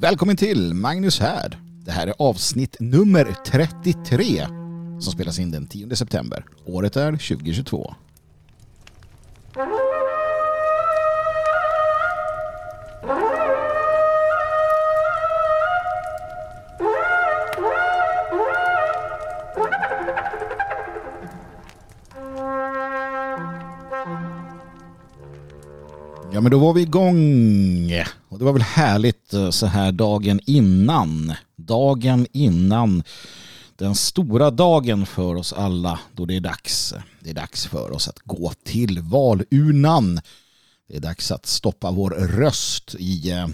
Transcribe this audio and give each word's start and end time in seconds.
Välkommen 0.00 0.36
till 0.36 0.74
Magnus 0.74 1.20
här! 1.20 1.58
Det 1.84 1.90
här 1.90 2.06
är 2.06 2.14
avsnitt 2.18 2.76
nummer 2.80 3.36
33 3.46 4.46
som 5.00 5.12
spelas 5.12 5.38
in 5.38 5.50
den 5.50 5.66
10 5.66 5.96
september. 5.96 6.44
Året 6.66 6.96
är 6.96 7.12
2022. 7.12 7.94
Ja 26.32 26.40
men 26.40 26.50
då 26.50 26.58
var 26.58 26.72
vi 26.72 26.82
igång. 26.82 27.92
Och 28.36 28.40
det 28.40 28.44
var 28.44 28.52
väl 28.52 28.62
härligt 28.62 29.34
eh, 29.34 29.50
så 29.50 29.66
här 29.66 29.92
dagen 29.92 30.40
innan. 30.46 31.34
Dagen 31.56 32.26
innan 32.32 33.02
den 33.76 33.94
stora 33.94 34.50
dagen 34.50 35.06
för 35.06 35.34
oss 35.34 35.52
alla 35.52 36.00
då 36.12 36.24
det 36.24 36.36
är 36.36 36.40
dags. 36.40 36.94
Det 37.20 37.30
är 37.30 37.34
dags 37.34 37.66
för 37.66 37.90
oss 37.90 38.08
att 38.08 38.18
gå 38.18 38.52
till 38.64 39.00
valurnan. 39.00 40.20
Det 40.88 40.96
är 40.96 41.00
dags 41.00 41.30
att 41.30 41.46
stoppa 41.46 41.90
vår 41.90 42.10
röst 42.10 42.94
i 42.98 43.30
eh, 43.30 43.48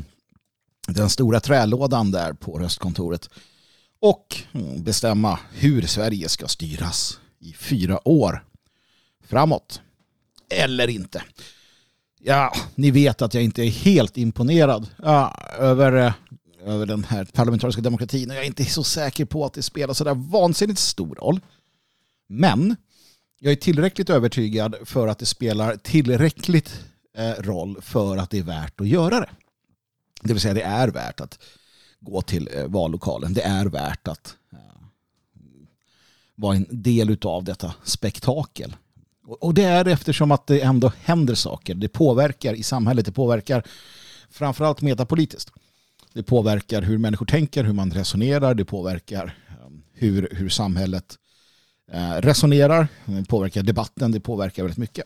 den 0.89 1.11
stora 1.11 1.41
trälådan 1.41 2.11
där 2.11 2.33
på 2.33 2.59
röstkontoret. 2.59 3.29
Och 4.01 4.37
mm, 4.53 4.83
bestämma 4.83 5.39
hur 5.53 5.87
Sverige 5.87 6.29
ska 6.29 6.49
styras 6.49 7.19
i 7.39 7.53
fyra 7.53 8.09
år 8.09 8.45
framåt. 9.29 9.81
Eller 10.51 10.89
inte. 10.89 11.23
Ja, 12.25 12.53
ni 12.75 12.91
vet 12.91 13.23
att 13.23 13.35
jag 13.35 13.43
inte 13.43 13.63
är 13.63 13.71
helt 13.71 14.17
imponerad 14.17 14.87
ja, 15.03 15.37
över, 15.59 15.93
eh, 15.93 16.13
över 16.65 16.87
den 16.87 17.05
här 17.05 17.25
parlamentariska 17.25 17.83
demokratin. 17.83 18.29
Jag 18.29 18.39
är 18.39 18.47
inte 18.47 18.65
så 18.65 18.85
säker 18.85 19.25
på 19.25 19.45
att 19.45 19.53
det 19.53 19.63
spelar 19.63 19.95
så 19.95 20.05
där 20.05 20.15
vansinnigt 20.15 20.79
stor 20.79 21.15
roll. 21.15 21.41
Men 22.29 22.77
jag 23.41 23.53
är 23.53 23.57
tillräckligt 23.57 24.11
övertygad 24.11 24.77
för 24.85 25.09
att 25.09 25.19
det 25.19 25.27
spelar 25.27 25.77
tillräckligt 25.77 26.85
eh, 27.17 27.43
roll 27.43 27.83
för 27.83 28.17
att 28.17 28.31
det 28.31 28.39
är 28.39 28.43
värt 28.43 28.81
att 28.81 28.89
göra 28.89 29.21
det. 29.21 29.31
Det 30.23 30.33
vill 30.33 30.43
säga 30.43 30.55
det 30.55 30.63
är 30.63 30.89
värt 30.89 31.21
att 31.21 31.39
gå 32.01 32.23
till 32.23 32.49
eh, 32.55 32.67
vallokalen. 32.67 33.35
Det 33.35 33.43
är 33.43 33.67
värt 33.67 34.09
att 34.09 34.37
vara 36.35 36.57
en 36.57 36.67
del 36.71 37.19
av 37.23 37.45
detta 37.45 37.75
spektakel. 37.85 38.77
Och 39.27 39.55
det 39.55 39.65
är 39.65 39.89
eftersom 39.89 40.33
att 40.33 40.47
det 40.47 40.61
ändå 40.61 40.93
händer 41.05 41.35
saker. 41.35 41.75
Det 41.75 41.89
påverkar 41.89 42.55
i 42.55 42.63
samhället. 42.63 43.07
Det 43.07 43.13
påverkar 43.13 43.63
framförallt 44.31 44.81
metapolitiskt. 44.81 45.51
Det 46.13 46.23
påverkar 46.23 46.83
hur 46.83 46.99
människor 46.99 47.27
tänker, 47.27 47.65
hur 47.65 47.73
man 47.73 47.91
resonerar. 47.91 48.55
Det 48.55 48.65
påverkar 48.65 49.39
ehm, 49.49 49.83
hur, 49.93 50.29
hur 50.33 50.49
samhället 50.49 51.19
eh, 51.93 52.13
resonerar. 52.13 52.89
Det 53.05 53.29
påverkar 53.29 53.63
debatten. 53.63 54.13
Det 54.13 54.21
påverkar 54.21 54.63
väldigt 54.63 54.79
mycket. 54.79 55.05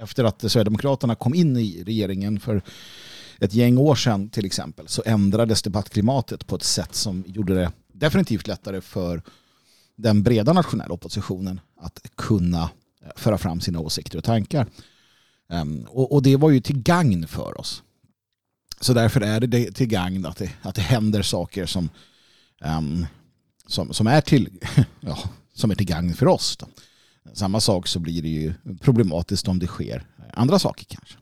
Efter 0.00 0.24
att 0.24 0.40
Sverigedemokraterna 0.40 1.14
kom 1.14 1.34
in 1.34 1.56
i 1.56 1.82
regeringen 1.86 2.40
för 2.40 2.62
ett 3.40 3.54
gäng 3.54 3.78
år 3.78 3.94
sedan 3.94 4.30
till 4.30 4.46
exempel 4.46 4.88
så 4.88 5.02
ändrades 5.06 5.62
debattklimatet 5.62 6.46
på 6.46 6.56
ett 6.56 6.62
sätt 6.62 6.94
som 6.94 7.24
gjorde 7.26 7.54
det 7.54 7.72
definitivt 7.92 8.46
lättare 8.46 8.80
för 8.80 9.22
den 9.96 10.22
breda 10.22 10.52
nationella 10.52 10.94
oppositionen 10.94 11.60
att 11.80 12.00
kunna 12.14 12.70
föra 13.16 13.38
fram 13.38 13.60
sina 13.60 13.80
åsikter 13.80 14.18
och 14.18 14.24
tankar. 14.24 14.66
Ehm, 15.50 15.86
och, 15.88 16.22
det 16.22 16.36
var 16.36 16.50
ju 16.50 16.60
till 16.60 16.82
gagn 16.82 17.28
för 17.28 17.60
oss. 17.60 17.82
Så 18.80 18.92
därför 18.92 19.20
är 19.20 19.40
det 19.40 19.72
till 19.72 19.86
gagn 19.86 20.26
att 20.26 20.36
det, 20.36 20.50
att 20.62 20.74
det 20.74 20.82
händer 20.82 21.22
saker 21.22 21.66
som, 21.66 21.90
ehm, 22.60 23.06
som, 23.66 23.92
som, 23.92 24.06
är 24.06 24.20
till, 24.20 24.48
ja, 25.00 25.18
som 25.54 25.70
är 25.70 25.74
till 25.74 25.86
gagn 25.86 26.14
för 26.14 26.26
oss. 26.26 26.56
Då. 26.56 26.66
Samma 27.34 27.60
sak 27.60 27.86
så 27.86 27.98
blir 27.98 28.22
det 28.22 28.28
ju 28.28 28.54
problematiskt 28.80 29.48
om 29.48 29.58
det 29.58 29.66
sker 29.66 30.06
andra 30.32 30.58
saker 30.58 30.84
kanske. 30.88 31.18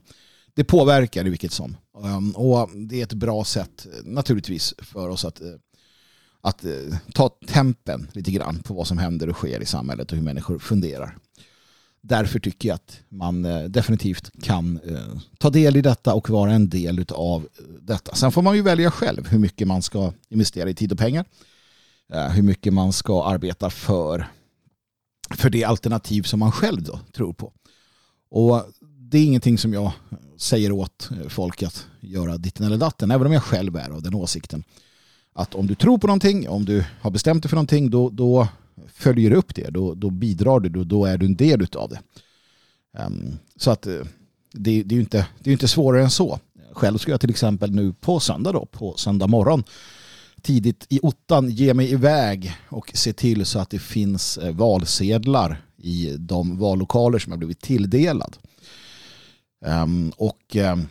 Det 0.53 0.63
påverkar 0.63 1.27
i 1.27 1.29
vilket 1.29 1.51
som. 1.51 1.77
Ehm, 2.03 2.31
och 2.31 2.69
det 2.75 2.99
är 2.99 3.03
ett 3.03 3.13
bra 3.13 3.43
sätt 3.43 3.87
naturligtvis 4.03 4.73
för 4.77 5.09
oss 5.09 5.25
att, 5.25 5.41
eh, 5.41 5.47
att 6.41 6.65
eh, 6.65 6.97
ta 7.13 7.29
tempen 7.47 8.07
lite 8.13 8.31
grann 8.31 8.59
på 8.59 8.73
vad 8.73 8.87
som 8.87 8.97
händer 8.97 9.29
och 9.29 9.35
sker 9.35 9.61
i 9.61 9.65
samhället 9.65 10.11
och 10.11 10.17
hur 10.17 10.23
människor 10.23 10.59
funderar 10.59 11.17
därför 12.07 12.39
tycker 12.39 12.69
jag 12.69 12.75
att 12.75 12.99
man 13.09 13.45
eh, 13.45 13.63
definitivt 13.63 14.31
kan 14.41 14.79
eh, 14.85 15.21
ta 15.37 15.49
del 15.49 15.75
i 15.75 15.81
detta 15.81 16.13
och 16.13 16.29
vara 16.29 16.51
en 16.51 16.69
del 16.69 17.05
av 17.09 17.41
eh, 17.41 17.63
detta. 17.81 18.15
Sen 18.15 18.31
får 18.31 18.41
man 18.41 18.55
ju 18.55 18.61
välja 18.61 18.91
själv 18.91 19.27
hur 19.27 19.39
mycket 19.39 19.67
man 19.67 19.81
ska 19.81 20.13
investera 20.29 20.69
i 20.69 20.73
tid 20.73 20.91
och 20.91 20.97
pengar. 20.97 21.25
Hur 22.31 22.43
mycket 22.43 22.73
man 22.73 22.93
ska 22.93 23.25
arbeta 23.25 23.69
för, 23.69 24.27
för 25.29 25.49
det 25.49 25.63
alternativ 25.63 26.23
som 26.23 26.39
man 26.39 26.51
själv 26.51 26.83
då 26.83 26.99
tror 27.13 27.33
på. 27.33 27.53
Och 28.29 28.63
det 28.81 29.17
är 29.17 29.23
ingenting 29.23 29.57
som 29.57 29.73
jag 29.73 29.91
säger 30.37 30.71
åt 30.71 31.09
folk 31.29 31.63
att 31.63 31.87
göra 31.99 32.37
ditten 32.37 32.65
eller 32.65 32.77
datten, 32.77 33.11
även 33.11 33.27
om 33.27 33.33
jag 33.33 33.43
själv 33.43 33.75
är 33.75 33.89
av 33.89 34.01
den 34.01 34.13
åsikten. 34.13 34.63
Att 35.33 35.55
om 35.55 35.67
du 35.67 35.75
tror 35.75 35.97
på 35.97 36.07
någonting, 36.07 36.49
om 36.49 36.65
du 36.65 36.85
har 37.01 37.11
bestämt 37.11 37.43
dig 37.43 37.49
för 37.49 37.55
någonting, 37.55 37.89
då, 37.89 38.09
då 38.09 38.47
följer 38.87 39.31
upp 39.31 39.55
det, 39.55 39.69
då, 39.69 39.93
då 39.93 40.09
bidrar 40.09 40.59
du, 40.59 40.69
då, 40.69 40.83
då 40.83 41.05
är 41.05 41.17
du 41.17 41.25
en 41.25 41.35
del 41.35 41.67
av 41.75 41.89
det. 41.89 41.99
Um, 43.03 43.39
så 43.55 43.71
att 43.71 43.87
eh, 43.87 43.93
det, 44.53 44.83
det, 44.83 44.93
är 44.93 44.97
ju 44.97 45.01
inte, 45.01 45.27
det 45.39 45.49
är 45.49 45.51
inte 45.51 45.67
svårare 45.67 46.03
än 46.03 46.09
så. 46.09 46.39
Själv 46.71 46.97
ska 46.97 47.11
jag 47.11 47.21
till 47.21 47.29
exempel 47.29 47.71
nu 47.71 47.93
på 47.93 48.19
söndag 48.19 48.51
då, 48.51 48.65
på 48.65 48.93
söndag 48.97 49.27
morgon 49.27 49.63
tidigt 50.41 50.85
i 50.89 50.99
ottan 51.03 51.49
ge 51.49 51.73
mig 51.73 51.91
iväg 51.91 52.55
och 52.69 52.91
se 52.93 53.13
till 53.13 53.45
så 53.45 53.59
att 53.59 53.69
det 53.69 53.79
finns 53.79 54.37
eh, 54.37 54.55
valsedlar 54.55 55.61
i 55.77 56.15
de 56.17 56.57
vallokaler 56.57 57.19
som 57.19 57.31
jag 57.31 57.39
blivit 57.39 57.61
tilldelad. 57.61 58.37
Um, 59.65 60.13
och 60.17 60.55
um, 60.55 60.87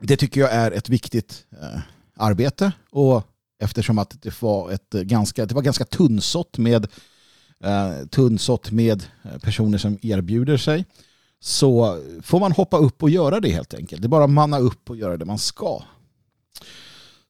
det 0.00 0.16
tycker 0.16 0.40
jag 0.40 0.52
är 0.52 0.70
ett 0.70 0.88
viktigt 0.88 1.44
uh, 1.52 1.80
arbete 2.16 2.72
och 2.90 3.26
Eftersom 3.58 3.98
att 3.98 4.22
det 4.22 4.42
var, 4.42 4.70
ett 4.70 4.94
eh, 4.94 5.02
ganska, 5.02 5.46
det 5.46 5.54
var 5.54 5.62
ganska 5.62 5.84
tunnsått 5.84 6.58
med, 6.58 6.86
eh, 7.64 8.06
tunnsått 8.10 8.70
med 8.70 9.02
eh, 9.22 9.38
personer 9.38 9.78
som 9.78 9.98
erbjuder 10.02 10.56
sig. 10.56 10.84
Så 11.40 12.02
får 12.22 12.40
man 12.40 12.52
hoppa 12.52 12.76
upp 12.76 13.02
och 13.02 13.10
göra 13.10 13.40
det 13.40 13.48
helt 13.48 13.74
enkelt. 13.74 14.02
Det 14.02 14.06
är 14.06 14.08
bara 14.08 14.24
att 14.24 14.30
manna 14.30 14.58
upp 14.58 14.90
och 14.90 14.96
göra 14.96 15.16
det 15.16 15.24
man 15.24 15.38
ska. 15.38 15.82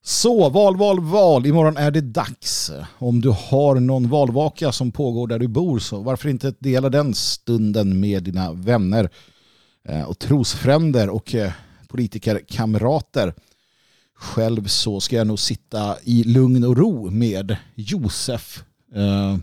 Så, 0.03 0.49
val, 0.49 0.77
val, 0.77 1.01
val. 1.01 1.47
Imorgon 1.47 1.77
är 1.77 1.91
det 1.91 2.01
dags. 2.01 2.71
Om 2.99 3.21
du 3.21 3.29
har 3.29 3.81
någon 3.81 4.09
valvaka 4.09 4.73
som 4.73 4.93
pågår 4.93 5.27
där 5.27 5.39
du 5.39 5.49
bor 5.49 5.79
så 5.79 6.01
varför 6.01 6.29
inte 6.29 6.55
dela 6.59 6.89
den 6.89 7.15
stunden 7.15 8.01
med 8.01 8.23
dina 8.23 8.53
vänner 8.53 9.11
eh, 9.89 10.03
och 10.03 10.19
trosfränder 10.19 11.09
och 11.09 11.35
politikerkamrater. 11.89 13.35
Själv 14.21 14.67
så 14.67 15.01
ska 15.01 15.17
jag 15.17 15.27
nog 15.27 15.39
sitta 15.39 15.97
i 16.03 16.25
lugn 16.25 16.65
och 16.65 16.77
ro 16.77 17.11
med 17.11 17.57
Josef, 17.75 18.63
eh, 18.95 19.37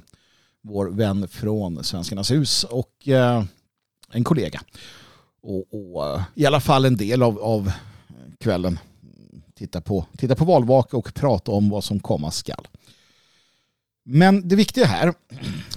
vår 0.61 0.89
vän 0.89 1.27
från 1.27 1.83
Svenskarnas 1.83 2.31
hus 2.31 2.63
och 2.63 3.07
eh, 3.07 3.43
en 4.11 4.23
kollega. 4.23 4.61
Och, 5.41 5.65
och, 5.71 6.07
eh, 6.07 6.23
i 6.35 6.45
alla 6.45 6.59
fall 6.59 6.85
en 6.85 6.97
del 6.97 7.23
av, 7.23 7.39
av 7.39 7.71
kvällen 8.39 8.79
titta 9.55 9.81
på, 9.81 10.05
titta 10.17 10.35
på 10.35 10.45
valvaka 10.45 10.97
och 10.97 11.13
prata 11.13 11.51
om 11.51 11.69
vad 11.69 11.83
som 11.83 11.99
komma 11.99 12.31
skall. 12.31 12.67
Men 14.03 14.47
det 14.47 14.55
viktiga 14.55 14.85
här, 14.85 15.13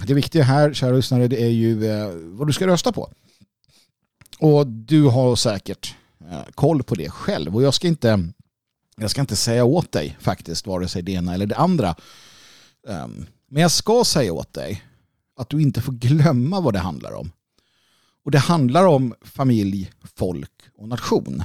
det 0.07 0.13
viktiga 0.13 0.43
här, 0.43 0.73
kära 0.73 0.95
lyssnare, 0.95 1.27
det 1.27 1.43
är 1.43 1.49
ju 1.49 1.91
eh, 1.91 2.09
vad 2.13 2.47
du 2.47 2.53
ska 2.53 2.67
rösta 2.67 2.91
på. 2.91 3.09
Och 4.39 4.67
du 4.67 5.03
har 5.03 5.35
säkert 5.35 5.95
eh, 6.31 6.43
koll 6.55 6.83
på 6.83 6.95
det 6.95 7.09
själv. 7.09 7.55
Och 7.55 7.63
jag 7.63 7.73
ska 7.73 7.87
inte 7.87 8.29
jag 9.01 9.11
ska 9.11 9.21
inte 9.21 9.35
säga 9.35 9.63
åt 9.65 9.91
dig 9.91 10.17
faktiskt, 10.19 10.67
vare 10.67 10.87
sig 10.87 11.01
det 11.01 11.11
ena 11.11 11.33
eller 11.33 11.45
det 11.45 11.55
andra. 11.55 11.95
Ehm, 12.87 13.25
men 13.47 13.61
jag 13.61 13.71
ska 13.71 14.03
säga 14.03 14.33
åt 14.33 14.53
dig 14.53 14.83
att 15.35 15.49
du 15.49 15.61
inte 15.61 15.81
får 15.81 15.93
glömma 15.93 16.61
vad 16.61 16.73
det 16.73 16.79
handlar 16.79 17.11
om. 17.11 17.31
Och 18.23 18.31
det 18.31 18.39
handlar 18.39 18.85
om 18.85 19.13
familj, 19.21 19.91
folk 20.15 20.51
och 20.77 20.87
nation. 20.87 21.43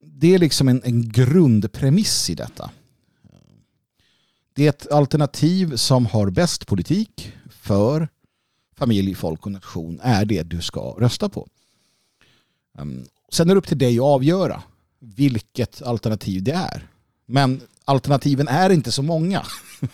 Det 0.00 0.34
är 0.34 0.38
liksom 0.38 0.68
en, 0.68 0.82
en 0.84 1.08
grundpremiss 1.08 2.30
i 2.30 2.34
detta. 2.34 2.70
Det 4.54 4.64
är 4.64 4.68
ett 4.68 4.92
alternativ 4.92 5.76
som 5.76 6.06
har 6.06 6.30
bäst 6.30 6.66
politik 6.66 7.32
för 7.50 8.08
familj, 8.76 9.14
folk 9.14 9.46
och 9.46 9.52
nation 9.52 10.00
är 10.02 10.24
det 10.24 10.42
du 10.42 10.62
ska 10.62 10.80
rösta 10.80 11.28
på. 11.28 11.48
Ehm, 12.78 13.06
sen 13.28 13.50
är 13.50 13.54
det 13.54 13.58
upp 13.58 13.68
till 13.68 13.78
dig 13.78 13.98
att 13.98 14.04
avgöra 14.04 14.62
vilket 15.00 15.82
alternativ 15.82 16.42
det 16.42 16.52
är. 16.52 16.88
Men 17.26 17.60
alternativen 17.84 18.48
är 18.48 18.70
inte 18.70 18.92
så 18.92 19.02
många 19.02 19.42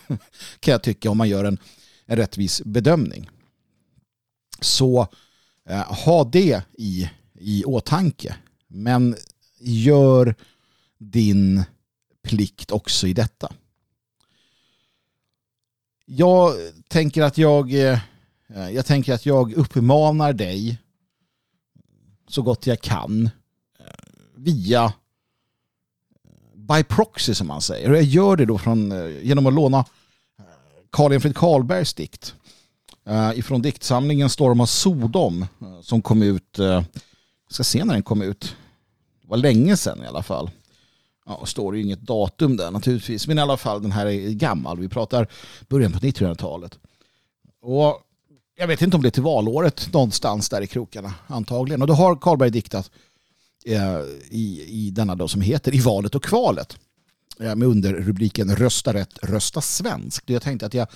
kan 0.61 0.73
jag 0.73 0.83
tycka 0.83 1.11
om 1.11 1.19
man 1.19 1.29
gör 1.29 1.45
en, 1.45 1.59
en 2.06 2.17
rättvis 2.17 2.62
bedömning. 2.65 3.31
Så 4.61 5.09
eh, 5.69 5.93
ha 6.05 6.25
det 6.25 6.62
i, 6.73 7.11
i 7.35 7.65
åtanke. 7.65 8.37
Men 8.69 9.17
gör 9.59 10.35
din 10.99 11.65
plikt 12.23 12.71
också 12.71 13.06
i 13.06 13.12
detta. 13.12 13.53
Jag 16.06 16.53
tänker 16.89 17.23
att 17.23 17.39
jag, 17.39 17.73
eh, 17.73 17.99
jag 18.47 18.87
tänker 18.87 19.15
att 19.15 19.27
jag 19.27 19.53
uppmanar 19.53 20.33
dig 20.33 20.79
så 22.29 22.43
gott 22.43 22.67
jag 22.67 22.81
kan 22.81 23.25
eh, 23.25 23.31
via 24.36 24.84
eh, 24.84 24.90
by 26.54 26.84
proxy 26.84 27.34
som 27.34 27.46
man 27.46 27.60
säger. 27.60 27.90
Och 27.90 27.96
jag 27.96 28.02
gör 28.02 28.36
det 28.36 28.44
då 28.44 28.58
från, 28.58 28.92
eh, 28.92 29.25
genom 29.26 29.46
att 29.46 29.54
låna 29.54 29.78
eh, 29.78 30.44
Karl 30.90 31.12
Enfrid 31.12 31.36
Karlbergs 31.36 31.94
dikt 31.94 32.34
ifrån 33.34 33.62
diktsamlingen 33.62 34.31
Storm 34.31 34.60
av 34.60 34.66
Sodom 34.66 35.46
som 35.82 36.02
kom 36.02 36.22
ut, 36.22 36.58
jag 36.58 36.84
ska 37.50 37.64
se 37.64 37.84
när 37.84 37.94
den 37.94 38.02
kom 38.02 38.22
ut, 38.22 38.56
det 39.22 39.28
var 39.28 39.36
länge 39.36 39.76
sedan 39.76 40.02
i 40.02 40.06
alla 40.06 40.22
fall. 40.22 40.50
Ja, 41.26 41.46
står 41.46 41.76
ju 41.76 41.82
inget 41.82 42.00
datum 42.00 42.56
där 42.56 42.70
naturligtvis. 42.70 43.26
Men 43.28 43.38
i 43.38 43.40
alla 43.40 43.56
fall, 43.56 43.82
den 43.82 43.92
här 43.92 44.06
är 44.06 44.31
gammal. 44.31 44.78
Vi 44.78 44.88
pratar 44.88 45.28
början 45.69 45.92
på 45.92 45.98
1900-talet. 45.98 46.78
Och 47.62 48.00
jag 48.56 48.66
vet 48.66 48.82
inte 48.82 48.96
om 48.96 49.02
det 49.02 49.08
är 49.08 49.10
till 49.10 49.22
valåret 49.22 49.92
någonstans 49.92 50.48
där 50.48 50.60
i 50.60 50.66
krokarna 50.66 51.14
antagligen. 51.26 51.82
Och 51.82 51.88
då 51.88 51.94
har 51.94 52.16
Karlberg 52.16 52.50
diktat 52.50 52.90
Eh, 53.66 54.00
i, 54.31 54.64
i 54.69 54.90
denna 54.90 55.14
dag 55.14 55.31
som 55.31 55.40
heter 55.40 55.75
I 55.75 55.81
valet 55.81 56.14
och 56.14 56.25
kvalet. 56.25 56.76
Eh, 57.40 57.55
med 57.55 57.69
underrubriken 57.69 58.56
Rösta 58.56 58.94
rätt, 58.94 59.19
rösta 59.22 59.61
svenskt. 59.61 60.31
Jag 60.31 60.43
tänkte 60.43 60.66
att 60.66 60.75
jag, 60.75 60.88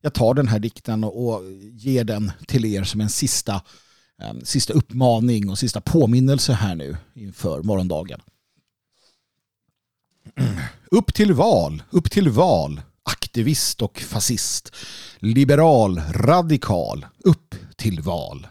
jag 0.00 0.14
tar 0.14 0.34
den 0.34 0.48
här 0.48 0.58
dikten 0.58 1.04
och, 1.04 1.28
och 1.28 1.42
ger 1.72 2.04
den 2.04 2.32
till 2.46 2.64
er 2.64 2.84
som 2.84 3.00
en 3.00 3.08
sista, 3.08 3.62
en 4.18 4.46
sista 4.46 4.72
uppmaning 4.72 5.50
och 5.50 5.58
sista 5.58 5.80
påminnelse 5.80 6.52
här 6.52 6.74
nu 6.74 6.96
inför 7.14 7.62
morgondagen. 7.62 8.20
Upp 10.90 11.14
till 11.14 11.32
val, 11.32 11.82
upp 11.90 12.10
till 12.10 12.28
val, 12.28 12.80
aktivist 13.02 13.82
och 13.82 14.00
fascist, 14.00 14.74
liberal, 15.18 16.00
radikal, 16.12 17.06
upp 17.18 17.54
till 17.76 18.00
val. 18.00 18.46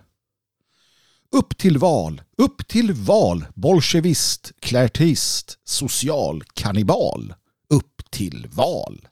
Upp 1.38 1.58
till 1.58 1.78
val, 1.78 2.22
upp 2.38 2.68
till 2.68 2.94
val, 2.94 3.46
bolsjevist, 3.56 4.52
klärtist, 4.60 5.58
social, 5.64 6.44
kannibal, 6.54 7.34
upp 7.70 8.12
till 8.12 8.48
val. 8.52 9.08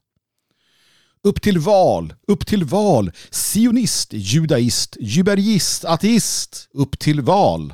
Upp 1.23 1.41
till 1.41 1.59
val, 1.59 2.13
upp 2.27 2.47
till 2.47 2.63
val, 2.63 3.11
sionist, 3.31 4.13
judaist, 4.13 4.97
jubergist, 4.99 5.85
ateist, 5.85 6.69
upp 6.73 6.99
till 6.99 7.21
val. 7.21 7.73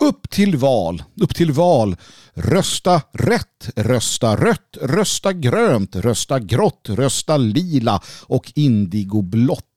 Upp 0.00 0.30
till 0.30 0.56
val, 0.56 1.02
upp 1.20 1.34
till 1.34 1.52
val. 1.52 1.96
Rösta 2.34 3.02
rätt, 3.12 3.70
rösta 3.76 4.36
rött, 4.36 4.76
rösta 4.82 5.32
grönt, 5.32 5.96
rösta 5.96 6.38
grått, 6.38 6.88
rösta 6.88 7.36
lila 7.36 8.02
och 8.22 8.52
indigoblått. 8.54 9.67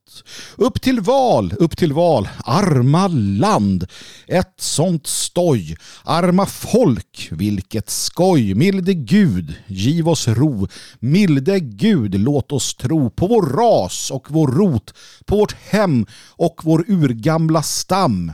Upp 0.56 0.82
till 0.82 1.02
val, 1.02 1.54
upp 1.60 1.78
till 1.78 1.94
val, 1.94 2.30
arma 2.46 3.08
land, 3.08 3.88
ett 4.28 4.54
sånt 4.58 5.08
stoj, 5.08 5.78
arma 6.04 6.46
folk, 6.46 7.28
vilket 7.32 7.90
skoj, 7.90 8.56
milde 8.56 8.94
Gud, 8.94 9.56
giv 9.68 10.10
oss 10.10 10.28
ro, 10.28 10.68
milde 11.00 11.60
Gud, 11.60 12.20
låt 12.20 12.52
oss 12.52 12.76
tro 12.76 13.10
på 13.10 13.28
vår 13.28 13.42
ras 13.42 14.12
och 14.12 14.32
vår 14.32 14.48
rot, 14.48 14.94
på 15.26 15.36
vårt 15.36 15.56
hem 15.70 16.06
och 16.30 16.62
vår 16.64 16.86
urgamla 16.88 17.64
stam. 17.64 18.34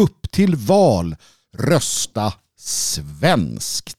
Upp 0.00 0.30
till 0.30 0.56
val, 0.56 1.16
rösta 1.58 2.32
svenskt. 2.58 3.96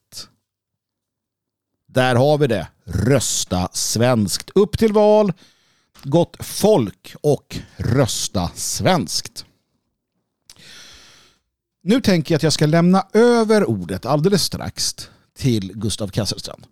Där 1.87 2.15
har 2.15 2.37
vi 2.37 2.47
det. 2.47 2.67
Rösta 2.85 3.69
svenskt. 3.73 4.49
Upp 4.55 4.77
till 4.77 4.93
val, 4.93 5.33
gott 6.03 6.37
folk 6.39 7.15
och 7.21 7.57
rösta 7.77 8.51
svenskt. 8.55 9.45
Nu 11.83 12.01
tänker 12.01 12.33
jag 12.33 12.37
att 12.37 12.43
jag 12.43 12.53
ska 12.53 12.65
lämna 12.65 13.07
över 13.13 13.69
ordet 13.69 14.05
alldeles 14.05 14.43
strax 14.43 14.95
till 15.37 15.73
Gustav 15.73 16.07
Kasselstrand 16.07 16.65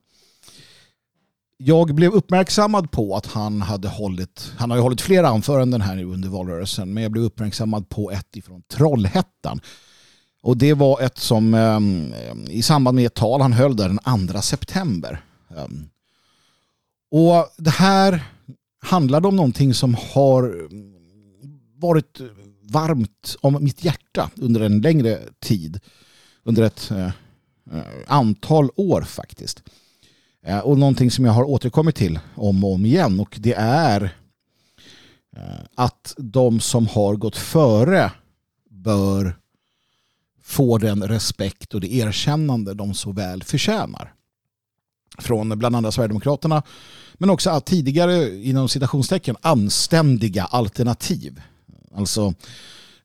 jag 1.63 1.95
blev 1.95 2.11
uppmärksammad 2.11 2.91
på 2.91 3.15
att 3.15 3.25
han 3.25 3.61
hade 3.61 3.87
hållit, 3.87 4.51
han 4.57 4.69
har 4.69 4.77
ju 4.77 4.83
hållit 4.83 5.01
flera 5.01 5.27
anföranden 5.27 5.81
här 5.81 5.95
nu 5.95 6.05
under 6.05 6.29
valrörelsen, 6.29 6.93
men 6.93 7.03
jag 7.03 7.11
blev 7.11 7.23
uppmärksammad 7.23 7.89
på 7.89 8.11
ett 8.11 8.35
ifrån 8.35 8.63
Trollhättan. 8.67 9.61
Och 10.41 10.57
det 10.57 10.73
var 10.73 11.01
ett 11.01 11.17
som 11.17 11.53
ehm, 11.53 12.13
i 12.49 12.61
samband 12.61 12.95
med 12.95 13.05
ett 13.05 13.13
tal 13.13 13.41
han 13.41 13.53
höll 13.53 13.75
där 13.75 13.87
den 13.87 14.27
2 14.27 14.41
september. 14.41 15.21
Ehm, 15.57 15.89
och 17.11 17.47
det 17.57 17.69
här 17.69 18.23
Handlar 18.79 19.21
det 19.21 19.27
om 19.27 19.35
någonting 19.35 19.73
som 19.73 19.95
har 20.13 20.69
varit 21.79 22.21
varmt 22.61 23.37
om 23.41 23.63
mitt 23.63 23.83
hjärta 23.83 24.31
under 24.35 24.61
en 24.61 24.81
längre 24.81 25.19
tid. 25.39 25.79
Under 26.43 26.63
ett 26.63 26.91
eh, 26.91 27.11
eh, 27.71 27.83
antal 28.07 28.69
år 28.75 29.01
faktiskt. 29.01 29.63
Eh, 30.45 30.59
och 30.59 30.77
någonting 30.77 31.11
som 31.11 31.25
jag 31.25 31.31
har 31.31 31.43
återkommit 31.43 31.95
till 31.95 32.19
om 32.35 32.63
och 32.63 32.73
om 32.73 32.85
igen 32.85 33.19
och 33.19 33.37
det 33.39 33.53
är 33.57 34.03
eh, 35.35 35.65
att 35.75 36.13
de 36.17 36.59
som 36.59 36.87
har 36.87 37.15
gått 37.15 37.37
före 37.37 38.11
bör 38.69 39.35
få 40.43 40.77
den 40.77 41.07
respekt 41.07 41.73
och 41.73 41.81
det 41.81 41.93
erkännande 41.93 42.73
de 42.73 42.93
så 42.93 43.11
väl 43.11 43.43
förtjänar. 43.43 44.13
Från 45.17 45.59
bland 45.59 45.75
andra 45.75 45.91
Sverigedemokraterna 45.91 46.63
men 47.19 47.30
också 47.30 47.62
tidigare 47.66 48.44
inom 48.44 48.69
citationstecken 48.69 49.36
anständiga 49.42 50.44
alternativ. 50.44 51.42
Alltså 51.95 52.33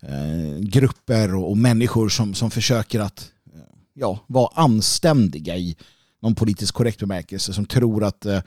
eh, 0.00 0.58
grupper 0.58 1.34
och, 1.34 1.50
och, 1.50 1.58
människor 1.58 2.08
som, 2.08 2.34
som 2.34 2.50
försöker 2.50 3.00
att 3.00 3.30
eh, 3.54 3.60
ja, 3.94 4.18
vara 4.26 4.48
anständiga 4.54 5.56
i 5.56 5.76
någon 6.22 6.34
politiskt 6.34 6.72
korrekt 6.72 7.00
bemärkelse 7.00 7.52
som 7.52 7.66
tror 7.66 8.04
att 8.04 8.26
eh, 8.26 8.40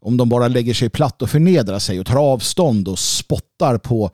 om 0.00 0.16
de 0.16 0.28
bara 0.28 0.48
lägger 0.48 0.74
sig 0.74 0.88
platt 0.90 1.22
och 1.22 1.30
förnedrar 1.30 1.78
sig 1.78 2.00
och 2.00 2.06
tar 2.06 2.16
avstånd 2.16 2.88
och 2.88 2.98
spottar 2.98 3.78
på 3.78 4.10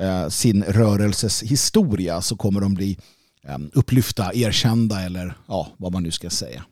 eh, 0.00 0.28
sin 0.28 0.64
rörelses 0.64 1.42
historia 1.42 2.22
så 2.22 2.36
kommer 2.36 2.60
de 2.60 2.74
bli 2.74 2.98
eh, 3.42 3.58
upplyfta, 3.72 4.34
erkända 4.34 5.02
eller 5.02 5.38
ja, 5.46 5.68
vad 5.76 5.92
man 5.92 6.02
nu 6.02 6.10
ska 6.10 6.30
säga. 6.30 6.64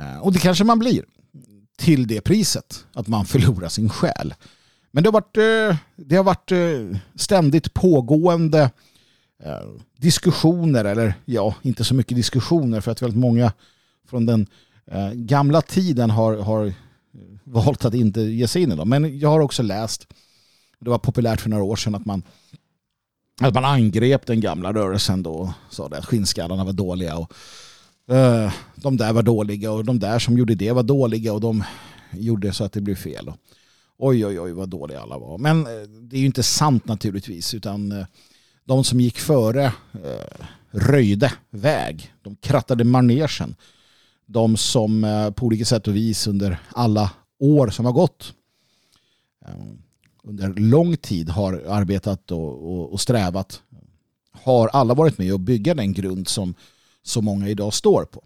Eh, 0.00 0.18
och 0.18 0.32
det 0.32 0.38
kanske 0.38 0.64
man 0.64 0.78
blir 0.78 1.04
till 1.78 2.06
det 2.06 2.20
priset 2.20 2.84
att 2.92 3.08
man 3.08 3.26
förlorar 3.26 3.68
sin 3.68 3.88
själ. 3.88 4.34
Men 4.90 5.02
det 5.02 5.08
har 5.08 5.12
varit, 5.12 5.36
eh, 5.36 5.76
det 5.96 6.16
har 6.16 6.24
varit 6.24 6.52
eh, 6.52 6.98
ständigt 7.14 7.74
pågående 7.74 8.70
eh, 9.42 9.68
diskussioner, 9.96 10.84
eller 10.84 11.14
ja, 11.24 11.54
inte 11.62 11.84
så 11.84 11.94
mycket 11.94 12.16
diskussioner 12.16 12.80
för 12.80 12.92
att 12.92 13.02
väldigt 13.02 13.20
många 13.20 13.52
från 14.08 14.26
den 14.26 14.46
gamla 15.12 15.62
tiden 15.62 16.10
har, 16.10 16.36
har 16.36 16.72
valt 17.44 17.84
att 17.84 17.94
inte 17.94 18.20
ge 18.20 18.48
sig 18.48 18.62
in 18.62 18.72
i 18.72 18.76
dem. 18.76 18.88
Men 18.88 19.18
jag 19.18 19.28
har 19.28 19.40
också 19.40 19.62
läst, 19.62 20.06
det 20.78 20.90
var 20.90 20.98
populärt 20.98 21.40
för 21.40 21.50
några 21.50 21.64
år 21.64 21.76
sedan 21.76 21.94
att 21.94 22.06
man 22.06 22.22
att 23.40 23.54
man 23.54 23.64
angrep 23.64 24.26
den 24.26 24.40
gamla 24.40 24.72
rörelsen 24.72 25.22
då 25.22 25.32
och 25.32 25.50
sa 25.70 25.86
att 25.86 26.06
skinnskallarna 26.06 26.64
var 26.64 26.72
dåliga 26.72 27.16
och 27.16 27.32
Eh, 28.08 28.52
de 28.74 28.96
där 28.96 29.12
var 29.12 29.22
dåliga 29.22 29.72
och 29.72 29.84
de 29.84 29.98
där 29.98 30.18
som 30.18 30.38
gjorde 30.38 30.54
det 30.54 30.72
var 30.72 30.82
dåliga 30.82 31.32
och 31.32 31.40
de 31.40 31.64
gjorde 32.12 32.52
så 32.52 32.64
att 32.64 32.72
det 32.72 32.80
blev 32.80 32.94
fel. 32.94 33.28
Och, 33.28 33.36
oj, 33.98 34.26
oj, 34.26 34.40
oj 34.40 34.52
vad 34.52 34.68
dåliga 34.68 35.00
alla 35.00 35.18
var. 35.18 35.38
Men 35.38 35.60
eh, 35.60 35.88
det 35.88 36.16
är 36.16 36.20
ju 36.20 36.26
inte 36.26 36.42
sant 36.42 36.86
naturligtvis 36.86 37.54
utan 37.54 37.92
eh, 37.92 38.06
de 38.64 38.84
som 38.84 39.00
gick 39.00 39.18
före 39.18 39.72
röjde 40.70 41.32
väg. 41.50 42.12
De 42.22 42.36
krattade 42.36 42.84
manegen 42.84 43.56
de 44.26 44.56
som 44.56 45.02
på 45.36 45.46
olika 45.46 45.64
sätt 45.64 45.88
och 45.88 45.96
vis 45.96 46.26
under 46.26 46.58
alla 46.72 47.10
år 47.38 47.68
som 47.68 47.84
har 47.84 47.92
gått 47.92 48.34
under 50.22 50.48
lång 50.48 50.96
tid 50.96 51.28
har 51.28 51.52
arbetat 51.52 52.30
och, 52.30 52.92
och, 52.92 53.00
strävat 53.00 53.62
har 54.32 54.68
alla 54.68 54.94
varit 54.94 55.18
med 55.18 55.32
och 55.32 55.40
bygga 55.40 55.74
den 55.74 55.92
grund 55.92 56.28
som 56.28 56.54
så 57.08 57.22
många 57.22 57.48
idag 57.48 57.74
står 57.74 58.04
på. 58.04 58.24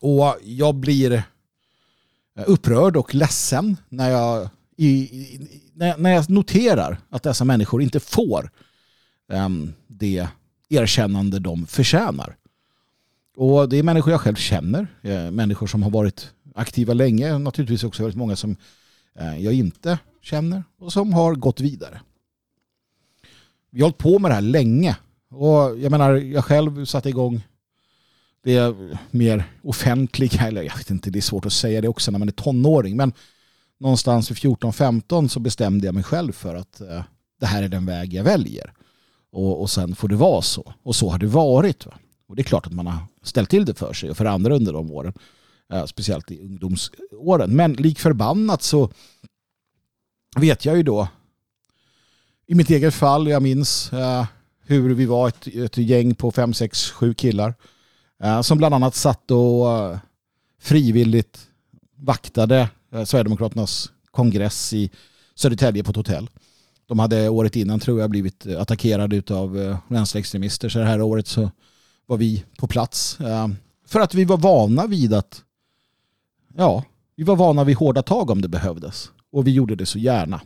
Och 0.00 0.36
jag 0.42 0.74
blir 0.74 1.12
eh, 1.12 2.44
upprörd 2.46 2.96
och 2.96 3.14
ledsen 3.14 3.76
när 3.88 4.10
jag, 4.10 4.48
i, 4.76 5.40
när 5.74 6.10
jag 6.10 6.30
noterar 6.30 7.00
att 7.10 7.22
dessa 7.22 7.44
människor 7.44 7.82
inte 7.82 8.00
får 8.00 8.50
um, 9.28 9.72
det 9.86 10.28
erkännande 10.68 11.38
de 11.38 11.66
förtjänar. 11.66 12.36
Och 13.36 13.68
det 13.68 13.76
är 13.76 13.82
människor 13.82 14.10
jag 14.12 14.20
själv 14.20 14.34
känner. 14.34 14.86
Eh, 15.02 15.30
människor 15.30 15.66
som 15.66 15.82
har 15.82 15.90
varit 15.90 16.30
aktiva 16.54 16.94
länge. 16.94 17.38
Naturligtvis 17.38 17.84
också 17.84 18.02
väldigt 18.02 18.18
många 18.18 18.36
som 18.36 18.56
eh, 19.14 19.38
jag 19.38 19.54
inte 19.54 19.98
känner 20.22 20.64
och 20.78 20.92
som 20.92 21.12
har 21.12 21.34
gått 21.34 21.60
vidare. 21.60 22.00
Vi 23.70 23.80
har 23.80 23.86
hållit 23.86 23.98
på 23.98 24.18
med 24.18 24.30
det 24.30 24.34
här 24.34 24.40
länge. 24.40 24.96
Och 25.30 25.78
jag 25.78 25.90
menar, 25.90 26.14
jag 26.14 26.44
själv 26.44 26.84
satte 26.84 27.08
igång 27.08 27.42
det 28.42 28.76
mer 29.10 29.44
offentliga, 29.62 30.46
eller 30.46 30.62
jag 30.62 30.76
vet 30.76 30.90
inte, 30.90 31.10
det 31.10 31.18
är 31.18 31.20
svårt 31.20 31.46
att 31.46 31.52
säga 31.52 31.80
det 31.80 31.88
också 31.88 32.10
när 32.10 32.18
man 32.18 32.28
är 32.28 32.32
tonåring, 32.32 32.96
men 32.96 33.12
någonstans 33.80 34.30
vid 34.30 34.38
14-15 34.38 35.28
så 35.28 35.40
bestämde 35.40 35.86
jag 35.86 35.94
mig 35.94 36.04
själv 36.04 36.32
för 36.32 36.54
att 36.54 36.80
eh, 36.80 37.02
det 37.40 37.46
här 37.46 37.62
är 37.62 37.68
den 37.68 37.86
väg 37.86 38.14
jag 38.14 38.24
väljer. 38.24 38.72
Och, 39.32 39.60
och 39.60 39.70
sen 39.70 39.94
får 39.94 40.08
det 40.08 40.16
vara 40.16 40.42
så. 40.42 40.74
Och 40.82 40.96
så 40.96 41.10
har 41.10 41.18
det 41.18 41.26
varit. 41.26 41.86
Va? 41.86 41.94
Och 42.28 42.36
det 42.36 42.42
är 42.42 42.44
klart 42.44 42.66
att 42.66 42.72
man 42.72 42.86
har 42.86 42.98
ställt 43.22 43.50
till 43.50 43.64
det 43.64 43.74
för 43.74 43.92
sig 43.92 44.10
och 44.10 44.16
för 44.16 44.24
andra 44.24 44.54
under 44.54 44.72
de 44.72 44.90
åren. 44.90 45.12
Eh, 45.72 45.84
speciellt 45.84 46.30
i 46.30 46.40
ungdomsåren. 46.40 47.56
Men 47.56 47.72
lik 47.72 47.98
förbannat 47.98 48.62
så 48.62 48.90
vet 50.36 50.64
jag 50.64 50.76
ju 50.76 50.82
då 50.82 51.08
i 52.46 52.54
mitt 52.54 52.70
eget 52.70 52.94
fall, 52.94 53.28
jag 53.28 53.42
minns 53.42 53.92
eh, 53.92 54.26
hur 54.64 54.94
vi 54.94 55.06
var 55.06 55.28
ett, 55.28 55.46
ett 55.46 55.76
gäng 55.76 56.14
på 56.14 56.30
fem, 56.30 56.54
sex, 56.54 56.90
sju 56.90 57.14
killar 57.14 57.48
eh, 57.48 57.54
Eh, 58.22 58.40
som 58.40 58.58
bland 58.58 58.74
annat 58.74 58.94
satt 58.94 59.30
och 59.30 59.72
eh, 59.72 59.98
frivilligt 60.60 61.48
vaktade 61.96 62.68
eh, 62.92 63.04
Sverigedemokraternas 63.04 63.92
kongress 64.10 64.72
i 64.72 64.90
Södertälje 65.34 65.84
på 65.84 65.90
ett 65.90 65.96
hotell. 65.96 66.30
De 66.86 66.98
hade 66.98 67.28
året 67.28 67.56
innan 67.56 67.80
tror 67.80 68.00
jag 68.00 68.10
blivit 68.10 68.46
attackerade 68.46 69.34
av 69.34 69.78
vänsterextremister 69.88 70.68
så 70.68 70.78
det 70.78 70.84
här 70.84 71.02
året 71.02 71.26
så 71.26 71.50
var 72.06 72.16
vi 72.16 72.44
på 72.58 72.66
plats. 72.66 73.18
För 73.86 74.00
att 74.00 74.14
vi 74.14 74.24
var 74.24 74.36
vana 74.36 74.86
vid 74.86 75.14
att 75.14 75.42
ja, 76.56 76.84
vi 77.16 77.24
var 77.24 77.36
vana 77.36 77.64
vid 77.64 77.76
hårda 77.76 78.02
tag 78.02 78.30
om 78.30 78.42
det 78.42 78.48
behövdes. 78.48 79.10
Och 79.30 79.46
vi 79.46 79.50
gjorde 79.50 79.74
det 79.74 79.86
så 79.86 79.98
gärna. 79.98 80.40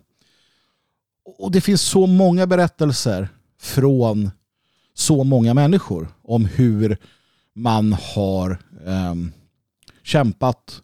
Och 1.39 1.51
det 1.51 1.61
finns 1.61 1.83
så 1.83 2.07
många 2.07 2.47
berättelser 2.47 3.29
från 3.61 4.31
så 4.95 5.25
många 5.25 5.55
människor 5.55 6.09
om 6.23 6.45
hur 6.45 6.99
man 7.57 7.93
har 7.93 8.59
ehm, 8.87 9.27
eh, 9.27 9.33
kämpat, 10.03 10.83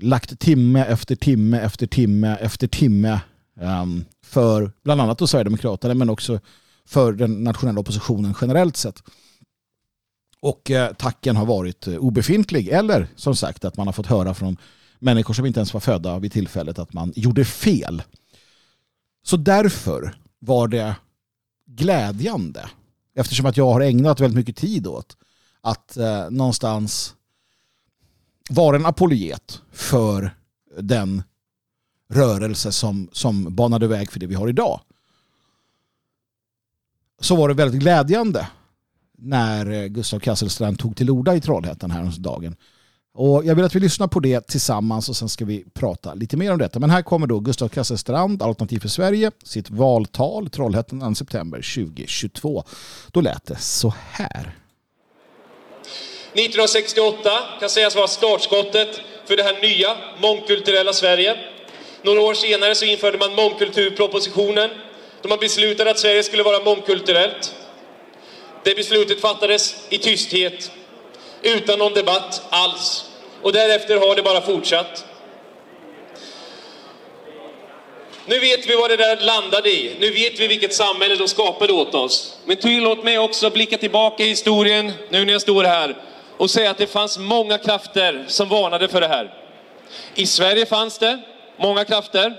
lagt 0.00 0.40
timme 0.40 0.84
efter 0.84 1.16
timme 1.16 1.60
efter 1.60 1.86
timme 1.86 2.36
efter 2.40 2.66
timme 2.66 3.20
eh, 3.60 3.86
för 4.24 4.72
bland 4.84 5.00
annat 5.00 5.18
då 5.18 5.26
Sverigedemokraterna 5.26 5.94
men 5.94 6.10
också 6.10 6.40
för 6.86 7.12
den 7.12 7.44
nationella 7.44 7.80
oppositionen 7.80 8.34
generellt 8.40 8.76
sett. 8.76 9.02
Och 10.40 10.70
eh, 10.70 10.92
tacken 10.92 11.36
har 11.36 11.46
varit 11.46 11.86
eh, 11.86 11.96
obefintlig 11.96 12.68
eller 12.68 13.08
som 13.16 13.36
sagt 13.36 13.64
att 13.64 13.76
man 13.76 13.86
har 13.86 13.92
fått 13.92 14.06
höra 14.06 14.34
från 14.34 14.56
människor 14.98 15.34
som 15.34 15.46
inte 15.46 15.60
ens 15.60 15.74
var 15.74 15.80
födda 15.80 16.18
vid 16.18 16.32
tillfället 16.32 16.78
att 16.78 16.92
man 16.92 17.12
gjorde 17.16 17.44
fel. 17.44 18.02
Så 19.22 19.36
därför 19.36 20.16
var 20.38 20.68
det 20.68 20.96
glädjande 21.66 22.68
eftersom 23.14 23.46
att 23.46 23.56
jag 23.56 23.72
har 23.72 23.80
ägnat 23.80 24.20
väldigt 24.20 24.36
mycket 24.36 24.56
tid 24.56 24.86
åt 24.86 25.16
att 25.66 25.96
eh, 25.96 26.30
någonstans 26.30 27.14
vara 28.50 28.76
en 28.76 28.86
apologet 28.86 29.60
för 29.72 30.30
den 30.80 31.22
rörelse 32.12 32.72
som, 32.72 33.08
som 33.12 33.54
banade 33.54 33.86
väg 33.86 34.10
för 34.10 34.20
det 34.20 34.26
vi 34.26 34.34
har 34.34 34.48
idag. 34.48 34.80
Så 37.20 37.36
var 37.36 37.48
det 37.48 37.54
väldigt 37.54 37.80
glädjande 37.80 38.48
när 39.18 39.70
eh, 39.70 39.86
Gustav 39.86 40.18
Kasselstrand 40.18 40.78
tog 40.78 40.96
till 40.96 41.10
orda 41.10 41.34
i 41.34 41.40
Trollhättan 41.40 41.90
häromdagen. 41.90 42.56
Och 43.14 43.44
jag 43.44 43.54
vill 43.54 43.64
att 43.64 43.74
vi 43.74 43.80
lyssnar 43.80 44.06
på 44.06 44.20
det 44.20 44.46
tillsammans 44.46 45.08
och 45.08 45.16
sen 45.16 45.28
ska 45.28 45.44
vi 45.44 45.64
prata 45.74 46.14
lite 46.14 46.36
mer 46.36 46.52
om 46.52 46.58
detta. 46.58 46.78
Men 46.78 46.90
här 46.90 47.02
kommer 47.02 47.26
då 47.26 47.40
Gustav 47.40 47.68
Kasselstrand, 47.68 48.42
Alternativ 48.42 48.78
för 48.80 48.88
Sverige, 48.88 49.30
sitt 49.44 49.70
valtal 49.70 50.50
Trollhättan 50.50 50.98
den 50.98 51.14
september 51.14 51.74
2022. 51.74 52.64
Då 53.10 53.20
lät 53.20 53.46
det 53.46 53.56
så 53.56 53.94
här. 54.10 54.65
1968 56.38 57.38
kan 57.60 57.70
sägas 57.70 57.96
vara 57.96 58.06
startskottet 58.06 59.00
för 59.26 59.36
det 59.36 59.42
här 59.42 59.58
nya 59.62 59.96
mångkulturella 60.18 60.92
Sverige. 60.92 61.36
Några 62.02 62.20
år 62.20 62.34
senare 62.34 62.74
så 62.74 62.84
införde 62.84 63.18
man 63.18 63.34
mångkulturpropositionen 63.34 64.70
då 65.22 65.28
man 65.28 65.38
beslutade 65.38 65.90
att 65.90 65.98
Sverige 65.98 66.22
skulle 66.22 66.42
vara 66.42 66.60
mångkulturellt. 66.60 67.54
Det 68.64 68.74
beslutet 68.74 69.20
fattades 69.20 69.86
i 69.88 69.98
tysthet, 69.98 70.70
utan 71.42 71.78
någon 71.78 71.94
debatt 71.94 72.42
alls. 72.50 73.04
Och 73.42 73.52
därefter 73.52 73.96
har 73.96 74.16
det 74.16 74.22
bara 74.22 74.40
fortsatt. 74.40 75.04
Nu 78.26 78.38
vet 78.38 78.66
vi 78.66 78.74
vad 78.74 78.90
det 78.90 78.96
där 78.96 79.16
landade 79.16 79.70
i. 79.70 79.96
Nu 80.00 80.10
vet 80.10 80.40
vi 80.40 80.46
vilket 80.46 80.74
samhälle 80.74 81.16
de 81.16 81.28
skapade 81.28 81.72
åt 81.72 81.94
oss. 81.94 82.36
Men 82.44 82.56
tillåt 82.56 83.04
mig 83.04 83.18
också 83.18 83.50
blicka 83.50 83.78
tillbaka 83.78 84.24
i 84.24 84.28
historien, 84.28 84.92
nu 85.08 85.24
när 85.24 85.32
jag 85.32 85.42
står 85.42 85.64
här, 85.64 85.96
och 86.36 86.50
säga 86.50 86.70
att 86.70 86.78
det 86.78 86.86
fanns 86.86 87.18
många 87.18 87.58
krafter 87.58 88.24
som 88.28 88.48
varnade 88.48 88.88
för 88.88 89.00
det 89.00 89.08
här. 89.08 89.34
I 90.14 90.26
Sverige 90.26 90.66
fanns 90.66 90.98
det 90.98 91.22
många 91.56 91.84
krafter. 91.84 92.34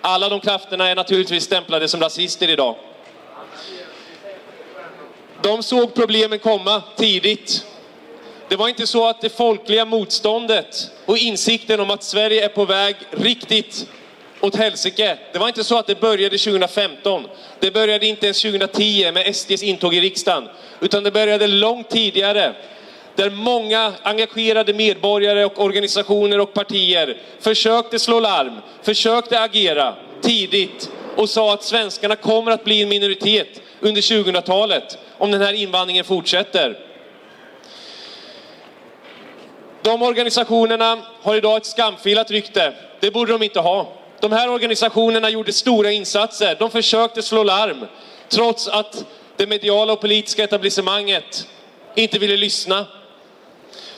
Alla 0.00 0.28
de 0.28 0.40
krafterna 0.40 0.88
är 0.88 0.94
naturligtvis 0.94 1.44
stämplade 1.44 1.88
som 1.88 2.00
rasister 2.00 2.50
idag. 2.50 2.76
De 5.42 5.62
såg 5.62 5.94
problemen 5.94 6.38
komma 6.38 6.82
tidigt. 6.96 7.66
Det 8.48 8.56
var 8.56 8.68
inte 8.68 8.86
så 8.86 9.08
att 9.08 9.20
det 9.20 9.36
folkliga 9.36 9.84
motståndet 9.84 10.90
och 11.06 11.18
insikten 11.18 11.80
om 11.80 11.90
att 11.90 12.02
Sverige 12.02 12.44
är 12.44 12.48
på 12.48 12.64
väg 12.64 12.96
riktigt 13.10 13.86
åt 14.40 14.56
helsike. 14.56 15.18
Det 15.32 15.38
var 15.38 15.48
inte 15.48 15.64
så 15.64 15.78
att 15.78 15.86
det 15.86 16.00
började 16.00 16.38
2015. 16.38 17.26
Det 17.60 17.70
började 17.70 18.06
inte 18.06 18.26
ens 18.26 18.42
2010 18.42 19.12
med 19.12 19.36
SDs 19.36 19.62
intåg 19.62 19.94
i 19.94 20.00
riksdagen. 20.00 20.48
Utan 20.80 21.02
det 21.02 21.10
började 21.10 21.46
långt 21.46 21.90
tidigare. 21.90 22.54
Där 23.18 23.30
många 23.30 23.92
engagerade 24.02 24.74
medborgare 24.74 25.44
och 25.44 25.64
organisationer 25.64 26.40
och 26.40 26.54
partier 26.54 27.16
försökte 27.40 27.98
slå 27.98 28.20
larm, 28.20 28.60
försökte 28.82 29.40
agera 29.40 29.94
tidigt 30.20 30.90
och 31.16 31.28
sa 31.28 31.54
att 31.54 31.64
svenskarna 31.64 32.16
kommer 32.16 32.50
att 32.50 32.64
bli 32.64 32.82
en 32.82 32.88
minoritet 32.88 33.62
under 33.80 34.00
2000-talet 34.00 34.98
om 35.18 35.30
den 35.30 35.40
här 35.40 35.52
invandringen 35.52 36.04
fortsätter. 36.04 36.78
De 39.82 40.02
organisationerna 40.02 40.98
har 41.22 41.36
idag 41.36 41.56
ett 41.56 41.66
skamfilat 41.66 42.30
rykte. 42.30 42.74
Det 43.00 43.10
borde 43.10 43.32
de 43.32 43.42
inte 43.42 43.60
ha. 43.60 43.92
De 44.20 44.32
här 44.32 44.50
organisationerna 44.50 45.30
gjorde 45.30 45.52
stora 45.52 45.92
insatser. 45.92 46.56
De 46.58 46.70
försökte 46.70 47.22
slå 47.22 47.42
larm 47.42 47.86
trots 48.28 48.68
att 48.68 49.04
det 49.36 49.46
mediala 49.46 49.92
och 49.92 50.00
politiska 50.00 50.44
etablissemanget 50.44 51.48
inte 51.94 52.18
ville 52.18 52.36
lyssna. 52.36 52.86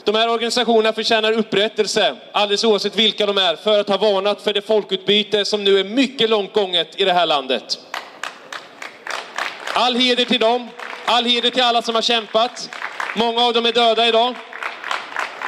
De 0.03 0.15
här 0.15 0.29
organisationerna 0.29 0.93
förtjänar 0.93 1.31
upprättelse, 1.31 2.15
alldeles 2.31 2.63
oavsett 2.63 2.95
vilka 2.95 3.25
de 3.25 3.37
är, 3.37 3.55
för 3.55 3.79
att 3.79 3.89
ha 3.89 3.97
varnat 3.97 4.41
för 4.41 4.53
det 4.53 4.61
folkutbyte 4.61 5.45
som 5.45 5.63
nu 5.63 5.79
är 5.79 5.83
mycket 5.83 6.29
långt 6.29 6.53
gånget 6.53 6.99
i 6.99 7.05
det 7.05 7.13
här 7.13 7.25
landet. 7.25 7.79
All 9.73 9.95
heder 9.95 10.25
till 10.25 10.39
dem, 10.39 10.69
all 11.05 11.25
heder 11.25 11.49
till 11.49 11.63
alla 11.63 11.81
som 11.81 11.95
har 11.95 12.01
kämpat. 12.01 12.69
Många 13.15 13.41
av 13.41 13.53
dem 13.53 13.65
är 13.65 13.71
döda 13.71 14.07
idag. 14.07 14.35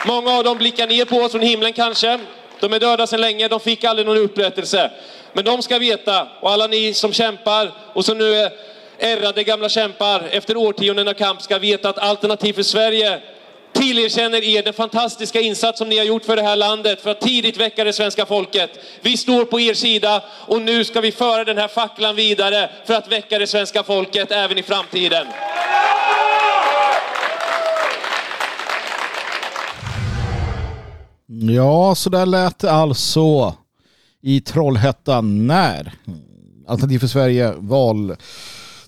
Många 0.06 0.32
av 0.32 0.44
dem 0.44 0.58
blickar 0.58 0.88
ner 0.88 1.06
på 1.06 1.18
oss 1.18 1.32
från 1.32 1.42
himlen 1.42 1.74
kanske. 1.74 2.20
De 2.60 2.74
är 2.74 2.80
döda 2.80 3.08
sedan 3.08 3.22
länge, 3.22 3.48
de 3.48 3.60
fick 3.60 3.84
aldrig 3.84 4.08
någon 4.08 4.18
upprättelse. 4.18 4.92
Men 5.34 5.46
de 5.46 5.62
ska 5.62 5.80
veta, 5.80 6.28
och 6.42 6.52
alla 6.52 6.68
ni 6.68 6.94
som 6.94 7.14
kämpar 7.14 7.72
och 7.94 8.06
som 8.06 8.18
nu 8.18 8.36
är 8.36 8.52
ärrade 8.98 9.44
gamla 9.44 9.70
kämpar 9.70 10.24
efter 10.32 10.58
årtionden 10.58 11.08
av 11.08 11.14
kamp 11.14 11.42
ska 11.42 11.60
veta 11.60 11.90
att 11.90 11.98
Alternativ 11.98 12.54
för 12.54 12.64
Sverige 12.64 13.22
tillerkänner 13.84 14.44
er 14.44 14.64
den 14.64 14.74
fantastiska 14.74 15.42
insats 15.42 15.78
som 15.78 15.90
ni 15.90 15.98
har 15.98 16.06
gjort 16.06 16.26
för 16.26 16.36
det 16.36 16.42
här 16.42 16.56
landet 16.56 17.02
för 17.02 17.12
att 17.12 17.22
tidigt 17.22 17.58
väcka 17.58 17.84
det 17.84 17.94
svenska 17.94 18.26
folket. 18.26 18.70
Vi 19.02 19.18
står 19.18 19.46
på 19.46 19.60
er 19.60 19.74
sida 19.74 20.24
och 20.48 20.62
nu 20.62 20.86
ska 20.86 21.02
vi 21.02 21.12
föra 21.12 21.44
den 21.44 21.58
här 21.58 21.68
facklan 21.68 22.16
vidare 22.16 22.70
för 22.86 22.94
att 22.94 23.12
väcka 23.12 23.40
det 23.40 23.48
svenska 23.48 23.84
folket 23.84 24.32
även 24.32 24.58
i 24.58 24.64
framtiden. 24.64 25.28
Ja, 31.28 31.96
så 31.96 32.10
där 32.10 32.26
lät 32.26 32.60
det 32.60 32.72
alltså 32.72 33.56
i 34.22 34.42
Trollhättan 34.42 35.48
när 35.48 35.94
Alternativ 36.68 37.00
för 37.00 37.08
Sverige 37.08 37.54
val 37.58 38.16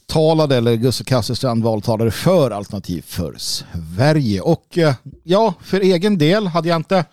valtalade 0.07 0.55
eller 0.55 0.75
Gustav 0.75 1.03
Kasselstrand 1.05 1.63
valtalade 1.63 2.12
för 2.12 2.51
Alternativ 2.51 3.01
för 3.01 3.35
Sverige. 3.38 4.41
Och 4.41 4.77
eh, 4.77 4.93
ja, 5.24 5.53
för 5.62 5.79
egen 5.81 6.17
del 6.17 6.47
hade 6.47 6.69
jag 6.69 6.75
inte 6.75 7.05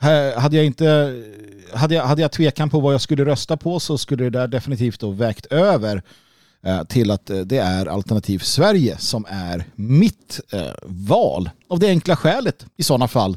eh, 0.00 0.40
hade 0.40 0.56
jag 0.56 0.66
inte 0.66 1.14
hade 1.74 1.94
jag, 1.94 2.04
hade 2.04 2.22
jag 2.22 2.32
tvekan 2.32 2.70
på 2.70 2.80
vad 2.80 2.94
jag 2.94 3.00
skulle 3.00 3.24
rösta 3.24 3.56
på 3.56 3.80
så 3.80 3.98
skulle 3.98 4.24
det 4.24 4.30
där 4.30 4.48
definitivt 4.48 5.00
då 5.00 5.10
vägt 5.10 5.46
över 5.46 6.02
eh, 6.66 6.84
till 6.84 7.10
att 7.10 7.30
det 7.44 7.58
är 7.58 7.86
Alternativ 7.86 8.38
Sverige 8.38 8.98
som 8.98 9.26
är 9.28 9.64
mitt 9.74 10.40
val. 10.82 11.50
Av 11.68 11.78
det 11.78 11.88
enkla 11.88 12.16
skälet 12.16 12.66
i 12.76 12.82
sådana 12.82 13.08
fall 13.08 13.36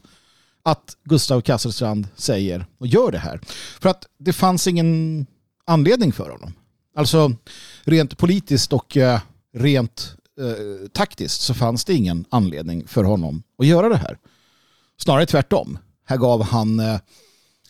att 0.63 0.97
Gustav 1.03 1.41
Kasselstrand 1.41 2.07
säger 2.15 2.65
och 2.77 2.87
gör 2.87 3.11
det 3.11 3.17
här. 3.17 3.39
För 3.81 3.89
att 3.89 4.05
det 4.19 4.33
fanns 4.33 4.67
ingen 4.67 5.25
anledning 5.65 6.11
för 6.11 6.29
honom. 6.29 6.53
Alltså 6.99 7.31
rent 7.83 8.17
politiskt 8.17 8.73
och 8.73 8.97
eh, 8.97 9.19
rent 9.53 10.15
eh, 10.39 10.87
taktiskt 10.93 11.41
så 11.41 11.53
fanns 11.53 11.85
det 11.85 11.93
ingen 11.93 12.25
anledning 12.29 12.87
för 12.87 13.03
honom 13.03 13.43
att 13.57 13.65
göra 13.65 13.89
det 13.89 13.97
här. 13.97 14.17
Snarare 14.97 15.25
tvärtom. 15.25 15.77
Här 16.05 16.17
gav 16.17 16.43
han 16.43 16.79
eh, 16.79 16.99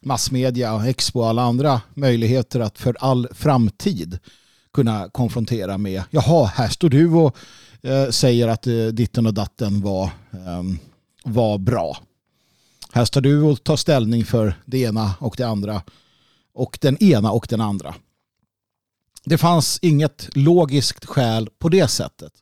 massmedia, 0.01 0.88
Expo 0.88 1.19
och 1.19 1.27
alla 1.27 1.41
andra 1.41 1.81
möjligheter 1.93 2.59
att 2.59 2.77
för 2.77 2.98
all 3.00 3.27
framtid 3.31 4.19
kunna 4.74 5.09
konfrontera 5.09 5.77
med 5.77 6.03
jaha, 6.09 6.45
här 6.45 6.69
står 6.69 6.89
du 6.89 7.13
och 7.13 7.38
eh, 7.81 8.09
säger 8.09 8.48
att 8.48 8.67
eh, 8.67 8.86
ditten 8.86 9.25
och 9.25 9.33
datten 9.33 9.81
var, 9.81 10.03
eh, 10.31 10.63
var 11.24 11.57
bra. 11.57 11.98
Här 12.91 13.05
står 13.05 13.21
du 13.21 13.41
och 13.41 13.63
tar 13.63 13.75
ställning 13.75 14.25
för 14.25 14.53
det 14.65 14.77
ena 14.77 15.13
och 15.19 15.36
det 15.38 15.48
andra 15.48 15.81
och 16.53 16.77
den 16.81 17.03
ena 17.03 17.31
och 17.31 17.48
den 17.50 17.62
andra. 17.62 17.95
Det 19.23 19.38
fanns 19.38 19.79
inget 19.81 20.29
logiskt 20.35 21.05
skäl 21.05 21.49
på 21.59 21.69
det 21.69 21.88
sättet 21.88 22.33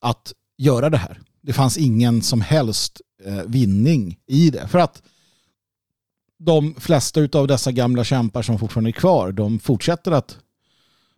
att 0.00 0.32
göra 0.56 0.90
det 0.90 0.96
här. 0.96 1.20
Det 1.40 1.52
fanns 1.52 1.76
ingen 1.76 2.22
som 2.22 2.40
helst 2.40 3.00
eh, 3.24 3.42
vinning 3.46 4.18
i 4.26 4.50
det. 4.50 4.68
För 4.68 4.78
att 4.78 5.02
de 6.38 6.74
flesta 6.78 7.28
av 7.32 7.46
dessa 7.46 7.72
gamla 7.72 8.04
kämpar 8.04 8.42
som 8.42 8.58
fortfarande 8.58 8.90
är 8.90 8.92
kvar, 8.92 9.32
de 9.32 9.58
fortsätter 9.58 10.12
att 10.12 10.38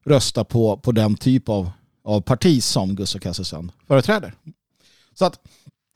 rösta 0.04 0.44
på, 0.44 0.76
på 0.76 0.92
den 0.92 1.16
typ 1.16 1.48
av, 1.48 1.70
av 2.04 2.20
parti 2.20 2.62
som 2.62 2.96
Gustav 2.96 3.18
Kasselsen 3.18 3.72
företräder. 3.86 4.34
Så 5.14 5.24
att 5.24 5.38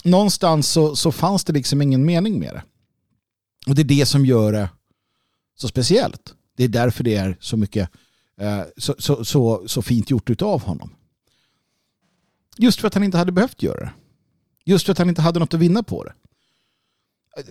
någonstans 0.05 0.69
så, 0.69 0.97
så 0.97 1.13
fanns 1.13 1.45
det 1.45 1.53
liksom 1.53 1.83
ingen 1.83 2.05
mening 2.05 2.39
med 2.39 2.55
det. 2.55 2.63
Och 3.67 3.75
det 3.75 3.83
är 3.83 3.85
det 3.85 4.07
som 4.07 4.27
gör 4.27 4.53
det 4.53 4.69
så 5.59 5.69
speciellt. 5.69 6.35
Det 6.57 6.65
är 6.65 6.69
därför 6.69 7.05
det 7.05 7.17
är 7.17 7.37
så 7.41 7.57
mycket 7.57 7.91
Eh, 8.39 8.63
så, 8.77 8.95
så, 8.99 9.25
så, 9.25 9.69
så 9.69 9.83
fint 9.83 10.11
gjort 10.11 10.43
av 10.43 10.63
honom. 10.63 10.95
Just 12.59 12.81
för 12.81 12.89
att 12.89 12.95
han 12.95 13.05
inte 13.05 13.19
hade 13.19 13.33
behövt 13.33 13.63
göra 13.63 13.81
det. 13.81 13.93
Just 14.65 14.87
för 14.87 14.93
att 14.93 14.99
han 14.99 15.09
inte 15.09 15.23
hade 15.23 15.39
något 15.39 15.55
att 15.55 15.61
vinna 15.61 15.83
på 15.83 16.05
det. 16.05 16.13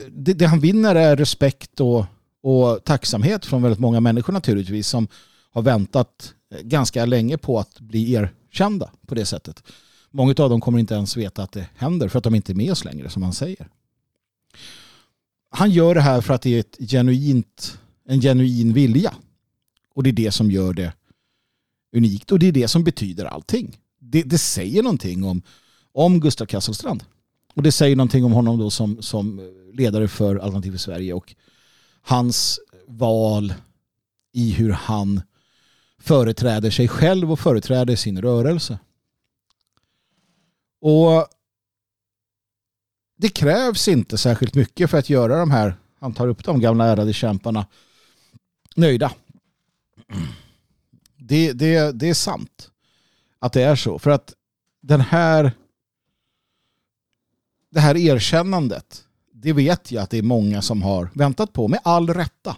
Det, 0.10 0.34
det 0.34 0.46
han 0.46 0.60
vinner 0.60 0.96
är 0.96 1.16
respekt 1.16 1.80
och, 1.80 2.06
och 2.42 2.84
tacksamhet 2.84 3.46
från 3.46 3.62
väldigt 3.62 3.80
många 3.80 4.00
människor 4.00 4.34
naturligtvis 4.34 4.88
som 4.88 5.08
har 5.52 5.62
väntat 5.62 6.34
ganska 6.62 7.06
länge 7.06 7.38
på 7.38 7.60
att 7.60 7.80
bli 7.80 8.14
erkända 8.14 8.92
på 9.08 9.16
det 9.16 9.26
sättet. 9.26 9.64
Många 10.12 10.36
av 10.38 10.50
dem 10.50 10.62
kommer 10.62 10.80
inte 10.80 10.94
ens 10.94 11.18
veta 11.18 11.44
att 11.44 11.52
det 11.52 11.70
händer 11.76 12.08
för 12.10 12.18
att 12.18 12.24
de 12.24 12.36
inte 12.36 12.52
är 12.52 12.56
med 12.56 12.72
oss 12.72 12.86
längre 12.86 13.10
som 13.10 13.24
han 13.24 13.34
säger. 13.34 13.70
Han 15.50 15.72
gör 15.72 15.96
det 15.96 16.02
här 16.02 16.22
för 16.22 16.34
att 16.34 16.42
det 16.42 16.56
är 16.56 16.60
ett 16.60 16.78
genuint, 16.90 17.80
en 18.06 18.22
genuin 18.22 18.74
vilja. 18.74 19.14
Och 19.98 20.04
det 20.04 20.10
är 20.10 20.14
det 20.14 20.32
som 20.32 20.52
gör 20.52 20.74
det 20.74 20.94
unikt 21.96 22.32
och 22.32 22.40
det 22.40 22.48
är 22.48 22.52
det 22.52 22.68
som 22.68 22.84
betyder 22.84 23.26
allting. 23.26 23.78
Det, 24.00 24.24
det 24.24 24.38
säger 24.38 24.84
någonting 24.84 25.24
om, 25.24 25.42
om 25.92 26.20
Gustav 26.20 26.46
Kasselstrand. 26.46 27.04
Och 27.54 27.64
det 27.64 27.72
säger 27.72 27.96
någonting 27.96 28.26
om 28.26 28.32
honom 28.32 28.60
då 28.60 28.70
som, 28.70 29.02
som 29.02 29.54
ledare 29.74 30.08
för 30.08 30.36
Alternativ 30.36 30.72
för 30.72 30.78
Sverige 30.78 31.14
och 31.14 31.36
hans 32.02 32.60
val 32.88 33.54
i 34.34 34.52
hur 34.52 34.72
han 34.72 35.22
företräder 36.00 36.72
sig 36.72 36.88
själv 36.88 37.32
och 37.32 37.40
företräder 37.40 37.96
sin 37.96 38.22
rörelse. 38.22 38.80
Och 40.82 41.28
det 43.18 43.30
krävs 43.30 43.88
inte 43.88 44.18
särskilt 44.18 44.56
mycket 44.56 44.90
för 44.90 44.98
att 44.98 45.10
göra 45.10 45.40
de 45.40 45.52
här, 45.52 45.76
han 46.00 46.14
tar 46.14 46.28
upp 46.28 46.44
de 46.44 46.60
gamla 46.60 46.86
ärade 46.86 47.14
kämparna, 47.14 47.66
nöjda. 48.76 49.12
Det, 51.18 51.54
det, 51.54 51.92
det 51.92 52.10
är 52.10 52.14
sant 52.14 52.72
att 53.40 53.54
det 53.54 53.64
är 53.64 53.76
så. 53.76 54.00
För 54.00 54.12
att 54.12 54.34
den 54.82 55.02
här 55.02 55.52
det 57.70 57.80
här 57.80 57.98
erkännandet, 57.98 59.06
det 59.32 59.54
vet 59.54 59.92
jag 59.92 60.04
att 60.04 60.10
det 60.10 60.18
är 60.18 60.24
många 60.24 60.62
som 60.62 60.82
har 60.82 61.10
väntat 61.14 61.54
på, 61.54 61.68
med 61.68 61.80
all 61.84 62.10
rätta. 62.10 62.58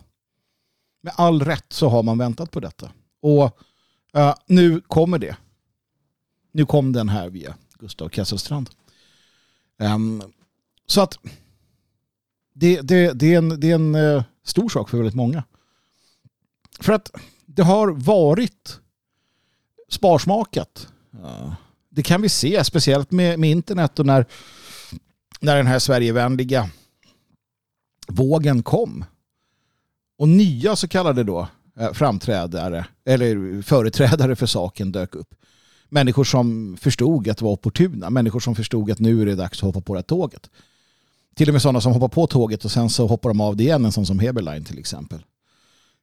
Med 1.01 1.13
all 1.17 1.41
rätt 1.41 1.73
så 1.73 1.89
har 1.89 2.03
man 2.03 2.17
väntat 2.17 2.51
på 2.51 2.59
detta. 2.59 2.91
Och 3.21 3.59
uh, 4.17 4.33
nu 4.45 4.81
kommer 4.81 5.19
det. 5.19 5.37
Nu 6.51 6.65
kom 6.65 6.93
den 6.93 7.09
här 7.09 7.29
via 7.29 7.55
Gustav 7.79 8.09
Kesselstrand. 8.09 8.69
Um, 9.77 10.23
så 10.85 11.01
att 11.01 11.17
det, 12.53 12.81
det, 12.81 13.13
det, 13.13 13.33
är 13.33 13.37
en, 13.37 13.59
det 13.59 13.71
är 13.71 13.75
en 13.75 13.95
uh, 13.95 14.23
stor 14.43 14.69
sak 14.69 14.89
för 14.89 14.97
väldigt 14.97 15.15
många. 15.15 15.43
För 16.79 16.93
att 16.93 17.11
det 17.59 17.65
har 17.65 17.87
varit 17.87 18.79
sparsmakat. 19.89 20.87
Uh, 21.13 21.53
det 21.89 22.03
kan 22.03 22.21
vi 22.21 22.29
se, 22.29 22.63
speciellt 22.63 23.11
med, 23.11 23.39
med 23.39 23.49
internet 23.49 23.99
och 23.99 24.05
när, 24.05 24.25
när 25.39 25.55
den 25.55 25.67
här 25.67 25.79
Sverigevänliga 25.79 26.69
vågen 28.07 28.63
kom. 28.63 29.05
Och 30.17 30.29
nya 30.29 30.75
så 30.75 30.87
kallade 30.87 31.23
då 31.23 31.47
Eh, 31.79 31.93
framträdare 31.93 32.85
eller 33.05 33.61
företrädare 33.61 34.35
för 34.35 34.45
saken 34.45 34.91
dök 34.91 35.15
upp. 35.15 35.35
Människor 35.89 36.23
som 36.23 36.77
förstod 36.81 37.29
att 37.29 37.37
det 37.37 37.45
var 37.45 37.51
opportuna. 37.51 38.09
Människor 38.09 38.39
som 38.39 38.55
förstod 38.55 38.91
att 38.91 38.99
nu 38.99 39.21
är 39.21 39.25
det 39.25 39.35
dags 39.35 39.57
att 39.57 39.61
hoppa 39.61 39.81
på 39.81 39.93
det 39.93 39.97
här 39.97 40.03
tåget. 40.03 40.49
Till 41.35 41.49
och 41.49 41.53
med 41.53 41.61
sådana 41.61 41.81
som 41.81 41.93
hoppar 41.93 42.07
på 42.07 42.27
tåget 42.27 42.65
och 42.65 42.71
sen 42.71 42.89
så 42.89 43.07
hoppar 43.07 43.29
de 43.29 43.41
av 43.41 43.55
det 43.55 43.63
igen. 43.63 43.85
En 43.85 43.91
sån 43.91 44.05
som 44.05 44.19
Heberlein 44.19 44.63
till 44.63 44.79
exempel. 44.79 45.19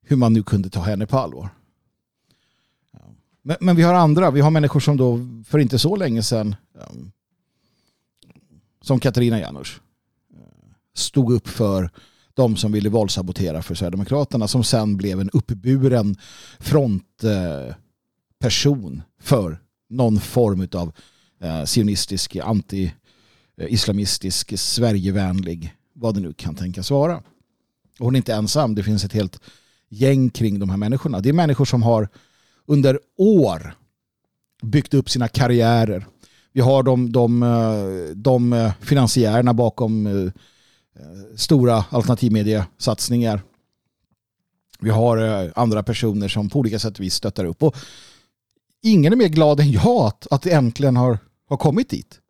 Hur 0.09 0.17
man 0.17 0.33
nu 0.33 0.43
kunde 0.43 0.71
ta 0.71 0.81
henne 0.81 1.07
på 1.07 1.19
allvar. 1.19 1.51
Men, 3.47 3.57
men 3.61 3.77
vi 3.77 3.83
har 3.83 3.95
andra. 3.95 4.31
Vi 4.31 4.41
har 4.41 4.51
människor 4.51 4.81
som 4.81 4.97
då 4.97 5.21
för 5.47 5.59
inte 5.59 5.79
så 5.79 5.97
länge 5.97 6.23
sedan 6.23 6.55
ehm, 6.81 7.11
som 8.83 9.01
Katarina 9.01 9.41
Janouch 9.41 9.81
eh, 10.35 10.41
stod 10.95 11.33
upp 11.33 11.49
för 11.49 11.91
de 12.35 12.57
som 12.57 12.73
ville 12.73 12.89
valsabotera 12.89 13.63
för 13.63 13.75
Sverigedemokraterna 13.75 14.49
som 14.49 14.65
sen 14.65 14.97
blev 14.97 15.21
en 15.21 15.31
uppburen 15.31 16.17
frontperson 16.59 19.03
för 19.21 19.59
någon 19.89 20.21
form 20.21 20.69
av 20.73 20.93
eh, 21.41 21.65
sionistisk, 21.65 22.37
anti-islamistisk, 22.37 24.59
Sverigevänlig, 24.59 25.75
vad 25.93 26.15
det 26.15 26.21
nu 26.21 26.33
kan 26.33 26.55
tänkas 26.55 26.91
vara. 26.91 27.17
Och 27.99 28.05
hon 28.05 28.15
är 28.15 28.17
inte 28.17 28.35
ensam, 28.35 28.75
det 28.75 28.83
finns 28.83 29.05
ett 29.05 29.13
helt 29.13 29.41
gäng 29.89 30.31
kring 30.31 30.59
de 30.59 30.71
här 30.71 30.77
människorna. 30.77 31.21
Det 31.21 31.29
är 31.29 31.33
människor 31.33 31.65
som 31.65 31.83
har 31.83 32.09
under 32.67 32.99
år 33.17 33.75
byggt 34.63 34.95
upp 34.95 35.11
sina 35.11 35.29
karriärer. 35.29 36.07
Vi 36.53 36.61
har 36.61 36.83
de, 36.83 37.13
de, 37.13 37.43
eh, 37.43 38.17
de 38.17 38.53
eh, 38.53 38.73
finansiärerna 38.81 39.55
bakom 39.55 40.07
eh, 40.07 40.33
stora 41.37 41.85
alternativmediesatsningar. 41.91 43.43
Vi 44.81 44.91
har 44.91 45.53
andra 45.55 45.83
personer 45.83 46.29
som 46.29 46.49
på 46.49 46.59
olika 46.59 46.79
sätt 46.79 47.01
vi 47.01 47.11
stöttar 47.11 47.45
upp. 47.45 47.63
Och 47.63 47.77
ingen 48.83 49.13
är 49.13 49.17
mer 49.17 49.29
glad 49.29 49.61
än 49.61 49.71
jag 49.71 50.07
att, 50.07 50.27
att 50.31 50.43
det 50.43 50.51
äntligen 50.51 50.97
har, 50.97 51.19
har 51.49 51.57
kommit 51.57 51.89
dit. 51.89 52.21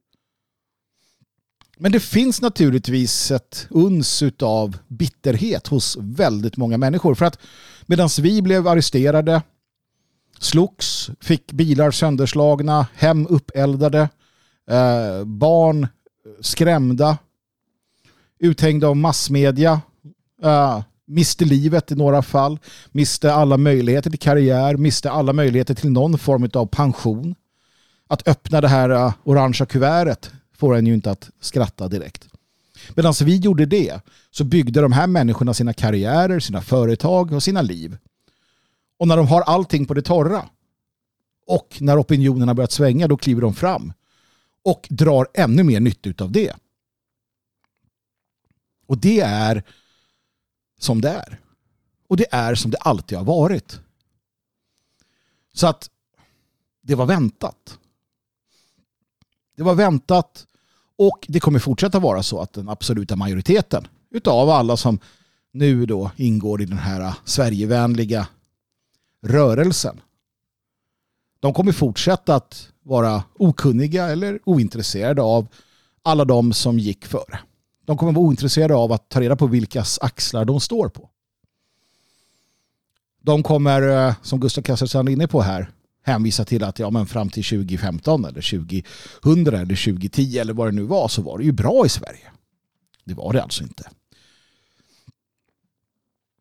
Men 1.79 1.93
det 1.93 2.01
finns 2.01 2.41
naturligtvis 2.41 3.31
ett 3.31 3.67
uns 3.71 4.23
av 4.43 4.79
bitterhet 4.89 5.67
hos 5.67 5.97
väldigt 6.01 6.57
många 6.57 6.79
människor. 6.79 7.15
För 7.15 7.25
att 7.25 7.39
medan 7.87 8.09
vi 8.21 8.43
blev 8.43 8.69
arresterade, 8.69 9.43
slogs, 10.39 11.11
fick 11.21 11.53
bilar 11.53 11.91
sönderslagna, 11.91 12.87
hem 12.95 13.27
uppeldade, 13.31 14.09
eh, 14.71 15.25
barn 15.25 15.89
skrämda, 16.41 17.19
uthängda 18.39 18.89
av 18.89 18.97
massmedia, 18.97 19.81
eh, 20.43 20.83
miste 21.07 21.45
livet 21.45 21.93
i 21.93 21.95
några 21.95 22.23
fall, 22.23 22.59
miste 22.93 23.33
alla 23.33 23.57
möjligheter 23.57 24.11
till 24.11 24.19
karriär, 24.19 24.77
miste 24.77 25.11
alla 25.11 25.33
möjligheter 25.33 25.75
till 25.75 25.91
någon 25.91 26.19
form 26.19 26.51
av 26.55 26.67
pension. 26.67 27.35
Att 28.09 28.29
öppna 28.29 28.61
det 28.61 28.69
här 28.69 28.91
eh, 28.91 29.13
orangea 29.25 29.67
kuvertet 29.67 30.31
får 30.57 30.77
en 30.77 30.87
ju 30.87 30.95
inte 30.95 31.11
att 31.11 31.31
skratta 31.41 31.89
direkt. 31.89 32.29
Medan 32.95 33.15
vi 33.25 33.37
gjorde 33.37 33.67
det 33.67 34.01
så 34.31 34.45
byggde 34.45 34.81
de 34.81 34.93
här 34.93 35.07
människorna 35.07 35.55
sina 35.55 35.73
karriärer, 35.73 36.41
sina 36.41 36.63
företag 36.63 37.33
och 37.33 37.43
sina 37.43 37.63
liv. 37.63 37.97
Och 38.99 39.09
när 39.09 39.17
de 39.17 39.27
har 39.27 39.43
allting 39.43 39.87
på 39.87 39.95
det 39.95 40.03
torra 40.03 40.49
och 41.47 41.77
när 41.81 42.01
opinionerna 42.01 42.55
börjat 42.55 42.73
svänga 42.73 43.09
då 43.09 43.17
kliver 43.17 43.41
de 43.41 43.55
fram 43.55 43.93
och 44.63 44.87
drar 44.91 45.29
ännu 45.35 45.63
mer 45.63 45.81
nytta 45.81 46.25
av 46.25 46.33
det. 46.33 46.53
Och 48.87 48.99
det 48.99 49.21
är 49.21 49.63
som 50.79 51.01
det 51.01 51.09
är. 51.09 51.41
Och 52.09 52.17
det 52.17 52.27
är 52.31 52.55
som 52.55 52.71
det 52.71 52.79
alltid 52.79 53.19
har 53.19 53.25
varit. 53.25 53.81
Så 55.53 55.67
att 55.67 55.91
det 56.83 56.95
var 56.95 57.07
väntat. 57.07 57.79
Det 59.57 59.63
var 59.63 59.75
väntat 59.75 60.47
och 60.99 61.27
det 61.29 61.41
kommer 61.41 61.59
fortsätta 61.59 61.99
vara 61.99 62.23
så 62.23 62.41
att 62.41 62.53
den 62.53 62.69
absoluta 62.69 63.17
majoriteten 63.17 63.89
utav 64.11 64.51
alla 64.51 64.77
som 64.77 64.99
nu 65.53 65.87
då 65.87 66.11
ingår 66.17 66.63
i 66.63 66.65
den 66.65 66.79
här 66.79 67.01
äh, 67.01 67.15
Sverigevänliga 67.25 68.29
rörelsen 69.23 70.01
De 71.41 71.53
kommer 71.53 71.73
fortsätta 71.73 72.35
att 72.35 72.69
vara 72.83 73.25
okunniga 73.35 74.09
eller 74.09 74.41
ointresserade 74.45 75.23
av 75.23 75.49
alla 76.03 76.25
de 76.25 76.53
som 76.53 76.79
gick 76.79 77.07
före. 77.07 77.39
De 77.85 77.97
kommer 77.97 78.13
vara 78.13 78.27
ointresserade 78.27 78.75
av 78.75 78.93
att 78.93 79.09
ta 79.09 79.21
reda 79.21 79.37
på 79.37 79.47
vilkas 79.47 79.99
axlar 79.99 80.45
de 80.45 80.61
står 80.61 80.89
på. 80.89 81.11
De 83.23 83.43
kommer, 83.43 84.09
äh, 84.09 84.15
som 84.23 84.41
Gustav 84.41 84.63
Kasselstrand 84.63 85.09
är 85.09 85.13
inne 85.13 85.27
på 85.29 85.41
här, 85.41 85.71
hänvisa 86.07 86.45
till 86.45 86.65
att 86.65 86.79
ja, 86.79 86.91
men 86.91 87.07
fram 87.07 87.29
till 87.29 87.45
2015 87.45 88.25
eller 88.25 88.51
2000 89.23 89.55
eller 89.55 89.95
2010 89.95 90.39
eller 90.39 90.53
vad 90.53 90.69
det 90.69 90.73
nu 90.73 90.83
var 90.83 91.09
så 91.09 91.23
var 91.23 91.39
det 91.39 91.45
ju 91.45 91.53
bra 91.53 91.87
i 91.87 91.89
Sverige. 91.89 92.33
Det 93.05 93.15
var 93.15 93.33
det 93.33 93.43
alltså 93.43 93.63
inte. 93.63 93.91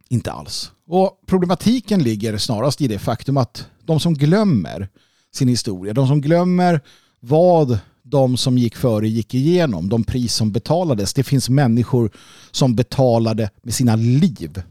Inte 0.09 0.31
alls. 0.31 0.71
Och 0.87 1.21
problematiken 1.27 2.03
ligger 2.03 2.37
snarast 2.37 2.81
i 2.81 2.87
det 2.87 2.99
faktum 2.99 3.37
att 3.37 3.67
de 3.83 3.99
som 3.99 4.13
glömmer 4.13 4.89
sin 5.33 5.47
historia, 5.47 5.93
de 5.93 6.07
som 6.07 6.21
glömmer 6.21 6.81
vad 7.19 7.79
de 8.03 8.37
som 8.37 8.57
gick 8.57 8.75
före 8.75 9.07
gick 9.07 9.33
igenom, 9.33 9.89
de 9.89 10.03
pris 10.03 10.33
som 10.33 10.51
betalades. 10.51 11.13
Det 11.13 11.23
finns 11.23 11.49
människor 11.49 12.11
som 12.51 12.75
betalade 12.75 13.49
med 13.63 13.73
sina 13.73 13.95
liv. 13.95 14.63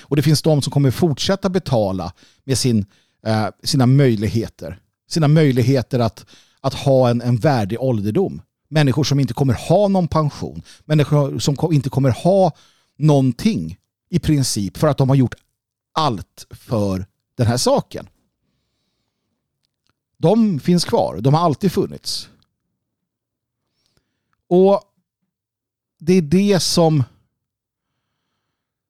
Och 0.00 0.16
det 0.16 0.22
finns 0.22 0.42
de 0.42 0.62
som 0.62 0.72
kommer 0.72 0.90
fortsätta 0.90 1.48
betala 1.48 2.12
med 2.44 2.58
sin, 2.58 2.86
eh, 3.22 3.48
sina 3.62 3.86
möjligheter. 3.86 4.80
Sina 5.08 5.28
möjligheter 5.28 5.98
att, 5.98 6.26
att 6.60 6.74
ha 6.74 7.10
en, 7.10 7.20
en 7.20 7.36
värdig 7.36 7.80
ålderdom. 7.80 8.42
Människor 8.68 9.04
som 9.04 9.20
inte 9.20 9.34
kommer 9.34 9.54
ha 9.54 9.88
någon 9.88 10.08
pension. 10.08 10.62
Människor 10.84 11.38
som 11.38 11.72
inte 11.72 11.90
kommer 11.90 12.10
ha 12.10 12.52
någonting 12.96 13.78
i 14.10 14.18
princip 14.18 14.76
för 14.76 14.88
att 14.88 14.98
de 14.98 15.08
har 15.08 15.16
gjort 15.16 15.34
allt 15.92 16.46
för 16.50 17.06
den 17.34 17.46
här 17.46 17.56
saken. 17.56 18.08
De 20.16 20.60
finns 20.60 20.84
kvar. 20.84 21.20
De 21.20 21.34
har 21.34 21.40
alltid 21.40 21.72
funnits. 21.72 22.28
Och 24.48 24.82
det 25.98 26.12
är 26.12 26.22
det 26.22 26.60
som 26.60 27.04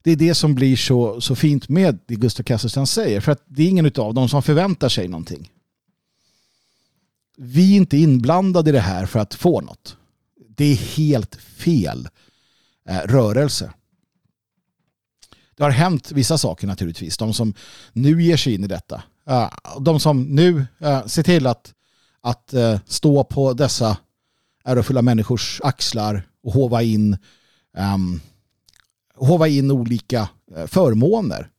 det 0.03 0.11
är 0.11 0.17
det 0.17 0.35
som 0.35 0.55
blir 0.55 0.77
så, 0.77 1.21
så 1.21 1.35
fint 1.35 1.69
med 1.69 1.99
det 2.07 2.15
Gustav 2.15 2.43
Kasselstrand 2.43 2.89
säger. 2.89 3.21
För 3.21 3.33
att 3.33 3.43
det 3.47 3.63
är 3.63 3.69
ingen 3.69 3.93
av 3.97 4.15
dem 4.15 4.29
som 4.29 4.43
förväntar 4.43 4.89
sig 4.89 5.09
någonting. 5.09 5.51
Vi 7.37 7.73
är 7.73 7.77
inte 7.77 7.97
inblandade 7.97 8.71
i 8.71 8.73
det 8.73 8.81
här 8.81 9.07
för 9.07 9.19
att 9.19 9.35
få 9.35 9.61
något. 9.61 9.97
Det 10.57 10.65
är 10.65 10.77
helt 10.77 11.35
fel 11.37 12.09
eh, 12.89 12.99
rörelse. 12.99 13.73
Det 15.57 15.63
har 15.63 15.71
hänt 15.71 16.13
vissa 16.13 16.39
saker 16.39 16.67
naturligtvis. 16.67 17.17
De 17.17 17.35
som 17.35 17.55
nu 17.93 18.23
ger 18.23 18.37
sig 18.37 18.55
in 18.55 18.65
i 18.65 18.67
detta. 18.67 19.03
Eh, 19.27 19.51
de 19.81 20.01
som 20.01 20.23
nu 20.23 20.67
eh, 20.79 21.07
ser 21.07 21.23
till 21.23 21.47
att, 21.47 21.75
att 22.21 22.55
eh, 22.55 22.79
stå 22.87 23.25
på 23.25 23.53
dessa 23.53 23.97
ärofulla 24.65 25.03
människors 25.03 25.61
axlar 25.65 26.23
och 26.43 26.53
hova 26.53 26.83
in, 26.83 27.17
um, 27.95 28.21
hova 29.27 29.49
in 29.49 29.71
olika 29.71 30.29
eh, 30.57 30.67
förmåner 30.67 31.51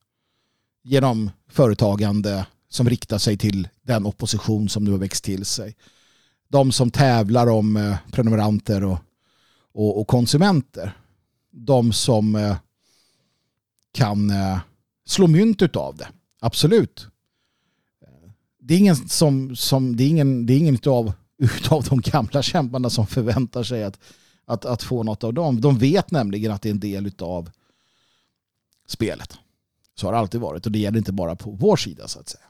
genom 0.84 1.30
företagande 1.50 2.46
som 2.70 2.90
riktar 2.90 3.18
sig 3.18 3.38
till 3.38 3.68
den 3.82 4.06
opposition 4.06 4.70
som 4.70 4.84
nu 4.84 4.92
har 4.92 4.98
växt 4.98 5.24
till 5.24 5.46
sig. 5.46 5.76
De 6.48 6.72
som 6.72 6.92
tävlar 6.92 7.48
om 7.48 7.78
eh, 7.78 7.96
prenumeranter 8.12 8.84
och, 8.84 8.98
och, 9.74 10.00
och 10.00 10.08
konsumenter. 10.08 10.98
De 11.52 11.94
som 11.94 12.36
eh, 12.36 12.56
kan 13.94 14.34
slå 15.06 15.28
mynt 15.28 15.76
av 15.76 15.96
det. 15.98 16.08
Absolut. 16.40 17.08
Det 18.60 18.74
är 18.74 18.78
ingen 18.78 18.96
som, 18.96 19.56
som 19.56 19.96
det 19.96 20.04
är 20.04 20.08
ingen, 20.08 20.46
det 20.46 20.54
är 20.54 20.58
ingen 20.58 20.76
utav, 20.76 21.14
utav 21.38 21.84
de 21.84 22.02
gamla 22.02 22.42
kämparna 22.42 22.90
som 22.90 23.08
förväntar 23.08 23.64
sig 23.64 23.84
att, 23.84 24.00
att, 24.52 24.66
att 24.66 24.84
få 24.84 25.04
något 25.04 25.24
av 25.24 25.34
dem. 25.34 25.62
De 25.62 25.78
vet 25.78 26.12
nämligen 26.12 26.52
att 26.52 26.62
det 26.62 26.70
är 26.70 26.72
en 26.72 26.80
del 26.80 27.12
av 27.20 27.50
spelet. 28.88 29.38
Så 29.96 30.08
har 30.08 30.14
det 30.14 30.20
alltid 30.20 30.42
varit 30.42 30.66
och 30.66 30.72
det 30.72 30.80
gäller 30.80 30.98
inte 30.98 31.12
bara 31.12 31.36
på 31.36 31.52
vår 31.52 31.76
sida 31.76 32.08
så 32.08 32.20
att 32.20 32.30
säga. 32.30 32.44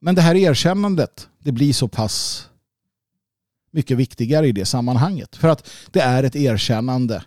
Men 0.00 0.14
det 0.14 0.22
här 0.22 0.34
erkännandet, 0.34 1.28
det 1.38 1.52
blir 1.52 1.72
så 1.72 1.88
pass 1.88 2.48
mycket 3.70 3.96
viktigare 3.96 4.48
i 4.48 4.52
det 4.52 4.64
sammanhanget. 4.64 5.36
För 5.36 5.48
att 5.48 5.68
det 5.90 6.00
är 6.00 6.22
ett 6.22 6.36
erkännande 6.36 7.24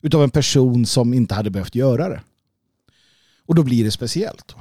utav 0.00 0.22
en 0.22 0.30
person 0.30 0.86
som 0.86 1.14
inte 1.14 1.34
hade 1.34 1.50
behövt 1.50 1.74
göra 1.74 2.08
det. 2.08 2.22
Och 3.46 3.54
då 3.54 3.62
blir 3.62 3.84
det 3.84 3.90
speciellt. 3.90 4.54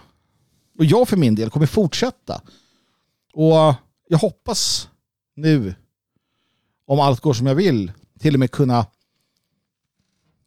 Och 0.78 0.86
jag 0.86 1.10
för 1.10 1.18
min 1.18 1.36
del 1.36 1.50
kommer 1.50 1.66
fortsätta. 1.66 2.42
Och 3.34 3.76
jag 4.08 4.18
hoppas 4.18 4.90
nu, 5.36 5.76
om 6.90 7.00
allt 7.00 7.20
går 7.20 7.34
som 7.34 7.48
jag 7.48 7.56
vill, 7.56 7.92
till 8.20 8.34
och 8.34 8.40
med 8.40 8.52
kunna 8.52 8.86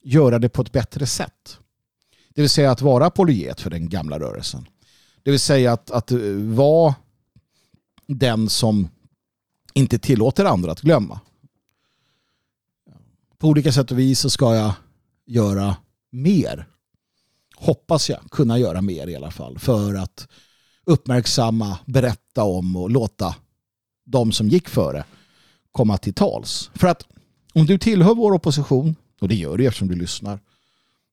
göra 0.02 0.38
det 0.38 0.48
på 0.48 0.62
ett 0.62 0.72
bättre 0.72 1.06
sätt. 1.06 1.58
Det 2.28 2.40
vill 2.40 2.50
säga 2.50 2.70
att 2.70 2.82
vara 2.82 3.06
apologet 3.06 3.60
för 3.60 3.70
den 3.70 3.88
gamla 3.88 4.18
rörelsen. 4.18 4.68
Det 5.22 5.30
vill 5.30 5.40
säga 5.40 5.72
att, 5.72 5.90
att 5.90 6.10
eh, 6.10 6.18
vara 6.54 6.94
den 8.06 8.48
som 8.48 8.88
inte 9.74 9.98
tillåter 9.98 10.44
andra 10.44 10.72
att 10.72 10.80
glömma 10.80 11.20
på 13.42 13.48
olika 13.48 13.72
sätt 13.72 13.90
och 13.90 13.98
vis 13.98 14.20
så 14.20 14.30
ska 14.30 14.54
jag 14.54 14.72
göra 15.26 15.76
mer. 16.10 16.66
Hoppas 17.56 18.10
jag 18.10 18.20
kunna 18.30 18.58
göra 18.58 18.82
mer 18.82 19.06
i 19.06 19.16
alla 19.16 19.30
fall 19.30 19.58
för 19.58 19.94
att 19.94 20.28
uppmärksamma, 20.84 21.78
berätta 21.86 22.44
om 22.44 22.76
och 22.76 22.90
låta 22.90 23.34
de 24.04 24.32
som 24.32 24.48
gick 24.48 24.68
före 24.68 25.04
komma 25.72 25.98
till 25.98 26.14
tals. 26.14 26.70
För 26.74 26.86
att 26.86 27.06
om 27.54 27.66
du 27.66 27.78
tillhör 27.78 28.14
vår 28.14 28.32
opposition, 28.32 28.96
och 29.20 29.28
det 29.28 29.34
gör 29.34 29.58
du 29.58 29.66
eftersom 29.66 29.88
du 29.88 29.94
lyssnar, 29.94 30.40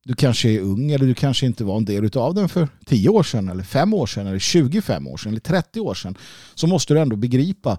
du 0.04 0.16
kanske 0.16 0.50
är 0.50 0.60
ung 0.60 0.92
eller 0.92 1.06
du 1.06 1.14
kanske 1.14 1.46
inte 1.46 1.64
var 1.64 1.78
en 1.78 1.86
del 1.86 2.18
av 2.18 2.34
den 2.34 2.50
för 2.50 2.68
10 2.86 3.10
år 3.10 3.24
sedan 3.24 3.50
eller 3.50 3.64
5 3.64 3.94
år 3.94 4.08
sedan 4.08 4.28
eller 4.28 4.40
25 4.40 5.08
år 5.08 5.18
sedan 5.18 5.32
eller 5.32 5.40
30 5.40 5.80
år 5.80 5.94
sedan 5.94 6.18
så 6.56 6.68
måste 6.68 6.94
du 6.94 7.00
ändå 7.00 7.16
begripa 7.16 7.78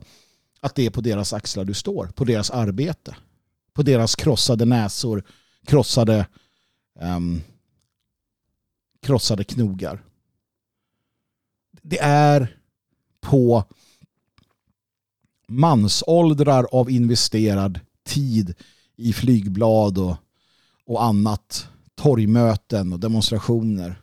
att 0.60 0.74
det 0.74 0.86
är 0.86 0.90
på 0.90 1.00
deras 1.00 1.32
axlar 1.32 1.64
du 1.64 1.74
står, 1.74 2.06
på 2.06 2.24
deras 2.24 2.50
arbete 2.50 3.14
på 3.72 3.82
deras 3.82 4.16
krossade 4.16 4.64
näsor, 4.64 5.24
krossade, 5.66 6.26
um, 7.00 7.42
krossade 9.02 9.44
knogar. 9.44 10.02
Det 11.82 11.98
är 12.02 12.56
på 13.20 13.64
mansåldrar 15.50 16.66
av 16.72 16.90
investerad 16.90 17.80
tid 18.04 18.54
i 18.96 19.12
flygblad 19.12 19.98
och, 19.98 20.16
och 20.86 21.04
annat, 21.04 21.68
torgmöten 21.94 22.92
och 22.92 23.00
demonstrationer 23.00 24.00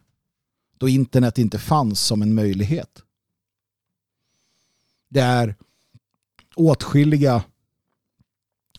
då 0.78 0.90
internet 0.90 1.38
inte 1.38 1.60
fanns 1.60 2.02
som 2.02 2.22
en 2.22 2.36
möjlighet. 2.36 3.02
Det 5.10 5.20
är 5.20 5.56
åtskilliga 6.56 7.44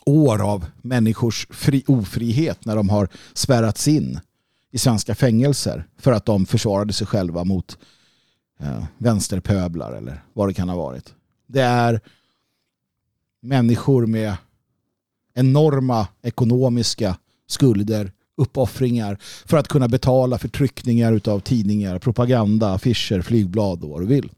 år 0.06 0.42
av 0.42 0.66
människors 0.82 1.46
fri, 1.50 1.84
ofrihet 1.86 2.64
när 2.64 2.76
de 2.76 2.88
har 2.88 3.08
spärrats 3.34 3.88
in 3.88 4.20
i 4.70 4.78
svenska 4.78 5.14
fängelser 5.14 5.88
för 5.98 6.12
att 6.12 6.26
de 6.26 6.46
försvarade 6.46 6.92
sig 6.92 7.06
själva 7.06 7.44
mot 7.44 7.78
eh, 8.60 8.84
vänsterpöblar 8.98 9.92
eller 9.92 10.24
vad 10.32 10.48
det 10.48 10.54
kan 10.54 10.68
ha 10.68 10.76
varit. 10.76 11.14
Det 11.46 11.62
är 11.62 12.00
människor 13.40 14.06
med 14.06 14.36
enorma 15.34 16.08
ekonomiska 16.22 17.18
skulder, 17.46 18.12
uppoffringar 18.36 19.18
för 19.46 19.56
att 19.56 19.68
kunna 19.68 19.88
betala 19.88 20.38
för 20.38 20.48
tryckningar 20.48 21.20
av 21.24 21.40
tidningar, 21.40 21.98
propaganda, 21.98 22.72
affischer, 22.72 23.22
flygblad 23.22 23.84
och 23.84 23.90
vad 23.90 24.00
du 24.00 24.06
vill. 24.06 24.30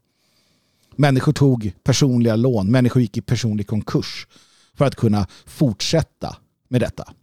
Människor 0.95 1.33
tog 1.33 1.71
personliga 1.83 2.35
lån, 2.35 2.71
människor 2.71 3.01
gick 3.01 3.17
i 3.17 3.21
personlig 3.21 3.67
konkurs 3.67 4.27
för 4.73 4.85
att 4.85 4.95
kunna 4.95 5.27
fortsätta 5.45 6.37
med 6.67 6.81
detta. 6.81 7.13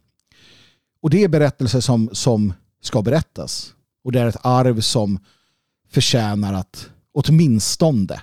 Och 1.01 1.09
det 1.09 1.23
är 1.23 1.27
berättelser 1.27 1.79
som, 1.79 2.09
som 2.11 2.53
ska 2.81 3.01
berättas. 3.01 3.73
Och 4.03 4.11
det 4.11 4.19
är 4.19 4.27
ett 4.27 4.45
arv 4.45 4.81
som 4.81 5.19
förtjänar 5.89 6.53
att 6.53 6.89
åtminstone, 7.11 8.21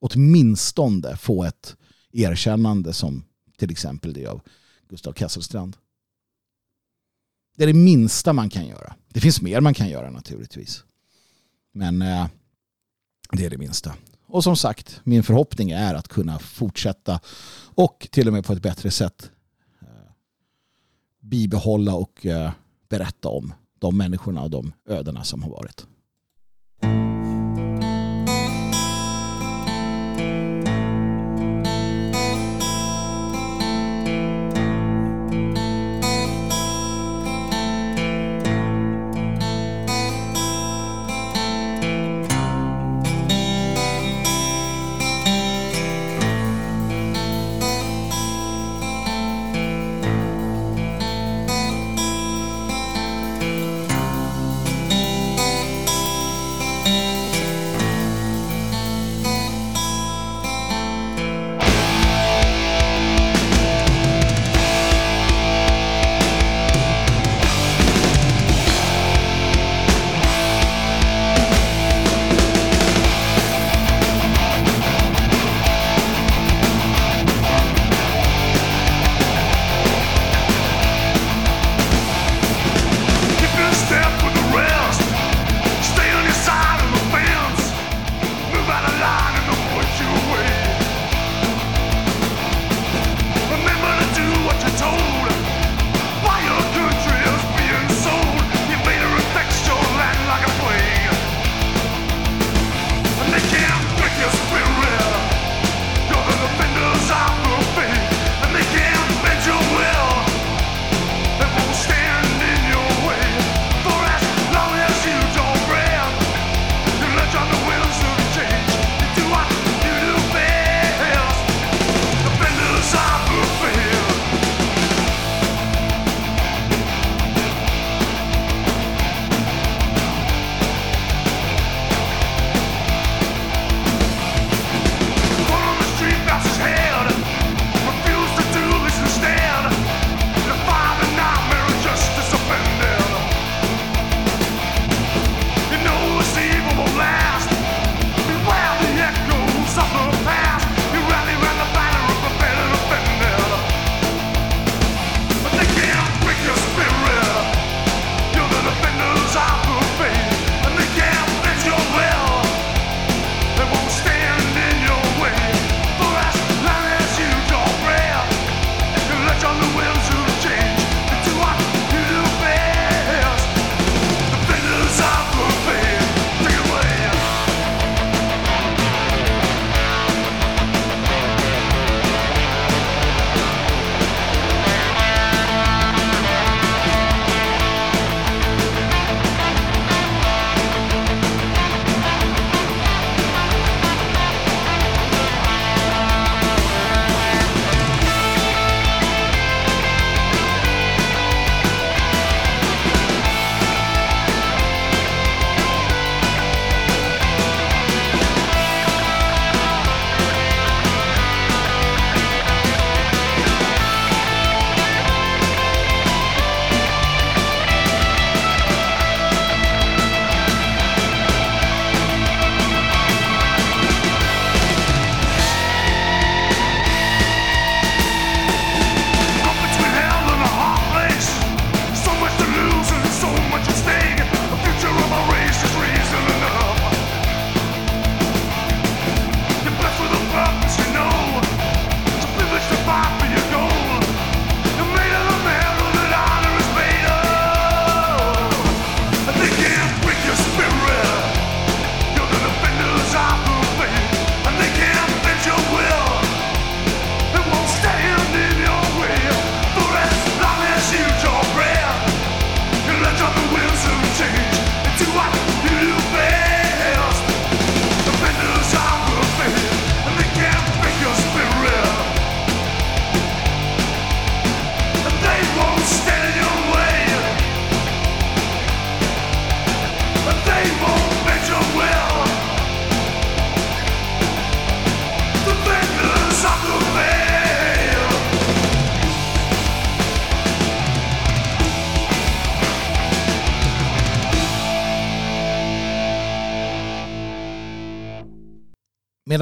åtminstone 0.00 1.16
få 1.16 1.44
ett 1.44 1.76
erkännande 2.22 2.92
som 2.92 3.24
till 3.56 3.70
exempel 3.70 4.12
det 4.12 4.26
av 4.26 4.40
Gustav 4.88 5.12
Kasselstrand. 5.12 5.76
Det 7.56 7.62
är 7.62 7.66
det 7.66 7.74
minsta 7.74 8.32
man 8.32 8.48
kan 8.48 8.66
göra. 8.66 8.94
Det 9.08 9.20
finns 9.20 9.42
mer 9.42 9.60
man 9.60 9.74
kan 9.74 9.88
göra 9.88 10.10
naturligtvis. 10.10 10.84
Men 11.72 12.02
eh, 12.02 12.26
det 13.32 13.44
är 13.44 13.50
det 13.50 13.58
minsta. 13.58 13.94
Och 14.26 14.44
som 14.44 14.56
sagt, 14.56 15.00
min 15.04 15.22
förhoppning 15.22 15.70
är 15.70 15.94
att 15.94 16.08
kunna 16.08 16.38
fortsätta 16.38 17.20
och 17.74 18.08
till 18.10 18.26
och 18.26 18.32
med 18.32 18.44
på 18.44 18.52
ett 18.52 18.62
bättre 18.62 18.90
sätt 18.90 19.30
eh, 19.80 20.12
bibehålla 21.20 21.94
och 21.94 22.26
eh, 22.26 22.52
berätta 22.88 23.28
om 23.28 23.52
de 23.78 23.96
människorna 23.96 24.42
och 24.42 24.50
de 24.50 24.72
ödena 24.86 25.24
som 25.24 25.42
har 25.42 25.50
varit. 25.50 25.86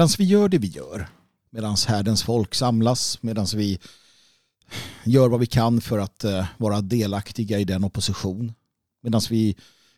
Medan 0.05 0.15
vi 0.17 0.25
gör 0.25 0.49
det 0.49 0.57
vi 0.57 0.67
gör, 0.67 1.07
medan 1.49 1.75
härdens 1.87 2.23
folk 2.23 2.55
samlas, 2.55 3.23
medan 3.23 3.45
vi 3.55 3.79
gör 5.03 5.29
vad 5.29 5.39
vi 5.39 5.45
kan 5.45 5.81
för 5.81 5.99
att 5.99 6.23
eh, 6.23 6.45
vara 6.57 6.81
delaktiga 6.81 7.59
i 7.59 7.65
den 7.65 7.83
opposition, 7.83 8.53
medan 9.01 9.21
vi 9.29 9.55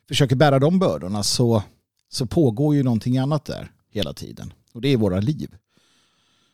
försöker 0.08 0.36
bära 0.36 0.60
de 0.60 0.80
bördorna 0.80 1.24
så, 1.24 1.64
så 2.10 2.26
pågår 2.26 2.76
ju 2.76 2.84
någonting 2.84 3.18
annat 3.18 3.46
där 3.46 3.72
hela 3.90 4.14
tiden. 4.14 4.54
Och 4.74 4.82
det 4.82 4.88
är 4.90 4.98
våra 4.98 5.20
liv. 5.20 5.56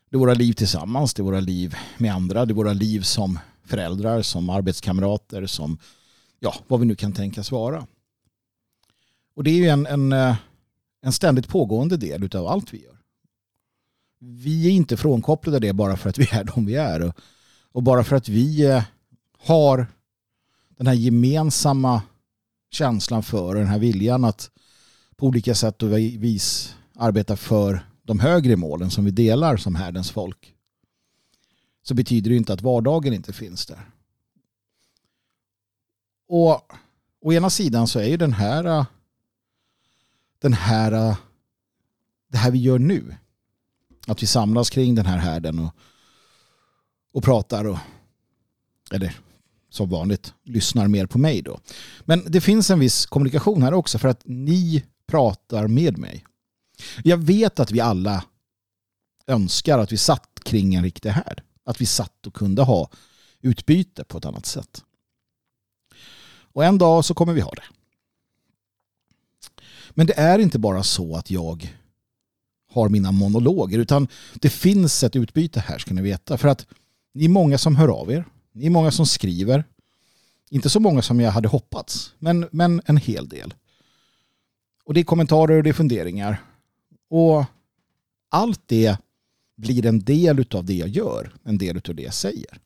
Det 0.10 0.16
är 0.16 0.20
våra 0.20 0.34
liv 0.34 0.54
tillsammans, 0.54 1.14
det 1.14 1.22
är 1.22 1.24
våra 1.24 1.40
liv 1.40 1.76
med 1.98 2.14
andra, 2.14 2.46
det 2.46 2.52
är 2.52 2.56
våra 2.56 2.74
liv 2.74 3.02
som 3.02 3.40
föräldrar, 3.66 4.22
som 4.22 4.50
arbetskamrater, 4.50 5.46
som 5.46 5.78
ja, 6.40 6.56
vad 6.68 6.80
vi 6.80 6.86
nu 6.86 6.96
kan 6.96 7.14
tänkas 7.14 7.52
vara. 7.52 7.88
Och 9.36 9.44
det 9.44 9.52
är 9.52 9.56
ju 9.56 9.68
en, 9.68 9.86
en, 9.86 10.14
eh, 10.14 10.36
en 11.02 11.14
ständigt 11.14 11.48
pågående 11.48 11.98
del 11.98 12.36
av 12.36 12.48
allt 12.48 12.74
vi 12.74 12.84
gör. 12.84 12.94
Vi 14.26 14.68
är 14.68 14.72
inte 14.72 14.98
frånkopplade 14.98 15.60
det 15.60 15.74
bara 15.74 15.98
för 15.98 16.10
att 16.10 16.18
vi 16.18 16.28
är 16.32 16.44
de 16.44 16.66
vi 16.66 16.76
är. 16.76 17.02
Och, 17.02 17.16
och 17.72 17.84
bara 17.84 18.04
för 18.04 18.16
att 18.16 18.30
vi 18.30 18.66
eh, 18.66 18.84
har 19.38 19.88
den 20.78 20.88
här 20.88 20.94
gemensamma 20.94 22.02
känslan 22.72 23.24
för 23.24 23.56
den 23.56 23.68
här 23.68 23.80
viljan 23.80 24.26
att 24.26 24.52
på 25.16 25.28
olika 25.28 25.56
sätt 25.56 25.84
och 25.84 25.98
vis 25.98 26.76
arbeta 26.96 27.36
för 27.36 27.88
de 28.04 28.20
högre 28.20 28.56
målen 28.56 28.92
som 28.92 29.06
vi 29.06 29.12
delar 29.12 29.58
som 29.58 29.76
härdens 29.76 30.12
folk 30.12 30.56
så 31.84 31.94
betyder 31.94 32.30
det 32.30 32.38
inte 32.38 32.54
att 32.54 32.62
vardagen 32.62 33.14
inte 33.14 33.34
finns 33.34 33.66
där. 33.66 33.90
Och 36.28 36.74
å 37.22 37.34
ena 37.34 37.50
sidan 37.50 37.88
så 37.88 38.00
är 38.00 38.08
ju 38.08 38.18
den 38.18 38.34
här 38.34 38.64
eh, 38.64 38.86
den 40.40 40.54
här 40.54 40.92
eh, 40.92 41.18
det 42.28 42.38
här 42.38 42.52
vi 42.52 42.60
gör 42.60 42.80
nu 42.80 43.16
att 44.08 44.24
vi 44.24 44.28
samlas 44.28 44.70
kring 44.70 44.96
den 44.96 45.06
här 45.06 45.18
härden 45.18 45.60
och, 45.60 45.76
och 47.14 47.24
pratar 47.24 47.66
och 47.66 47.78
eller 48.92 49.16
som 49.70 49.90
vanligt 49.90 50.34
lyssnar 50.44 50.88
mer 50.88 51.06
på 51.06 51.18
mig 51.18 51.42
då. 51.42 51.60
Men 52.02 52.24
det 52.28 52.42
finns 52.42 52.70
en 52.70 52.80
viss 52.80 53.06
kommunikation 53.06 53.64
här 53.64 53.74
också 53.74 53.98
för 53.98 54.08
att 54.08 54.22
ni 54.26 54.84
pratar 55.08 55.68
med 55.68 55.98
mig. 55.98 56.26
Jag 57.04 57.18
vet 57.18 57.60
att 57.60 57.72
vi 57.72 57.80
alla 57.80 58.24
önskar 59.28 59.80
att 59.80 59.92
vi 59.92 59.98
satt 59.98 60.40
kring 60.44 60.76
en 60.76 60.84
riktig 60.84 61.10
härd. 61.10 61.42
Att 61.66 61.82
vi 61.82 61.86
satt 61.86 62.28
och 62.28 62.34
kunde 62.34 62.62
ha 62.62 62.90
utbyte 63.42 64.04
på 64.04 64.18
ett 64.18 64.26
annat 64.26 64.46
sätt. 64.46 64.84
Och 66.54 66.66
en 66.66 66.78
dag 66.78 67.06
så 67.06 67.14
kommer 67.14 67.34
vi 67.34 67.42
ha 67.42 67.52
det. 67.52 67.64
Men 69.90 70.08
det 70.08 70.20
är 70.20 70.40
inte 70.40 70.60
bara 70.60 70.84
så 70.84 71.16
att 71.16 71.32
jag 71.32 71.78
har 72.74 72.90
mina 72.90 73.12
monologer 73.12 73.80
utan 73.80 74.08
det 74.34 74.50
finns 74.50 75.04
ett 75.04 75.16
utbyte 75.16 75.60
här 75.60 75.78
ska 75.78 75.94
ni 75.94 76.02
veta. 76.02 76.38
För 76.38 76.48
att 76.48 76.66
ni 77.14 77.26
är 77.26 77.30
många 77.30 77.58
som 77.58 77.76
hör 77.76 77.88
av 77.88 78.12
er. 78.12 78.26
Ni 78.52 78.66
är 78.66 78.70
många 78.70 78.92
som 78.92 79.06
skriver. 79.06 79.64
Inte 80.50 80.70
så 80.70 80.80
många 80.80 81.02
som 81.02 81.20
jag 81.20 81.32
hade 81.32 81.48
hoppats, 81.48 82.14
men, 82.20 82.48
men 82.52 82.82
en 82.86 82.98
hel 82.98 83.30
del. 83.30 83.54
Och 84.86 84.94
det 84.94 85.00
är 85.00 85.04
kommentarer 85.04 85.58
och 85.58 85.64
det 85.64 85.70
är 85.70 85.74
funderingar. 85.74 86.42
Och 87.10 87.46
allt 88.30 88.62
det 88.66 88.98
blir 89.58 89.86
en 89.86 90.00
del 90.00 90.46
av 90.52 90.66
det 90.66 90.74
jag 90.74 90.90
gör, 90.90 91.34
en 91.44 91.58
del 91.58 91.78
av 91.78 91.96
det 91.96 92.04
jag 92.04 92.14
säger. 92.14 92.60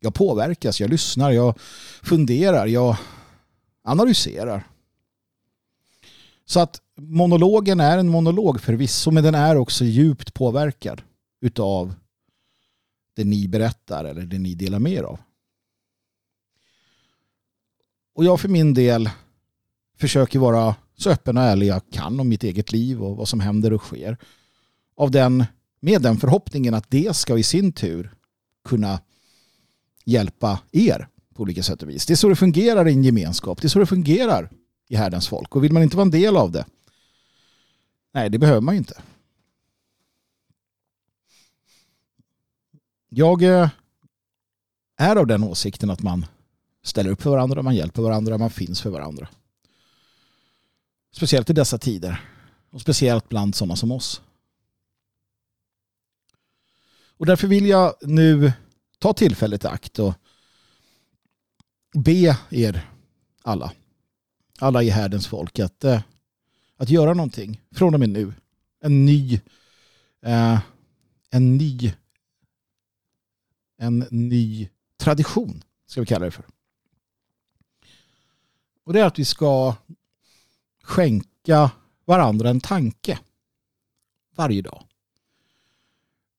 Jag 0.00 0.14
påverkas, 0.14 0.80
jag 0.80 0.90
lyssnar, 0.90 1.30
jag 1.30 1.58
funderar, 2.02 2.66
jag 2.66 2.96
analyserar. 3.84 4.66
Så 6.46 6.60
att 6.60 6.80
monologen 6.96 7.80
är 7.80 7.98
en 7.98 8.08
monolog 8.08 8.60
förvisso, 8.60 9.10
men 9.10 9.24
den 9.24 9.34
är 9.34 9.56
också 9.56 9.84
djupt 9.84 10.34
påverkad 10.34 11.02
utav 11.40 11.94
det 13.16 13.24
ni 13.24 13.48
berättar 13.48 14.04
eller 14.04 14.22
det 14.22 14.38
ni 14.38 14.54
delar 14.54 14.78
med 14.78 14.92
er 14.92 15.02
av. 15.02 15.18
Och 18.14 18.24
jag 18.24 18.40
för 18.40 18.48
min 18.48 18.74
del 18.74 19.10
försöker 19.98 20.38
vara 20.38 20.74
så 20.96 21.10
öppen 21.10 21.36
och 21.36 21.42
ärlig 21.42 21.66
jag 21.66 21.82
kan 21.90 22.20
om 22.20 22.28
mitt 22.28 22.44
eget 22.44 22.72
liv 22.72 23.02
och 23.02 23.16
vad 23.16 23.28
som 23.28 23.40
händer 23.40 23.72
och 23.72 23.82
sker. 23.82 24.16
Av 24.96 25.10
den, 25.10 25.44
med 25.80 26.02
den 26.02 26.16
förhoppningen 26.16 26.74
att 26.74 26.90
det 26.90 27.16
ska 27.16 27.38
i 27.38 27.42
sin 27.42 27.72
tur 27.72 28.14
kunna 28.64 29.00
hjälpa 30.04 30.60
er 30.72 31.08
på 31.34 31.42
olika 31.42 31.62
sätt 31.62 31.82
och 31.82 31.88
vis. 31.88 32.06
Det 32.06 32.14
är 32.14 32.16
så 32.16 32.28
det 32.28 32.36
fungerar 32.36 32.88
i 32.88 32.92
en 32.92 33.04
gemenskap. 33.04 33.60
Det 33.60 33.66
är 33.66 33.68
så 33.68 33.78
det 33.78 33.86
fungerar 33.86 34.50
i 34.88 34.96
härdens 34.96 35.28
folk. 35.28 35.56
Och 35.56 35.64
vill 35.64 35.72
man 35.72 35.82
inte 35.82 35.96
vara 35.96 36.04
en 36.04 36.10
del 36.10 36.36
av 36.36 36.50
det, 36.50 36.66
nej 38.12 38.30
det 38.30 38.38
behöver 38.38 38.60
man 38.60 38.74
ju 38.74 38.78
inte. 38.78 39.02
Jag 43.08 43.42
eh, 43.42 43.68
är 44.96 45.16
av 45.16 45.26
den 45.26 45.44
åsikten 45.44 45.90
att 45.90 46.02
man 46.02 46.26
ställer 46.82 47.10
upp 47.10 47.22
för 47.22 47.30
varandra, 47.30 47.62
man 47.62 47.74
hjälper 47.74 48.02
varandra, 48.02 48.38
man 48.38 48.50
finns 48.50 48.80
för 48.80 48.90
varandra. 48.90 49.28
Speciellt 51.12 51.50
i 51.50 51.52
dessa 51.52 51.78
tider. 51.78 52.20
Och 52.70 52.80
speciellt 52.80 53.28
bland 53.28 53.54
sådana 53.54 53.76
som 53.76 53.92
oss. 53.92 54.22
Och 57.16 57.26
därför 57.26 57.48
vill 57.48 57.66
jag 57.66 57.94
nu 58.00 58.52
ta 58.98 59.12
tillfället 59.12 59.64
i 59.64 59.66
akt 59.66 59.98
och 59.98 60.14
be 61.94 62.38
er 62.50 62.90
alla, 63.42 63.72
alla 64.58 64.82
i 64.82 64.90
härdens 64.90 65.26
folk, 65.26 65.58
att, 65.58 65.84
eh, 65.84 66.02
att 66.76 66.90
göra 66.90 67.14
någonting 67.14 67.60
från 67.70 67.94
och 67.94 68.00
med 68.00 68.08
nu. 68.08 68.34
En 68.80 69.06
ny, 69.06 69.40
eh, 70.22 70.58
en 71.30 71.56
ny, 71.56 71.94
en 73.78 73.98
ny 74.10 74.68
tradition, 74.96 75.64
ska 75.86 76.00
vi 76.00 76.06
kalla 76.06 76.24
det 76.24 76.30
för. 76.30 76.44
Och 78.84 78.92
det 78.92 79.00
är 79.00 79.04
att 79.04 79.18
vi 79.18 79.24
ska 79.24 79.74
skänka 80.82 81.70
varandra 82.04 82.50
en 82.50 82.60
tanke 82.60 83.18
varje 84.36 84.62
dag. 84.62 84.84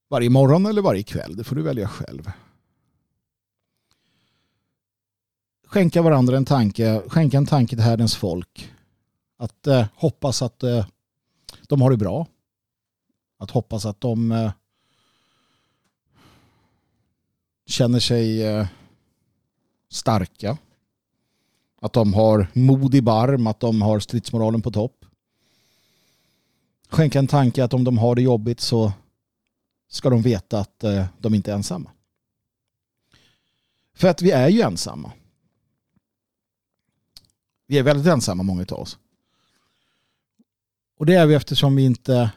Varje 0.09 0.29
morgon 0.29 0.65
eller 0.65 0.81
varje 0.81 1.03
kväll, 1.03 1.35
det 1.35 1.43
får 1.43 1.55
du 1.55 1.61
välja 1.61 1.87
själv. 1.87 2.31
Skänka 5.67 6.01
varandra 6.01 6.37
en 6.37 6.45
tanke, 6.45 7.01
skänka 7.07 7.37
en 7.37 7.45
tanke 7.45 7.75
till 7.75 7.85
härdens 7.85 8.15
folk. 8.15 8.73
Att 9.37 9.67
eh, 9.67 9.85
hoppas 9.95 10.41
att 10.41 10.63
eh, 10.63 10.85
de 11.67 11.81
har 11.81 11.91
det 11.91 11.97
bra. 11.97 12.27
Att 13.39 13.51
hoppas 13.51 13.85
att 13.85 14.01
de 14.01 14.31
eh, 14.31 14.51
känner 17.65 17.99
sig 17.99 18.43
eh, 18.43 18.67
starka. 19.89 20.57
Att 21.81 21.93
de 21.93 22.13
har 22.13 22.47
mod 22.53 22.95
i 22.95 23.01
barm, 23.01 23.47
att 23.47 23.59
de 23.59 23.81
har 23.81 23.99
stridsmoralen 23.99 24.61
på 24.61 24.71
topp. 24.71 25.05
Skänka 26.89 27.19
en 27.19 27.27
tanke 27.27 27.63
att 27.63 27.73
om 27.73 27.83
de 27.83 27.97
har 27.97 28.15
det 28.15 28.21
jobbigt 28.21 28.59
så 28.59 28.93
ska 29.89 30.09
de 30.09 30.21
veta 30.21 30.59
att 30.59 30.83
eh, 30.83 31.05
de 31.19 31.33
inte 31.33 31.51
är 31.51 31.55
ensamma. 31.55 31.91
För 33.93 34.07
att 34.07 34.21
vi 34.21 34.31
är 34.31 34.49
ju 34.49 34.61
ensamma. 34.61 35.11
Vi 37.67 37.77
är 37.77 37.83
väldigt 37.83 38.07
ensamma 38.07 38.43
många 38.43 38.65
av 38.71 38.79
oss. 38.79 38.97
Och 40.97 41.05
det 41.05 41.13
är 41.13 41.25
vi 41.25 41.33
eftersom 41.33 41.75
vi 41.75 41.85
inte 41.85 42.31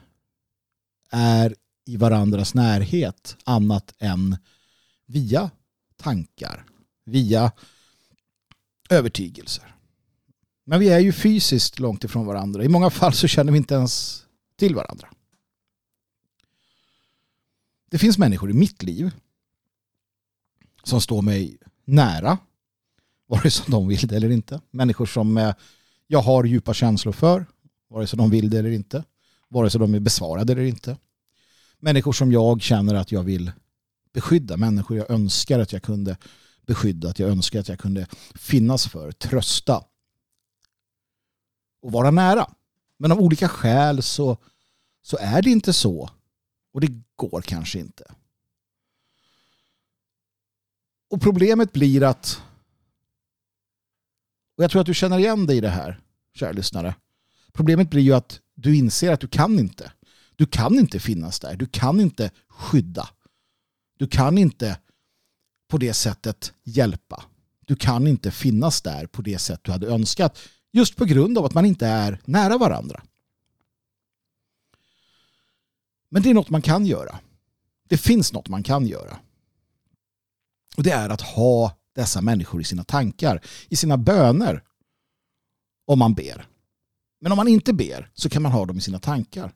är 1.09 1.55
i 1.85 1.97
varandras 1.97 2.53
närhet 2.53 3.37
annat 3.43 3.93
än 3.99 4.37
via 5.05 5.51
tankar, 5.97 6.65
via 7.05 7.51
övertygelser. 8.89 9.75
Men 10.63 10.79
vi 10.79 10.89
är 10.89 10.99
ju 10.99 11.11
fysiskt 11.11 11.79
långt 11.79 12.03
ifrån 12.03 12.25
varandra. 12.25 12.63
I 12.63 12.69
många 12.69 12.89
fall 12.89 13.13
så 13.13 13.27
känner 13.27 13.51
vi 13.51 13.57
inte 13.57 13.73
ens 13.75 14.25
till 14.55 14.75
varandra. 14.75 15.09
Det 17.89 17.97
finns 17.97 18.17
människor 18.17 18.49
i 18.51 18.53
mitt 18.53 18.83
liv 18.83 19.11
som 20.83 21.01
står 21.01 21.21
mig 21.21 21.57
nära, 21.85 22.37
vare 23.31 23.51
sig 23.51 23.65
de 23.67 23.87
vill 23.87 24.07
det 24.07 24.15
eller 24.15 24.29
inte. 24.29 24.61
Människor 24.71 25.05
som 25.05 25.37
eh, 25.37 25.53
jag 26.07 26.21
har 26.21 26.43
djupa 26.43 26.73
känslor 26.73 27.13
för, 27.13 27.45
vare 27.89 28.07
sig 28.07 28.17
de 28.17 28.29
vill 28.29 28.49
det 28.49 28.59
eller 28.59 28.71
inte. 28.71 29.03
Vare 29.49 29.69
sig 29.69 29.79
de 29.79 29.95
är 29.95 29.99
besvarade 29.99 30.53
eller 30.53 30.63
inte. 30.63 30.97
Människor 31.79 32.13
som 32.13 32.31
jag 32.31 32.61
känner 32.61 32.95
att 32.95 33.11
jag 33.11 33.23
vill 33.23 33.51
beskydda. 34.13 34.57
Människor 34.57 34.97
jag 34.97 35.09
önskar 35.09 35.59
att 35.59 35.73
jag 35.73 35.83
kunde 35.83 36.17
beskydda, 36.65 37.09
att 37.09 37.19
jag 37.19 37.29
önskar 37.29 37.59
att 37.59 37.69
jag 37.69 37.79
kunde 37.79 38.07
finnas 38.35 38.87
för, 38.87 39.11
trösta 39.11 39.83
och 41.81 41.91
vara 41.91 42.11
nära. 42.11 42.49
Men 42.97 43.11
av 43.11 43.19
olika 43.19 43.47
skäl 43.47 44.03
så, 44.03 44.37
så 45.01 45.17
är 45.17 45.41
det 45.41 45.49
inte 45.49 45.73
så. 45.73 46.09
Och 46.73 46.81
det 46.81 46.91
går 47.15 47.41
kanske 47.41 47.79
inte. 47.79 48.03
Och 51.09 51.21
problemet 51.21 51.73
blir 51.73 52.03
att 52.03 52.41
och 54.57 54.63
jag 54.63 54.71
tror 54.71 54.81
att 54.81 54.87
du 54.87 54.93
känner 54.93 55.19
igen 55.19 55.45
dig 55.45 55.57
i 55.57 55.61
det 55.61 55.69
här, 55.69 55.99
kära 56.35 56.51
lyssnare. 56.51 56.95
Problemet 57.53 57.89
blir 57.89 58.01
ju 58.01 58.13
att 58.13 58.39
du 58.55 58.77
inser 58.77 59.11
att 59.11 59.19
du 59.19 59.27
kan 59.27 59.59
inte. 59.59 59.91
Du 60.35 60.45
kan 60.45 60.79
inte 60.79 60.99
finnas 60.99 61.39
där. 61.39 61.55
Du 61.55 61.65
kan 61.65 61.99
inte 61.99 62.31
skydda. 62.47 63.09
Du 63.97 64.07
kan 64.07 64.37
inte 64.37 64.79
på 65.67 65.77
det 65.77 65.93
sättet 65.93 66.53
hjälpa. 66.63 67.23
Du 67.65 67.75
kan 67.75 68.07
inte 68.07 68.31
finnas 68.31 68.81
där 68.81 69.05
på 69.05 69.21
det 69.21 69.37
sätt 69.37 69.59
du 69.63 69.71
hade 69.71 69.87
önskat 69.87 70.39
just 70.71 70.95
på 70.95 71.05
grund 71.05 71.37
av 71.37 71.45
att 71.45 71.53
man 71.53 71.65
inte 71.65 71.87
är 71.87 72.21
nära 72.25 72.57
varandra. 72.57 73.03
Men 76.09 76.21
det 76.21 76.29
är 76.29 76.33
något 76.33 76.49
man 76.49 76.61
kan 76.61 76.85
göra. 76.85 77.19
Det 77.89 77.97
finns 77.97 78.33
något 78.33 78.49
man 78.49 78.63
kan 78.63 78.87
göra. 78.87 79.19
Och 80.77 80.83
det 80.83 80.91
är 80.91 81.09
att 81.09 81.21
ha 81.21 81.77
dessa 81.93 82.21
människor 82.21 82.61
i 82.61 82.63
sina 82.63 82.83
tankar, 82.83 83.41
i 83.69 83.75
sina 83.75 83.97
böner. 83.97 84.63
Om 85.85 85.99
man 85.99 86.13
ber. 86.13 86.47
Men 87.19 87.31
om 87.31 87.35
man 87.35 87.47
inte 87.47 87.73
ber 87.73 88.11
så 88.13 88.29
kan 88.29 88.41
man 88.41 88.51
ha 88.51 88.65
dem 88.65 88.77
i 88.77 88.81
sina 88.81 88.99
tankar. 88.99 89.53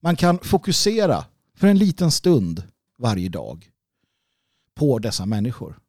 Man 0.00 0.16
kan 0.16 0.38
fokusera 0.38 1.24
för 1.54 1.66
en 1.66 1.78
liten 1.78 2.10
stund 2.10 2.62
varje 2.98 3.28
dag 3.28 3.70
på 4.74 4.98
dessa 4.98 5.26
människor. 5.26 5.80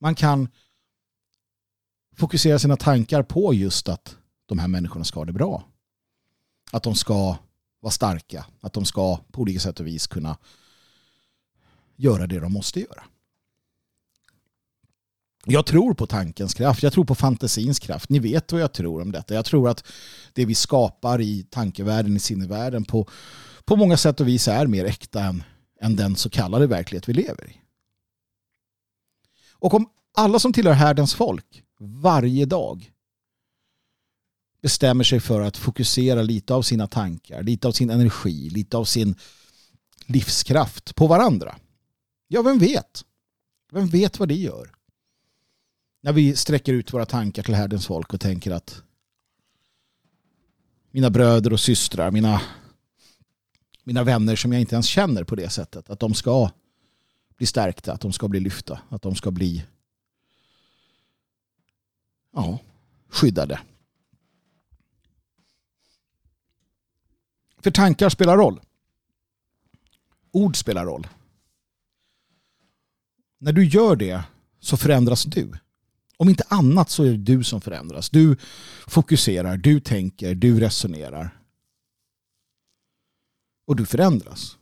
Man 0.00 0.14
kan 0.14 0.48
fokusera 2.16 2.58
sina 2.58 2.76
tankar 2.76 3.22
på 3.22 3.54
just 3.54 3.88
att 3.88 4.16
de 4.46 4.58
här 4.58 4.68
människorna 4.68 5.04
ska 5.04 5.20
ha 5.20 5.24
det 5.24 5.32
bra. 5.32 5.64
Att 6.72 6.82
de 6.82 6.94
ska 6.94 7.36
vara 7.80 7.90
starka. 7.90 8.46
Att 8.60 8.72
de 8.72 8.84
ska 8.84 9.16
på 9.16 9.40
olika 9.40 9.60
sätt 9.60 9.80
och 9.80 9.86
vis 9.86 10.06
kunna 10.06 10.38
göra 12.02 12.26
det 12.26 12.40
de 12.40 12.52
måste 12.52 12.80
göra. 12.80 13.04
Jag 15.44 15.66
tror 15.66 15.94
på 15.94 16.06
tankens 16.06 16.54
kraft, 16.54 16.82
jag 16.82 16.92
tror 16.92 17.04
på 17.04 17.14
fantasins 17.14 17.78
kraft. 17.78 18.08
Ni 18.08 18.18
vet 18.18 18.52
vad 18.52 18.60
jag 18.60 18.72
tror 18.72 19.02
om 19.02 19.12
detta. 19.12 19.34
Jag 19.34 19.44
tror 19.44 19.68
att 19.68 19.84
det 20.32 20.44
vi 20.44 20.54
skapar 20.54 21.20
i 21.20 21.46
tankevärlden, 21.50 22.16
i 22.16 22.20
sinnevärlden 22.20 22.84
på, 22.84 23.08
på 23.64 23.76
många 23.76 23.96
sätt 23.96 24.20
och 24.20 24.28
vis 24.28 24.48
är 24.48 24.66
mer 24.66 24.84
äkta 24.84 25.24
än, 25.24 25.44
än 25.80 25.96
den 25.96 26.16
så 26.16 26.30
kallade 26.30 26.66
verklighet 26.66 27.08
vi 27.08 27.12
lever 27.12 27.50
i. 27.50 27.56
Och 29.52 29.74
om 29.74 29.88
alla 30.14 30.38
som 30.38 30.52
tillhör 30.52 30.72
härdens 30.72 31.14
folk 31.14 31.62
varje 31.80 32.46
dag 32.46 32.92
bestämmer 34.62 35.04
sig 35.04 35.20
för 35.20 35.40
att 35.40 35.56
fokusera 35.56 36.22
lite 36.22 36.54
av 36.54 36.62
sina 36.62 36.86
tankar, 36.86 37.42
lite 37.42 37.68
av 37.68 37.72
sin 37.72 37.90
energi, 37.90 38.50
lite 38.50 38.76
av 38.76 38.84
sin 38.84 39.14
livskraft 40.06 40.94
på 40.94 41.06
varandra. 41.06 41.56
Ja, 42.32 42.42
vem 42.42 42.58
vet? 42.58 43.04
Vem 43.72 43.86
vet 43.86 44.18
vad 44.18 44.28
det 44.28 44.34
gör? 44.34 44.70
När 46.00 46.12
vi 46.12 46.36
sträcker 46.36 46.72
ut 46.72 46.92
våra 46.92 47.06
tankar 47.06 47.42
till 47.42 47.54
härdens 47.54 47.86
folk 47.86 48.14
och 48.14 48.20
tänker 48.20 48.50
att 48.50 48.82
mina 50.90 51.10
bröder 51.10 51.52
och 51.52 51.60
systrar, 51.60 52.10
mina, 52.10 52.42
mina 53.84 54.04
vänner 54.04 54.36
som 54.36 54.52
jag 54.52 54.60
inte 54.60 54.74
ens 54.74 54.86
känner 54.86 55.24
på 55.24 55.34
det 55.34 55.50
sättet, 55.50 55.90
att 55.90 56.00
de 56.00 56.14
ska 56.14 56.50
bli 57.36 57.46
stärkta, 57.46 57.92
att 57.92 58.00
de 58.00 58.12
ska 58.12 58.28
bli 58.28 58.40
lyfta, 58.40 58.80
att 58.88 59.02
de 59.02 59.14
ska 59.14 59.30
bli 59.30 59.64
ja, 62.32 62.58
skyddade. 63.08 63.60
För 67.58 67.70
tankar 67.70 68.08
spelar 68.08 68.36
roll. 68.36 68.60
Ord 70.30 70.56
spelar 70.56 70.84
roll. 70.84 71.06
När 73.42 73.52
du 73.52 73.64
gör 73.64 73.96
det 73.96 74.24
så 74.60 74.76
förändras 74.76 75.24
du. 75.24 75.52
Om 76.16 76.28
inte 76.28 76.44
annat 76.48 76.90
så 76.90 77.04
är 77.04 77.10
det 77.10 77.16
du 77.16 77.44
som 77.44 77.60
förändras. 77.60 78.10
Du 78.10 78.36
fokuserar, 78.86 79.56
du 79.56 79.80
tänker, 79.80 80.34
du 80.34 80.60
resonerar. 80.60 81.38
Och 83.66 83.76
du 83.76 83.86
förändras. 83.86 84.56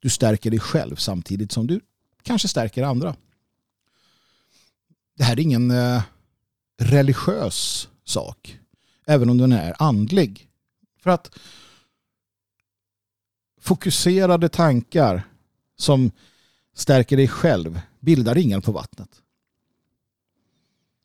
Du 0.00 0.10
stärker 0.10 0.50
dig 0.50 0.60
själv 0.60 0.96
samtidigt 0.96 1.52
som 1.52 1.66
du 1.66 1.80
kanske 2.22 2.48
stärker 2.48 2.82
andra. 2.82 3.16
Det 5.16 5.24
här 5.24 5.32
är 5.32 5.40
ingen 5.40 5.70
eh, 5.70 6.02
religiös 6.78 7.88
sak. 8.04 8.58
Även 9.06 9.30
om 9.30 9.38
den 9.38 9.52
är 9.52 9.74
andlig. 9.78 10.48
För 10.98 11.10
att 11.10 11.38
fokuserade 13.60 14.48
tankar 14.48 15.22
som 15.76 16.10
stärker 16.74 17.16
dig 17.16 17.28
själv 17.28 17.80
bildar 18.00 18.34
ringar 18.34 18.60
på 18.60 18.72
vattnet. 18.72 19.08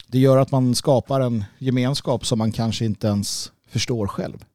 Det 0.07 0.19
gör 0.19 0.37
att 0.37 0.51
man 0.51 0.75
skapar 0.75 1.21
en 1.21 1.45
gemenskap 1.57 2.25
som 2.25 2.37
man 2.37 2.51
kanske 2.51 2.85
inte 2.85 3.07
ens 3.07 3.51
förstår 3.67 4.07
själv. 4.07 4.45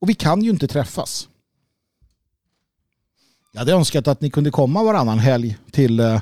Och 0.00 0.08
vi 0.08 0.14
kan 0.14 0.42
ju 0.42 0.50
inte 0.50 0.68
träffas. 0.68 1.28
Jag 3.52 3.60
hade 3.60 3.72
önskat 3.72 4.08
att 4.08 4.20
ni 4.20 4.30
kunde 4.30 4.50
komma 4.50 4.82
varannan 4.82 5.18
helg 5.18 5.58
till 5.70 6.00
eh, 6.00 6.20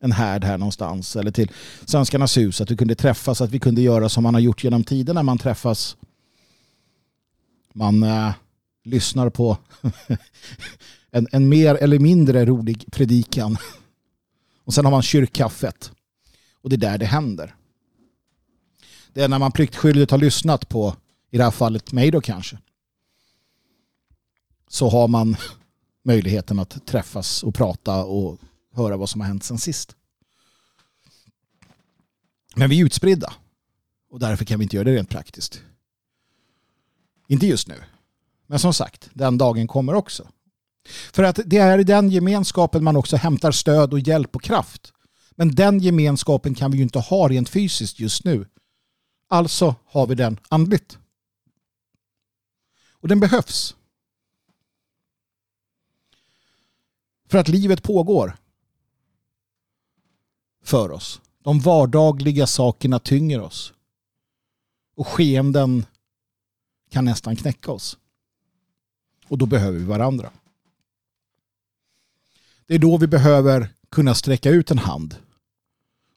en 0.00 0.12
härd 0.12 0.44
här 0.44 0.58
någonstans 0.58 1.16
eller 1.16 1.30
till 1.30 1.50
Svenskarnas 1.84 2.36
hus, 2.36 2.60
att 2.60 2.70
vi 2.70 2.76
kunde 2.76 2.94
träffas, 2.94 3.40
att 3.40 3.50
vi 3.50 3.58
kunde 3.58 3.80
göra 3.80 4.08
som 4.08 4.22
man 4.22 4.34
har 4.34 4.40
gjort 4.40 4.64
genom 4.64 4.84
tiden 4.84 5.14
när 5.14 5.22
man 5.22 5.38
träffas. 5.38 5.96
Man 7.72 8.02
äh, 8.02 8.32
lyssnar 8.84 9.30
på 9.30 9.58
en, 11.10 11.28
en 11.32 11.48
mer 11.48 11.74
eller 11.74 11.98
mindre 11.98 12.44
rolig 12.44 12.84
predikan. 12.92 13.56
Och 14.64 14.74
sen 14.74 14.84
har 14.84 14.92
man 14.92 15.02
kyrkkaffet. 15.02 15.92
Och 16.62 16.70
det 16.70 16.76
är 16.76 16.90
där 16.90 16.98
det 16.98 17.06
händer. 17.06 17.54
Det 19.12 19.22
är 19.22 19.28
när 19.28 19.38
man 19.38 19.52
pliktskyldigt 19.52 20.10
har 20.10 20.18
lyssnat 20.18 20.68
på, 20.68 20.96
i 21.30 21.36
det 21.36 21.44
här 21.44 21.50
fallet 21.50 21.92
mig 21.92 22.10
då 22.10 22.20
kanske, 22.20 22.58
så 24.68 24.88
har 24.88 25.08
man 25.08 25.36
möjligheten 26.02 26.58
att 26.58 26.86
träffas 26.86 27.42
och 27.42 27.54
prata 27.54 28.04
och 28.04 28.38
höra 28.74 28.96
vad 28.96 29.10
som 29.10 29.20
har 29.20 29.28
hänt 29.28 29.44
sen 29.44 29.58
sist. 29.58 29.96
Men 32.56 32.70
vi 32.70 32.80
är 32.80 32.84
utspridda. 32.84 33.32
Och 34.10 34.20
därför 34.20 34.44
kan 34.44 34.58
vi 34.58 34.62
inte 34.62 34.76
göra 34.76 34.84
det 34.84 34.96
rent 34.96 35.10
praktiskt. 35.10 35.62
Inte 37.26 37.46
just 37.46 37.68
nu. 37.68 37.82
Men 38.46 38.58
som 38.58 38.74
sagt, 38.74 39.10
den 39.12 39.38
dagen 39.38 39.66
kommer 39.66 39.94
också. 39.94 40.28
För 40.88 41.22
att 41.22 41.40
det 41.46 41.58
är 41.58 41.78
i 41.78 41.84
den 41.84 42.10
gemenskapen 42.10 42.84
man 42.84 42.96
också 42.96 43.16
hämtar 43.16 43.52
stöd 43.52 43.92
och 43.92 44.00
hjälp 44.00 44.36
och 44.36 44.42
kraft. 44.42 44.92
Men 45.30 45.54
den 45.54 45.78
gemenskapen 45.78 46.54
kan 46.54 46.70
vi 46.70 46.76
ju 46.76 46.82
inte 46.82 46.98
ha 46.98 47.28
rent 47.28 47.48
fysiskt 47.48 48.00
just 48.00 48.24
nu. 48.24 48.46
Alltså 49.28 49.74
har 49.86 50.06
vi 50.06 50.14
den 50.14 50.40
andligt. 50.48 50.98
Och 52.90 53.08
den 53.08 53.20
behövs. 53.20 53.74
För 57.28 57.38
att 57.38 57.48
livet 57.48 57.82
pågår 57.82 58.36
för 60.62 60.90
oss. 60.90 61.20
De 61.42 61.60
vardagliga 61.60 62.46
sakerna 62.46 62.98
tynger 62.98 63.40
oss. 63.40 63.72
Och 64.96 65.08
skeenden 65.08 65.86
kan 66.90 67.04
nästan 67.04 67.36
knäcka 67.36 67.72
oss. 67.72 67.98
Och 69.28 69.38
då 69.38 69.46
behöver 69.46 69.78
vi 69.78 69.84
varandra. 69.84 70.30
Det 72.66 72.74
är 72.74 72.78
då 72.78 72.96
vi 72.96 73.06
behöver 73.06 73.68
kunna 73.90 74.14
sträcka 74.14 74.50
ut 74.50 74.70
en 74.70 74.78
hand 74.78 75.16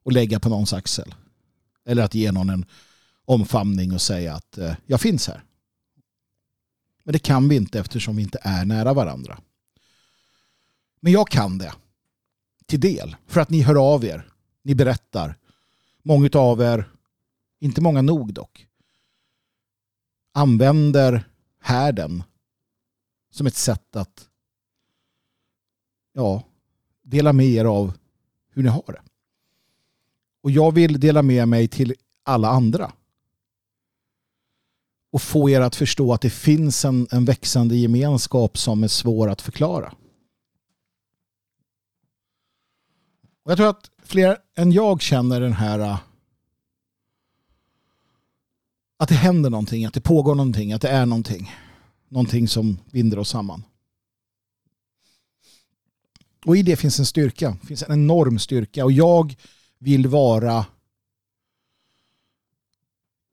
och 0.03 0.11
lägga 0.11 0.39
på 0.39 0.49
någons 0.49 0.73
axel. 0.73 1.15
Eller 1.85 2.03
att 2.03 2.13
ge 2.13 2.31
någon 2.31 2.49
en 2.49 2.65
omfamning 3.25 3.93
och 3.93 4.01
säga 4.01 4.35
att 4.35 4.57
eh, 4.57 4.75
jag 4.85 5.01
finns 5.01 5.27
här. 5.27 5.43
Men 7.03 7.13
det 7.13 7.19
kan 7.19 7.49
vi 7.49 7.55
inte 7.55 7.79
eftersom 7.79 8.15
vi 8.15 8.23
inte 8.23 8.39
är 8.41 8.65
nära 8.65 8.93
varandra. 8.93 9.39
Men 10.99 11.13
jag 11.13 11.29
kan 11.29 11.57
det. 11.57 11.73
Till 12.65 12.79
del. 12.79 13.15
För 13.27 13.41
att 13.41 13.49
ni 13.49 13.61
hör 13.61 13.93
av 13.93 14.05
er. 14.05 14.29
Ni 14.63 14.75
berättar. 14.75 15.35
Många 16.03 16.29
av 16.33 16.61
er, 16.61 16.89
inte 17.59 17.81
många 17.81 18.01
nog 18.01 18.33
dock, 18.33 18.67
använder 20.33 21.29
härden 21.59 22.23
som 23.31 23.47
ett 23.47 23.55
sätt 23.55 23.95
att 23.95 24.28
ja, 26.13 26.43
dela 27.03 27.33
med 27.33 27.45
er 27.45 27.65
av 27.65 27.93
hur 28.53 28.63
ni 28.63 28.69
har 28.69 28.83
det. 28.87 29.01
Och 30.41 30.51
jag 30.51 30.71
vill 30.71 30.99
dela 30.99 31.21
med 31.21 31.47
mig 31.47 31.67
till 31.67 31.93
alla 32.23 32.49
andra. 32.49 32.91
Och 35.11 35.21
få 35.21 35.49
er 35.49 35.61
att 35.61 35.75
förstå 35.75 36.13
att 36.13 36.21
det 36.21 36.29
finns 36.29 36.85
en, 36.85 37.07
en 37.11 37.25
växande 37.25 37.75
gemenskap 37.75 38.57
som 38.57 38.83
är 38.83 38.87
svår 38.87 39.29
att 39.29 39.41
förklara. 39.41 39.93
Och 43.43 43.51
jag 43.51 43.57
tror 43.57 43.69
att 43.69 43.91
fler 44.03 44.37
än 44.55 44.71
jag 44.71 45.01
känner 45.01 45.41
den 45.41 45.53
här 45.53 45.79
äh, 45.79 45.99
att 48.97 49.09
det 49.09 49.15
händer 49.15 49.49
någonting, 49.49 49.85
att 49.85 49.93
det 49.93 50.01
pågår 50.01 50.35
någonting, 50.35 50.73
att 50.73 50.81
det 50.81 50.89
är 50.89 51.05
någonting. 51.05 51.51
Någonting 52.07 52.47
som 52.47 52.77
binder 52.91 53.19
oss 53.19 53.29
samman. 53.29 53.63
Och 56.49 56.57
i 56.57 56.63
det 56.63 56.75
finns 56.75 56.99
en 56.99 57.05
styrka, 57.05 57.57
det 57.61 57.67
finns 57.67 57.83
en 57.83 57.91
enorm 57.91 58.39
styrka. 58.39 58.85
Och 58.85 58.91
jag 58.91 59.35
vill 59.79 60.07
vara 60.07 60.65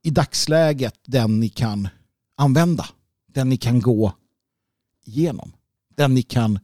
i 0.02 0.10
dagsläget 0.10 0.94
den 1.04 1.40
ni 1.40 1.48
kan 1.48 1.88
använda. 2.34 2.86
Den 3.26 3.48
ni 3.48 3.56
kan 3.56 3.80
gå 3.80 4.12
igenom. 5.04 5.52
Den 5.88 6.14
ni 6.14 6.22
kan 6.22 6.58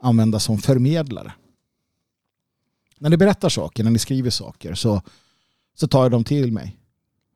använda 0.00 0.40
som 0.40 0.58
förmedlare. 0.58 1.32
När 2.98 3.10
ni 3.10 3.16
berättar 3.16 3.48
saker, 3.48 3.84
när 3.84 3.90
ni 3.90 3.98
skriver 3.98 4.30
saker 4.30 4.74
så, 4.74 5.02
så 5.74 5.88
tar 5.88 6.02
jag 6.02 6.10
dem 6.10 6.24
till 6.24 6.52
mig. 6.52 6.76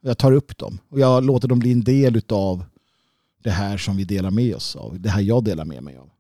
Jag 0.00 0.18
tar 0.18 0.32
upp 0.32 0.58
dem 0.58 0.78
och 0.88 1.00
jag 1.00 1.24
låter 1.24 1.48
dem 1.48 1.58
bli 1.58 1.72
en 1.72 1.84
del 1.84 2.22
av 2.28 2.64
det 3.42 3.50
här 3.50 3.78
som 3.78 3.96
vi 3.96 4.04
delar 4.04 4.30
med 4.30 4.54
oss 4.54 4.76
av. 4.76 5.00
Det 5.00 5.10
här 5.10 5.20
jag 5.20 5.44
delar 5.44 5.64
med 5.64 5.82
mig 5.82 5.96
av. 5.96 6.13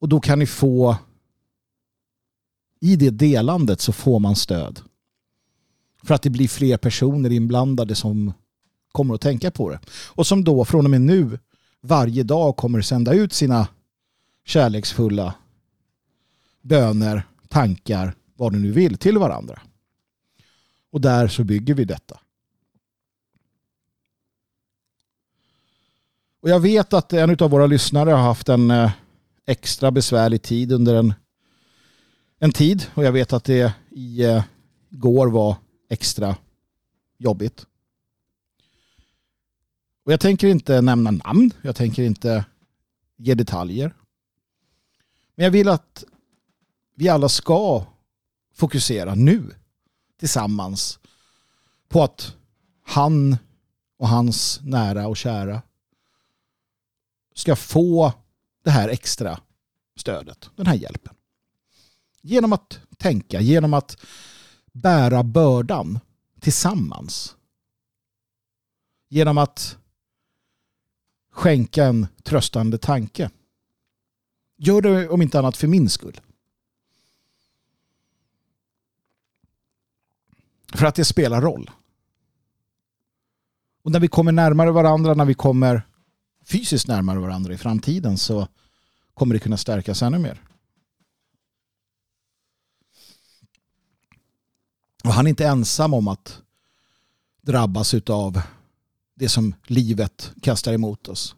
Och 0.00 0.08
då 0.08 0.20
kan 0.20 0.38
ni 0.38 0.46
få 0.46 0.96
i 2.80 2.96
det 2.96 3.10
delandet 3.10 3.80
så 3.80 3.92
får 3.92 4.18
man 4.18 4.36
stöd. 4.36 4.80
För 6.02 6.14
att 6.14 6.22
det 6.22 6.30
blir 6.30 6.48
fler 6.48 6.76
personer 6.76 7.32
inblandade 7.32 7.94
som 7.94 8.32
kommer 8.92 9.14
att 9.14 9.20
tänka 9.20 9.50
på 9.50 9.70
det. 9.70 9.80
Och 9.88 10.26
som 10.26 10.44
då 10.44 10.64
från 10.64 10.84
och 10.84 10.90
med 10.90 11.00
nu 11.00 11.38
varje 11.80 12.22
dag 12.22 12.56
kommer 12.56 12.78
att 12.78 12.86
sända 12.86 13.14
ut 13.14 13.32
sina 13.32 13.68
kärleksfulla 14.44 15.34
böner, 16.62 17.22
tankar, 17.48 18.14
vad 18.34 18.52
du 18.52 18.58
nu 18.58 18.72
vill 18.72 18.98
till 18.98 19.18
varandra. 19.18 19.60
Och 20.90 21.00
där 21.00 21.28
så 21.28 21.44
bygger 21.44 21.74
vi 21.74 21.84
detta. 21.84 22.20
Och 26.40 26.50
jag 26.50 26.60
vet 26.60 26.92
att 26.92 27.12
en 27.12 27.36
av 27.40 27.50
våra 27.50 27.66
lyssnare 27.66 28.10
har 28.10 28.22
haft 28.22 28.48
en 28.48 28.70
eh, 28.70 28.90
extra 29.46 29.90
besvärlig 29.90 30.42
tid 30.42 30.72
under 30.72 30.94
en, 30.94 31.14
en 32.38 32.52
tid. 32.52 32.86
Och 32.94 33.04
jag 33.04 33.12
vet 33.12 33.32
att 33.32 33.44
det 33.44 33.74
i 33.90 34.24
eh, 34.24 34.44
går 34.90 35.26
var 35.26 35.56
extra 35.88 36.36
jobbigt. 37.18 37.66
Och 40.04 40.12
jag 40.12 40.20
tänker 40.20 40.48
inte 40.48 40.80
nämna 40.80 41.10
namn. 41.10 41.50
Jag 41.62 41.76
tänker 41.76 42.02
inte 42.02 42.44
ge 43.16 43.34
detaljer. 43.34 43.94
Men 45.34 45.44
jag 45.44 45.50
vill 45.50 45.68
att 45.68 46.04
vi 46.94 47.08
alla 47.08 47.28
ska 47.28 47.86
fokusera 48.54 49.14
nu 49.14 49.54
tillsammans 50.18 50.98
på 51.88 52.02
att 52.02 52.36
han 52.82 53.36
och 53.98 54.08
hans 54.08 54.60
nära 54.62 55.08
och 55.08 55.16
kära 55.16 55.62
ska 57.34 57.56
få 57.56 58.12
det 58.66 58.72
här 58.72 58.88
extra 58.88 59.40
stödet, 59.96 60.50
den 60.56 60.66
här 60.66 60.74
hjälpen. 60.74 61.14
Genom 62.20 62.52
att 62.52 62.80
tänka, 62.96 63.40
genom 63.40 63.74
att 63.74 63.96
bära 64.72 65.22
bördan 65.22 66.00
tillsammans. 66.40 67.36
Genom 69.08 69.38
att 69.38 69.78
skänka 71.30 71.84
en 71.84 72.06
tröstande 72.22 72.78
tanke. 72.78 73.30
Gör 74.56 74.80
det 74.80 75.08
om 75.08 75.22
inte 75.22 75.38
annat 75.38 75.56
för 75.56 75.68
min 75.68 75.88
skull. 75.88 76.20
För 80.74 80.86
att 80.86 80.94
det 80.94 81.04
spelar 81.04 81.40
roll. 81.40 81.70
Och 83.82 83.90
när 83.90 84.00
vi 84.00 84.08
kommer 84.08 84.32
närmare 84.32 84.70
varandra, 84.70 85.14
när 85.14 85.24
vi 85.24 85.34
kommer 85.34 85.86
fysiskt 86.46 86.88
närmare 86.88 87.18
varandra 87.18 87.54
i 87.54 87.58
framtiden 87.58 88.18
så 88.18 88.48
kommer 89.14 89.34
det 89.34 89.40
kunna 89.40 89.56
stärkas 89.56 90.02
ännu 90.02 90.18
mer. 90.18 90.42
Och 95.04 95.12
han 95.12 95.26
är 95.26 95.30
inte 95.30 95.46
ensam 95.46 95.94
om 95.94 96.08
att 96.08 96.42
drabbas 97.42 97.94
av 97.94 98.40
det 99.14 99.28
som 99.28 99.54
livet 99.66 100.32
kastar 100.42 100.72
emot 100.72 101.08
oss. 101.08 101.36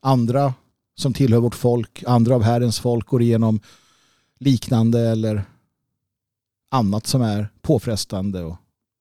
Andra 0.00 0.54
som 0.94 1.14
tillhör 1.14 1.40
vårt 1.40 1.54
folk, 1.54 2.04
andra 2.06 2.34
av 2.34 2.42
Herrens 2.42 2.80
folk 2.80 3.06
går 3.06 3.22
igenom 3.22 3.60
liknande 4.38 5.00
eller 5.00 5.44
annat 6.70 7.06
som 7.06 7.22
är 7.22 7.48
påfrestande 7.62 8.42
och, 8.42 8.56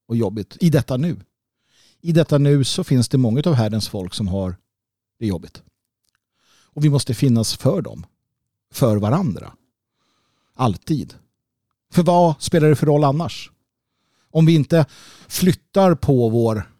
och 0.08 0.16
jobbigt 0.16 0.58
i 0.60 0.70
detta 0.70 0.98
nu. 0.98 1.20
I 2.02 2.12
detta 2.12 2.38
nu 2.38 2.64
så 2.64 2.84
finns 2.84 3.10
det 3.10 3.18
många 3.18 3.42
av 3.46 3.54
Herrens 3.54 3.90
folk 3.90 4.14
som 4.14 4.28
har 4.28 4.56
det 5.24 5.28
är 5.28 5.30
jobbigt. 5.30 5.64
Och 6.46 6.86
vi 6.86 6.90
måste 6.90 7.14
finnas 7.14 7.56
för 7.56 7.82
dem. 7.82 8.06
För 8.72 8.98
varandra. 8.98 9.54
Alltid. 10.56 11.14
För 11.92 12.04
vad 12.04 12.42
spelar 12.42 12.70
det 12.70 12.76
för 12.76 12.86
roll 12.86 13.04
annars? 13.04 13.52
Om 14.32 14.46
vi 14.46 14.56
inte 14.56 14.86
flyttar 15.28 15.96
på 15.96 16.30
vår, 16.30 16.72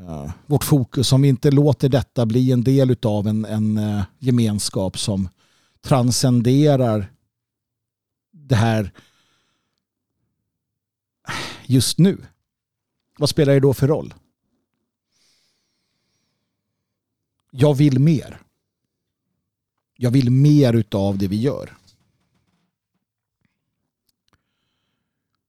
uh, 0.00 0.30
vårt 0.46 0.64
fokus, 0.64 1.12
om 1.12 1.22
vi 1.22 1.28
inte 1.28 1.50
låter 1.50 1.88
detta 1.88 2.26
bli 2.26 2.52
en 2.52 2.64
del 2.64 2.96
av 3.02 3.28
en, 3.28 3.44
en 3.44 3.78
uh, 3.78 4.02
gemenskap 4.18 4.98
som 4.98 5.28
transcenderar 5.80 7.12
det 8.32 8.56
här 8.56 8.92
just 11.66 11.98
nu. 11.98 12.18
Vad 13.18 13.28
spelar 13.28 13.52
det 13.52 13.60
då 13.60 13.74
för 13.74 13.88
roll? 13.88 14.14
Jag 17.56 17.74
vill 17.74 17.98
mer. 17.98 18.40
Jag 19.96 20.10
vill 20.10 20.30
mer 20.30 20.72
utav 20.72 21.18
det 21.18 21.28
vi 21.28 21.40
gör. 21.40 21.76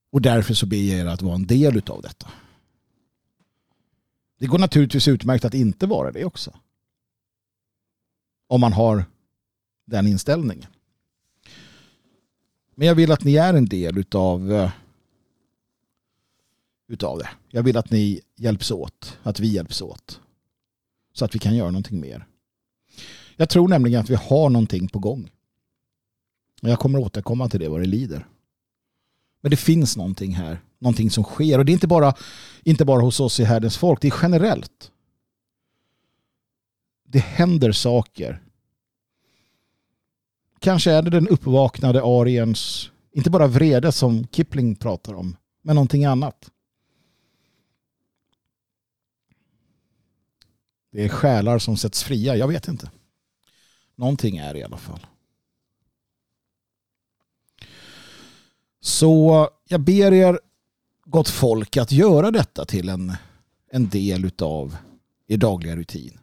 Och 0.10 0.22
därför 0.22 0.54
så 0.54 0.66
ber 0.66 0.78
jag 0.78 1.00
er 1.00 1.06
att 1.06 1.22
vara 1.22 1.36
en 1.36 1.48
del 1.48 1.78
utav 1.78 2.02
detta. 2.02 2.32
Det 4.38 4.48
går 4.48 4.60
naturligtvis 4.60 5.08
utmärkt 5.08 5.46
att 5.46 5.54
inte 5.54 5.88
vara 5.88 6.12
det 6.12 6.26
också. 6.26 6.54
Om 8.48 8.62
man 8.62 8.74
har 8.74 9.06
den 9.86 10.08
inställningen. 10.08 10.70
Men 12.76 12.88
jag 12.88 12.96
vill 12.96 13.12
att 13.12 13.24
ni 13.24 13.36
är 13.36 13.54
en 13.54 13.66
del 13.66 13.98
utav, 13.98 14.52
eh, 14.52 14.72
utav 16.88 17.18
det. 17.18 17.30
Jag 17.50 17.64
vill 17.64 17.78
att 17.78 17.92
ni 17.92 18.22
hjälps 18.36 18.72
åt. 18.72 19.18
Att 19.24 19.40
vi 19.40 19.48
hjälps 19.48 19.82
åt. 19.82 20.22
Så 21.16 21.26
att 21.26 21.36
vi 21.36 21.40
kan 21.40 21.56
göra 21.56 21.72
någonting 21.72 22.00
mer. 22.00 22.26
Jag 23.36 23.50
tror 23.50 23.68
nämligen 23.68 24.02
att 24.02 24.10
vi 24.10 24.16
har 24.16 24.50
någonting 24.50 24.88
på 24.88 25.00
gång. 25.00 25.32
Jag 26.62 26.80
kommer 26.80 27.00
återkomma 27.00 27.50
till 27.50 27.60
det 27.60 27.70
vad 27.70 27.82
det 27.82 27.86
lider. 27.86 28.28
Men 29.42 29.50
det 29.50 29.58
finns 29.58 29.98
någonting 29.98 30.36
här. 30.36 30.62
Någonting 30.80 31.12
som 31.12 31.24
sker. 31.24 31.60
Och 31.60 31.66
det 31.66 31.72
är 31.72 31.74
inte 31.74 31.88
bara, 31.88 32.14
inte 32.64 32.86
bara 32.86 33.02
hos 33.02 33.20
oss 33.20 33.40
i 33.40 33.44
Härdens 33.44 33.78
folk. 33.78 34.02
Det 34.02 34.08
är 34.08 34.20
generellt. 34.22 34.92
Det 37.08 37.20
händer 37.20 37.72
saker. 37.72 38.42
Kanske 40.60 40.92
är 40.92 41.02
det 41.02 41.10
den 41.10 41.28
uppvaknade 41.28 42.04
ariens, 42.04 42.92
inte 43.12 43.30
bara 43.30 43.48
vrede 43.48 43.92
som 43.92 44.28
Kipling 44.28 44.76
pratar 44.76 45.14
om, 45.14 45.36
men 45.62 45.76
någonting 45.76 46.06
annat. 46.06 46.52
Det 50.96 51.04
är 51.04 51.10
själar 51.10 51.60
som 51.60 51.78
sätts 51.78 52.04
fria. 52.04 52.36
Jag 52.36 52.48
vet 52.48 52.68
inte. 52.68 52.92
Någonting 53.96 54.38
är 54.38 54.54
det 54.54 54.60
i 54.60 54.64
alla 54.64 54.78
fall. 54.78 55.08
Så 58.82 59.50
jag 59.68 59.82
ber 59.82 60.14
er 60.14 60.40
gott 61.06 61.30
folk 61.30 61.78
att 61.78 61.92
göra 61.92 62.32
detta 62.32 62.66
till 62.66 62.90
en, 62.90 63.14
en 63.72 63.90
del 63.90 64.32
av 64.40 64.78
er 65.28 65.38
dagliga 65.38 65.76
rutin. 65.76 66.20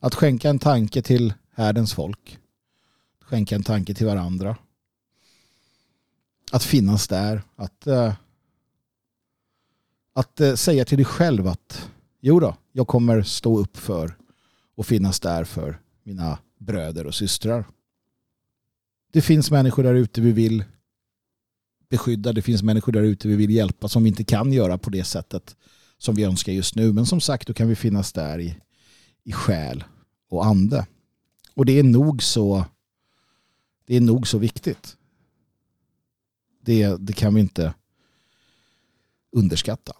Att 0.00 0.14
skänka 0.14 0.50
en 0.50 0.58
tanke 0.58 1.02
till 1.02 1.34
härdens 1.52 1.94
folk. 1.94 2.38
Skänka 3.20 3.54
en 3.54 3.62
tanke 3.62 3.94
till 3.94 4.06
varandra. 4.06 4.56
Att 6.52 6.64
finnas 6.64 7.08
där. 7.08 7.42
Att, 7.56 7.86
eh, 7.86 8.14
att 10.12 10.40
eh, 10.40 10.54
säga 10.54 10.84
till 10.84 10.98
dig 10.98 11.04
själv 11.04 11.46
att 11.48 11.90
jo 12.26 12.40
då, 12.40 12.56
jag 12.72 12.86
kommer 12.86 13.22
stå 13.22 13.58
upp 13.58 13.76
för 13.76 14.16
och 14.74 14.86
finnas 14.86 15.20
där 15.20 15.44
för 15.44 15.80
mina 16.02 16.38
bröder 16.58 17.06
och 17.06 17.14
systrar. 17.14 17.64
Det 19.12 19.22
finns 19.22 19.50
människor 19.50 19.82
där 19.82 19.94
ute 19.94 20.20
vi 20.20 20.32
vill 20.32 20.64
beskydda. 21.88 22.32
Det 22.32 22.42
finns 22.42 22.62
människor 22.62 22.92
där 22.92 23.02
ute 23.02 23.28
vi 23.28 23.36
vill 23.36 23.50
hjälpa 23.50 23.88
som 23.88 24.02
vi 24.02 24.08
inte 24.08 24.24
kan 24.24 24.52
göra 24.52 24.78
på 24.78 24.90
det 24.90 25.04
sättet 25.04 25.56
som 25.98 26.14
vi 26.14 26.24
önskar 26.24 26.52
just 26.52 26.74
nu. 26.74 26.92
Men 26.92 27.06
som 27.06 27.20
sagt, 27.20 27.48
då 27.48 27.54
kan 27.54 27.68
vi 27.68 27.76
finnas 27.76 28.12
där 28.12 28.38
i, 28.38 28.56
i 29.24 29.32
själ 29.32 29.84
och 30.28 30.46
ande. 30.46 30.86
Och 31.54 31.66
det 31.66 31.78
är 31.78 31.82
nog 31.82 32.22
så 32.22 32.64
det 33.84 33.96
är 33.96 34.00
nog 34.00 34.28
så 34.28 34.38
viktigt. 34.38 34.96
Det, 36.60 36.96
det 36.96 37.12
kan 37.12 37.34
vi 37.34 37.40
inte 37.40 37.74
underskatta. 39.32 39.92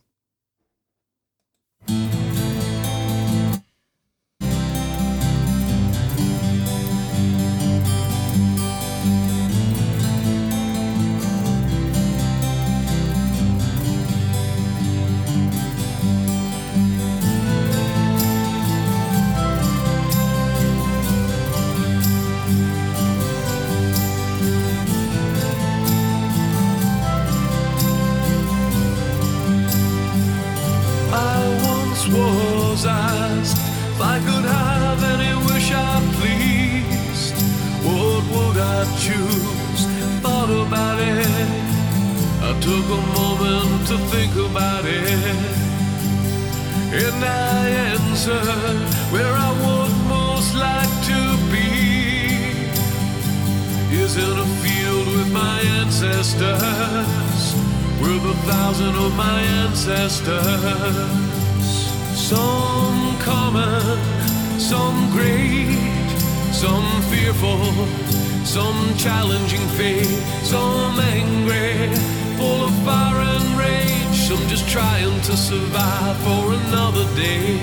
Ancestors. 60.07 60.38
Some 62.14 63.18
common, 63.18 63.98
some 64.57 65.11
great, 65.11 65.76
some 66.52 66.86
fearful, 67.11 67.64
some 68.44 68.96
challenging 68.96 69.66
fate, 69.76 70.07
some 70.44 71.00
angry, 71.00 71.92
full 72.36 72.66
of 72.66 72.72
fire 72.84 73.20
and 73.20 73.59
rage, 73.59 74.16
some 74.28 74.46
just 74.46 74.68
trying 74.68 75.20
to 75.22 75.36
survive 75.36 76.16
for 76.18 76.52
another 76.52 77.04
day. 77.16 77.59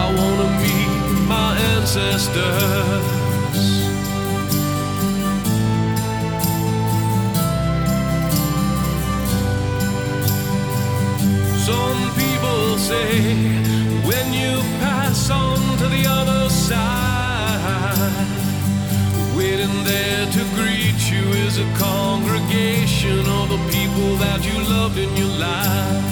I 0.00 0.04
wanna 0.16 0.48
meet 0.62 1.26
my 1.26 1.58
ancestors. 1.74 3.17
Waiting 19.68 19.84
there 19.84 20.26
to 20.26 20.44
greet 20.54 21.10
you 21.10 21.24
is 21.46 21.58
a 21.58 21.78
congregation 21.78 23.20
of 23.20 23.48
the 23.48 23.58
people 23.70 24.16
that 24.16 24.40
you 24.44 24.58
loved 24.74 24.98
in 24.98 25.14
your 25.16 25.34
life. 25.38 26.04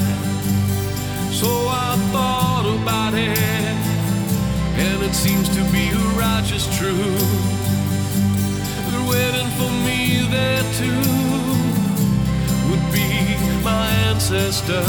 So 1.33 1.49
I 1.49 1.97
thought 2.13 2.67
about 2.81 3.15
it, 3.15 3.39
and 4.79 5.03
it 5.03 5.15
seems 5.15 5.49
to 5.51 5.63
be 5.73 5.89
a 5.91 6.05
righteous 6.19 6.67
truth. 6.79 7.21
They're 8.91 9.09
waiting 9.09 9.51
for 9.59 9.71
me 9.87 10.27
there 10.31 10.65
too 10.81 11.03
would 12.69 12.93
be 12.93 13.37
my 13.63 13.87
ancestors. 14.09 14.85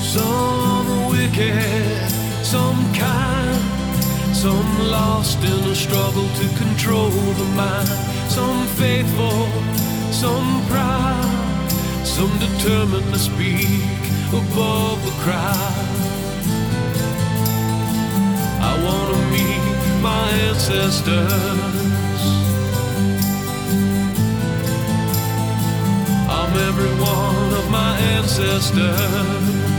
Some 0.00 1.10
wicked, 1.10 2.10
some 2.44 2.80
kind, 2.94 3.73
some 4.44 4.78
lost 4.90 5.38
in 5.38 5.60
a 5.72 5.74
struggle 5.74 6.28
to 6.40 6.46
control 6.62 7.08
the 7.08 7.48
mind. 7.56 7.88
Some 8.28 8.66
faithful, 8.76 9.48
some 10.12 10.50
proud, 10.66 11.70
some 12.04 12.32
determined 12.46 13.10
to 13.14 13.18
speak 13.18 13.88
above 14.42 14.98
the 15.06 15.14
crowd. 15.24 15.88
I 18.70 18.72
wanna 18.84 19.20
meet 19.34 19.64
my 20.02 20.26
ancestors. 20.48 22.22
I'm 26.38 26.52
every 26.68 26.94
one 27.00 27.50
of 27.60 27.70
my 27.70 27.92
ancestors. 28.16 29.73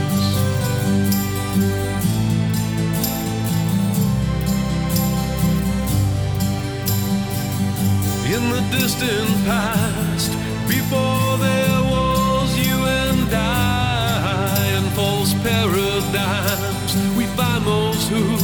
In 8.36 8.50
the 8.50 8.60
distant 8.70 9.30
past, 9.46 10.30
before 10.68 11.38
there 11.38 11.82
was 11.94 12.48
you 12.58 12.76
and 12.84 13.32
I, 13.32 14.76
in 14.76 14.84
false 14.90 15.32
paradigms, 15.42 16.92
we 17.16 17.24
find 17.38 17.64
those 17.64 18.06
who 18.10 18.36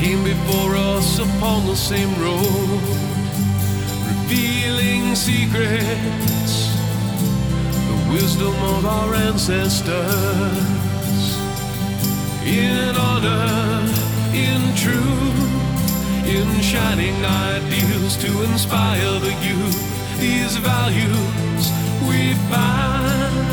came 0.00 0.24
before 0.24 0.74
us 0.74 1.18
upon 1.18 1.66
the 1.66 1.76
same 1.76 2.08
road 2.18 2.80
revealing 4.08 5.14
secrets, 5.14 6.54
the 7.90 7.98
wisdom 8.10 8.56
of 8.74 8.86
our 8.86 9.14
ancestors. 9.16 9.86
In 12.46 12.96
honor, 12.96 13.92
in 14.32 14.74
truth, 14.74 15.65
in 16.28 16.60
shining 16.60 17.14
ideals 17.24 18.16
to 18.16 18.42
inspire 18.50 19.20
the 19.20 19.34
youth. 19.46 20.18
These 20.18 20.56
values 20.56 21.62
we 22.08 22.34
find 22.50 23.46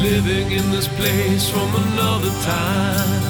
living 0.00 0.52
in 0.52 0.70
this 0.70 0.88
place 0.88 1.48
from 1.50 1.68
another 1.86 2.32
time. 2.42 3.22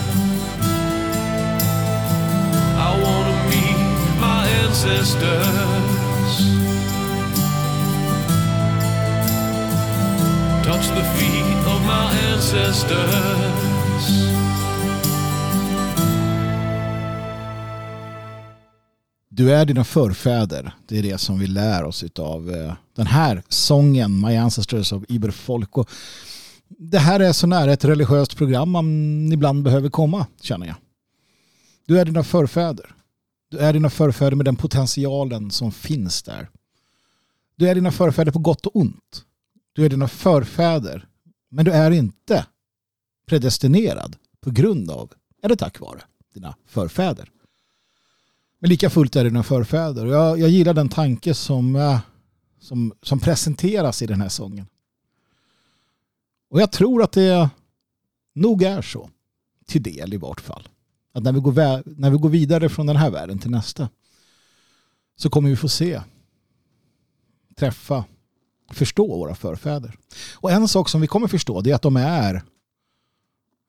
I 2.87 2.91
wanna 3.05 3.37
meet 3.51 4.21
my 4.21 4.47
ancestors. 4.63 6.05
touch 10.65 10.89
the 10.89 11.05
feet 11.17 11.67
of 11.67 11.85
my 11.85 12.11
ancestors. 12.31 13.74
Du 19.37 19.53
är 19.53 19.67
dina 19.67 19.85
förfäder. 19.85 20.75
Det 20.87 20.99
är 20.99 21.03
det 21.03 21.19
som 21.19 21.39
vi 21.39 21.47
lär 21.47 21.85
oss 21.85 22.05
av 22.19 22.51
eh, 22.51 22.75
den 22.97 23.07
här 23.07 23.43
sången 23.49 24.21
My 24.21 24.37
Ancestors 24.37 24.93
of 24.93 25.05
Iberfolk. 25.09 25.79
Och 25.79 25.91
Det 26.69 26.99
här 26.99 27.21
är 27.21 27.33
så 27.33 27.47
nära 27.47 27.73
ett 27.73 27.85
religiöst 27.85 28.37
program 28.37 28.71
man 28.71 29.33
ibland 29.33 29.63
behöver 29.63 29.89
komma, 29.89 30.27
känner 30.41 30.67
jag. 30.67 30.77
Du 31.87 31.99
är 31.99 32.05
dina 32.05 32.25
förfäder. 32.25 32.95
Du 33.51 33.59
är 33.59 33.73
dina 33.73 33.91
förfäder 33.91 34.37
med 34.37 34.45
den 34.45 34.57
potentialen 34.57 35.51
som 35.51 35.73
finns 35.73 36.23
där. 36.23 36.49
Du 37.57 37.69
är 37.69 37.75
dina 37.75 37.93
förfäder 37.93 38.33
på 38.33 38.39
gott 38.39 38.67
och 38.67 38.77
ont. 38.77 39.25
Du 39.73 39.85
är 39.85 39.89
dina 39.89 40.09
förfäder. 40.09 41.07
Men 41.51 41.65
du 41.65 41.73
är 41.73 41.91
inte 41.91 42.47
predestinerad 43.27 44.17
på 44.41 44.51
grund 44.51 44.91
av, 44.91 45.13
eller 45.43 45.57
tack 45.57 45.81
vare, 45.81 46.01
dina 46.35 46.57
förfäder. 46.67 47.31
Men 48.65 48.69
lika 48.69 48.91
fullt 48.91 49.17
är 49.17 49.25
det 49.25 49.31
dina 49.31 49.43
förfäder. 49.43 50.07
Jag, 50.07 50.39
jag 50.39 50.51
gillar 50.51 50.75
den 50.75 50.89
tanke 50.89 51.35
som, 51.35 51.77
eh, 51.77 52.01
som, 52.61 52.93
som 53.03 53.21
presenteras 53.21 54.03
i 54.03 54.07
den 54.07 54.21
här 54.21 54.29
sången. 54.29 54.67
Och 56.51 56.61
jag 56.61 56.73
tror 56.73 57.03
att 57.03 57.13
det 57.13 57.51
nog 58.35 58.63
är 58.63 58.83
så. 58.83 59.11
Till 59.67 59.83
del 59.83 60.15
i 60.15 60.17
vart 60.17 60.41
fall. 60.41 60.69
Att 61.13 61.23
när 61.23 61.33
vi, 61.33 61.41
går, 61.41 61.53
när 62.01 62.11
vi 62.11 62.17
går 62.17 62.29
vidare 62.29 62.69
från 62.69 62.87
den 62.87 62.97
här 62.97 63.11
världen 63.11 63.39
till 63.39 63.51
nästa 63.51 63.89
så 65.17 65.31
kommer 65.31 65.51
vi 65.51 65.57
få 65.57 65.69
se, 65.69 66.03
träffa, 67.57 68.05
förstå 68.73 69.07
våra 69.07 69.35
förfäder. 69.35 69.97
Och 70.35 70.51
en 70.51 70.69
sak 70.69 70.89
som 70.89 71.01
vi 71.01 71.07
kommer 71.07 71.29
förstå 71.29 71.61
det 71.61 71.71
är 71.71 71.75
att 71.75 71.83
de 71.83 71.97
är 71.97 72.43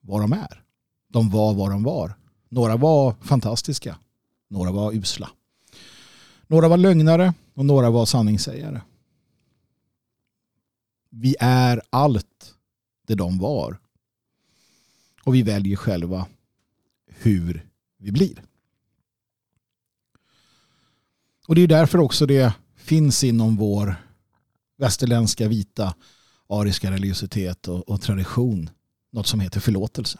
vad 0.02 0.22
de 0.22 0.34
är. 0.34 0.64
De 1.10 1.30
var 1.30 1.54
vad 1.54 1.72
de 1.72 1.84
var. 1.84 2.14
Några 2.50 2.78
var 2.78 3.16
fantastiska. 3.22 3.98
Några 4.48 4.72
var 4.72 4.94
usla. 4.94 5.30
Några 6.48 6.68
var 6.68 6.78
lögnare 6.78 7.34
och 7.54 7.66
några 7.66 7.90
var 7.90 8.06
sanningssägare. 8.06 8.82
Vi 11.10 11.36
är 11.40 11.82
allt 11.90 12.56
det 13.08 13.16
de 13.16 13.40
var. 13.40 13.78
Och 15.24 15.36
vi 15.36 15.44
väljer 15.44 15.76
själva 15.76 16.28
hur 17.08 17.70
vi 17.98 18.12
blir. 18.12 18.44
Och 21.48 21.56
det 21.56 21.62
är 21.62 21.68
därför 21.68 21.98
också 21.98 22.26
det 22.26 22.54
finns 22.76 23.24
inom 23.24 23.56
vår 23.56 23.96
västerländska 24.78 25.48
vita 25.48 25.96
ariska 26.48 26.92
religiositet 26.92 27.68
och, 27.68 27.90
och 27.90 28.02
tradition 28.02 28.70
något 29.12 29.28
som 29.28 29.40
heter 29.40 29.60
förlåtelse. 29.60 30.20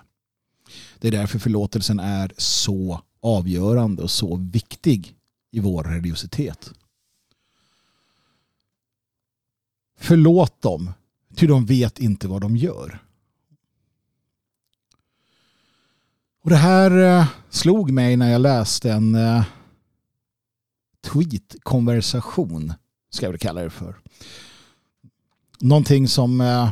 Det 1.00 1.08
är 1.08 1.12
därför 1.12 1.40
förlåtelsen 1.40 2.00
är 2.00 2.32
så 2.38 3.02
avgörande 3.26 4.04
och 4.04 4.12
så 4.12 4.36
viktig 4.36 5.16
i 5.52 5.60
vår 5.60 5.84
religiositet. 5.84 6.74
Förlåt 9.98 10.62
dem, 10.62 10.92
ty 11.36 11.48
de 11.48 11.66
vet 11.66 12.00
inte 12.00 12.28
vad 12.28 12.42
de 12.42 12.58
gör. 12.58 13.00
Och 16.42 16.50
det 16.50 16.56
här 16.56 17.20
eh, 17.20 17.28
slog 17.50 17.92
mig 17.92 18.18
när 18.18 18.32
jag 18.32 18.42
läste 18.42 18.92
en 18.92 19.16
eh, 19.16 19.44
tweet-konversation, 21.02 22.74
ska 23.10 23.26
jag 23.26 23.32
väl 23.32 23.40
kalla 23.40 23.62
det 23.62 23.70
för. 23.70 23.96
Någonting 25.60 26.08
som 26.08 26.42
eh, 26.42 26.70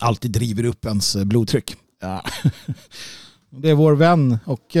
alltid 0.00 0.30
driver 0.30 0.64
upp 0.64 0.84
ens 0.84 1.16
blodtryck. 1.16 1.76
Det 3.50 3.70
är 3.70 3.74
vår 3.74 3.92
vän 3.92 4.38
och 4.44 4.76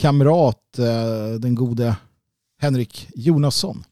kamrat, 0.00 0.78
eh, 0.78 1.40
den 1.40 1.54
gode 1.54 1.96
Henrik 2.60 3.08
Jonasson, 3.14 3.84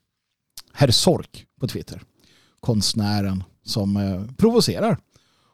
herr 0.72 0.90
Sork 0.90 1.46
på 1.60 1.68
Twitter, 1.68 2.02
konstnären 2.60 3.44
som 3.64 3.96
eh, 3.96 4.24
provocerar 4.36 4.98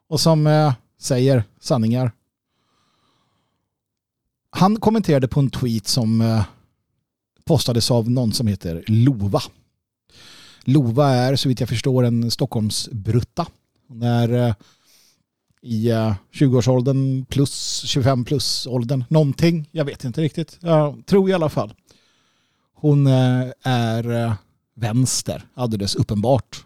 och 0.08 0.20
som 0.20 0.46
eh, 0.46 0.74
säger 1.00 1.44
sanningar. 1.60 2.12
Han 4.50 4.80
kommenterade 4.80 5.28
på 5.28 5.40
en 5.40 5.50
tweet 5.50 5.86
som 5.86 6.42
postades 7.44 7.90
av 7.90 8.10
någon 8.10 8.32
som 8.32 8.46
heter 8.46 8.84
Lova. 8.86 9.42
Lova 10.64 11.08
är 11.08 11.36
så 11.36 11.48
vitt 11.48 11.60
jag 11.60 11.68
förstår 11.68 12.04
en 12.04 12.30
Stockholmsbrutta. 12.30 13.46
När 13.88 14.54
i 15.64 15.90
eh, 15.90 16.14
20-årsåldern 16.32 17.24
plus 17.24 17.82
25 17.86 18.24
plus 18.24 18.66
åldern. 18.66 19.04
Någonting, 19.08 19.68
jag 19.72 19.84
vet 19.84 20.04
inte 20.04 20.20
riktigt. 20.20 20.58
Jag 20.60 21.06
tror 21.06 21.30
i 21.30 21.32
alla 21.32 21.48
fall. 21.48 21.74
Hon 22.74 23.06
eh, 23.06 23.44
är 23.62 24.24
eh, 24.24 24.34
vänster, 24.74 25.42
alldeles 25.54 25.94
uppenbart. 25.94 26.64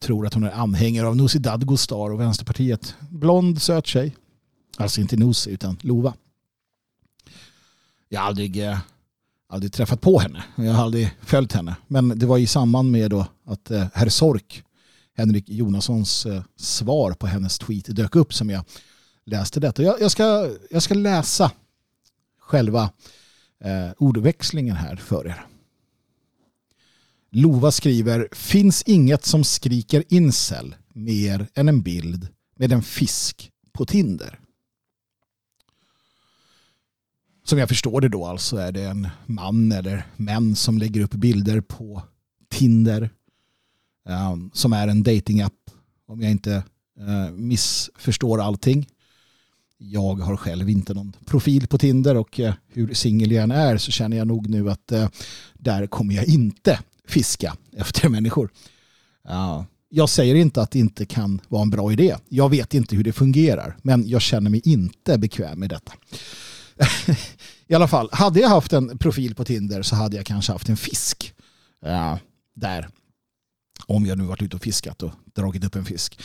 Tror 0.00 0.26
att 0.26 0.34
hon 0.34 0.44
är 0.44 0.50
anhängare 0.50 1.06
av 1.06 1.16
Nooshi 1.16 1.38
Dadgostar 1.38 2.10
och 2.10 2.20
Vänsterpartiet. 2.20 2.94
Blond, 3.10 3.62
söt 3.62 3.86
tjej. 3.86 4.16
Alltså 4.76 5.00
inte 5.00 5.16
Nooshi 5.16 5.50
utan 5.50 5.76
Lova. 5.80 6.14
Jag 8.08 8.20
har 8.20 8.26
aldrig, 8.26 8.62
aldrig 9.48 9.72
träffat 9.72 10.00
på 10.00 10.18
henne. 10.18 10.44
Jag 10.56 10.72
har 10.72 10.84
aldrig 10.84 11.10
följt 11.22 11.52
henne. 11.52 11.76
Men 11.86 12.18
det 12.18 12.26
var 12.26 12.38
i 12.38 12.46
samband 12.46 12.90
med 12.90 13.10
då 13.10 13.26
att 13.44 13.70
herr 13.94 14.08
Sork, 14.08 14.62
Henrik 15.18 15.48
Jonassons 15.48 16.26
eh, 16.26 16.42
svar 16.56 17.12
på 17.12 17.26
hennes 17.26 17.58
tweet 17.58 17.96
dök 17.96 18.16
upp 18.16 18.34
som 18.34 18.50
jag 18.50 18.64
läste 19.24 19.60
detta. 19.60 19.82
Jag, 19.82 20.00
jag, 20.00 20.10
ska, 20.10 20.50
jag 20.70 20.82
ska 20.82 20.94
läsa 20.94 21.52
själva 22.40 22.90
eh, 23.64 23.90
ordväxlingen 23.98 24.76
här 24.76 24.96
för 24.96 25.26
er. 25.26 25.46
Lova 27.30 27.72
skriver, 27.72 28.28
finns 28.32 28.82
inget 28.82 29.24
som 29.24 29.44
skriker 29.44 30.04
incel 30.08 30.74
mer 30.92 31.48
än 31.54 31.68
en 31.68 31.82
bild 31.82 32.28
med 32.56 32.72
en 32.72 32.82
fisk 32.82 33.50
på 33.72 33.86
Tinder. 33.86 34.40
Som 37.44 37.58
jag 37.58 37.68
förstår 37.68 38.00
det 38.00 38.08
då 38.08 38.26
alltså 38.26 38.56
är 38.56 38.72
det 38.72 38.82
en 38.82 39.08
man 39.26 39.72
eller 39.72 40.06
män 40.16 40.56
som 40.56 40.78
lägger 40.78 41.00
upp 41.00 41.14
bilder 41.14 41.60
på 41.60 42.02
Tinder 42.48 43.10
um, 44.08 44.50
som 44.54 44.72
är 44.72 44.88
en 44.88 45.02
datingapp 45.02 45.52
om 46.06 46.20
jag 46.20 46.30
inte 46.30 46.62
uh, 47.00 47.30
missförstår 47.30 48.42
allting. 48.42 48.86
Jag 49.78 50.14
har 50.14 50.36
själv 50.36 50.70
inte 50.70 50.94
någon 50.94 51.12
profil 51.26 51.66
på 51.66 51.78
Tinder 51.78 52.16
och 52.16 52.38
uh, 52.38 52.52
hur 52.68 52.94
singel 52.94 53.32
jag 53.32 53.42
än 53.42 53.50
är 53.50 53.76
så 53.76 53.90
känner 53.90 54.16
jag 54.16 54.26
nog 54.26 54.48
nu 54.48 54.70
att 54.70 54.92
uh, 54.92 55.08
där 55.54 55.86
kommer 55.86 56.14
jag 56.14 56.24
inte 56.24 56.80
fiska 57.08 57.56
efter 57.76 58.08
människor. 58.08 58.50
Uh, 59.28 59.62
jag 59.90 60.08
säger 60.08 60.34
inte 60.34 60.62
att 60.62 60.70
det 60.70 60.78
inte 60.78 61.06
kan 61.06 61.40
vara 61.48 61.62
en 61.62 61.70
bra 61.70 61.92
idé. 61.92 62.16
Jag 62.28 62.48
vet 62.48 62.74
inte 62.74 62.96
hur 62.96 63.04
det 63.04 63.12
fungerar, 63.12 63.76
men 63.82 64.08
jag 64.08 64.22
känner 64.22 64.50
mig 64.50 64.60
inte 64.64 65.18
bekväm 65.18 65.60
med 65.60 65.70
detta. 65.70 65.92
I 67.66 67.74
alla 67.74 67.88
fall, 67.88 68.08
hade 68.12 68.40
jag 68.40 68.48
haft 68.48 68.72
en 68.72 68.98
profil 68.98 69.34
på 69.34 69.44
Tinder 69.44 69.82
så 69.82 69.96
hade 69.96 70.16
jag 70.16 70.26
kanske 70.26 70.52
haft 70.52 70.68
en 70.68 70.76
fisk 70.76 71.34
uh, 71.86 72.16
där. 72.54 72.88
Om 73.88 74.06
jag 74.06 74.18
nu 74.18 74.24
varit 74.24 74.42
ute 74.42 74.56
och 74.56 74.62
fiskat 74.62 75.02
och 75.02 75.10
dragit 75.34 75.64
upp 75.64 75.74
en 75.74 75.84
fisk. 75.84 76.20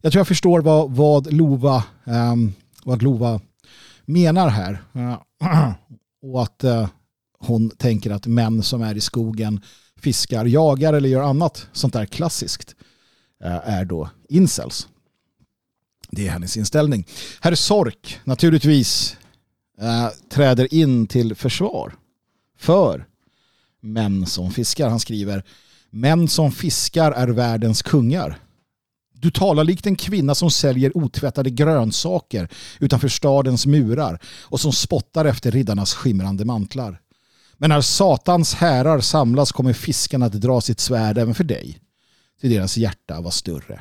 Jag 0.00 0.12
tror 0.12 0.20
jag 0.20 0.28
förstår 0.28 0.60
vad, 0.60 0.90
vad, 0.90 1.32
Lova, 1.32 1.84
um, 2.04 2.54
vad 2.84 3.02
Lova 3.02 3.40
menar 4.04 4.48
här. 4.48 4.82
Uh, 4.96 5.18
och 6.22 6.42
att 6.42 6.64
uh, 6.64 6.88
hon 7.38 7.70
tänker 7.70 8.10
att 8.10 8.26
män 8.26 8.62
som 8.62 8.82
är 8.82 8.94
i 8.94 9.00
skogen 9.00 9.60
fiskar, 10.00 10.44
jagar 10.44 10.92
eller 10.92 11.08
gör 11.08 11.22
annat 11.22 11.66
sånt 11.72 11.92
där 11.92 12.06
klassiskt 12.06 12.74
eh, 13.44 13.68
är 13.68 13.84
då 13.84 14.10
incels. 14.28 14.88
Det 16.10 16.26
är 16.26 16.30
hennes 16.30 16.56
inställning. 16.56 17.06
Herr 17.40 17.54
Sork 17.54 18.20
naturligtvis 18.24 19.16
äh, 19.80 20.08
träder 20.30 20.74
in 20.74 21.06
till 21.06 21.34
försvar 21.34 21.94
för 22.58 23.06
män 23.80 24.26
som 24.26 24.50
fiskar. 24.50 24.88
Han 24.88 25.00
skriver 25.00 25.44
Män 25.90 26.28
som 26.28 26.52
fiskar 26.52 27.12
är 27.12 27.28
världens 27.28 27.82
kungar. 27.82 28.38
Du 29.12 29.30
talar 29.30 29.64
likt 29.64 29.86
en 29.86 29.96
kvinna 29.96 30.34
som 30.34 30.50
säljer 30.50 30.96
otvättade 30.96 31.50
grönsaker 31.50 32.48
utanför 32.80 33.08
stadens 33.08 33.66
murar 33.66 34.18
och 34.42 34.60
som 34.60 34.72
spottar 34.72 35.24
efter 35.24 35.50
riddarnas 35.50 35.94
skimrande 35.94 36.44
mantlar. 36.44 37.00
Men 37.56 37.70
när 37.70 37.80
Satans 37.80 38.54
härar 38.54 39.00
samlas 39.00 39.52
kommer 39.52 39.72
fiskarna 39.72 40.26
att 40.26 40.32
dra 40.32 40.60
sitt 40.60 40.80
svärd 40.80 41.18
även 41.18 41.34
för 41.34 41.44
dig. 41.44 41.78
Till 42.40 42.50
deras 42.50 42.76
hjärta 42.76 43.20
var 43.20 43.30
större 43.30 43.80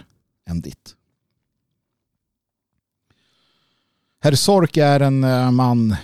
än 0.50 0.62
ditt. 0.62 0.96
Herr 4.20 4.36
Sork 4.36 4.78
är 4.78 5.00
en 5.00 5.24
eh, 5.24 5.52
man 5.52 5.96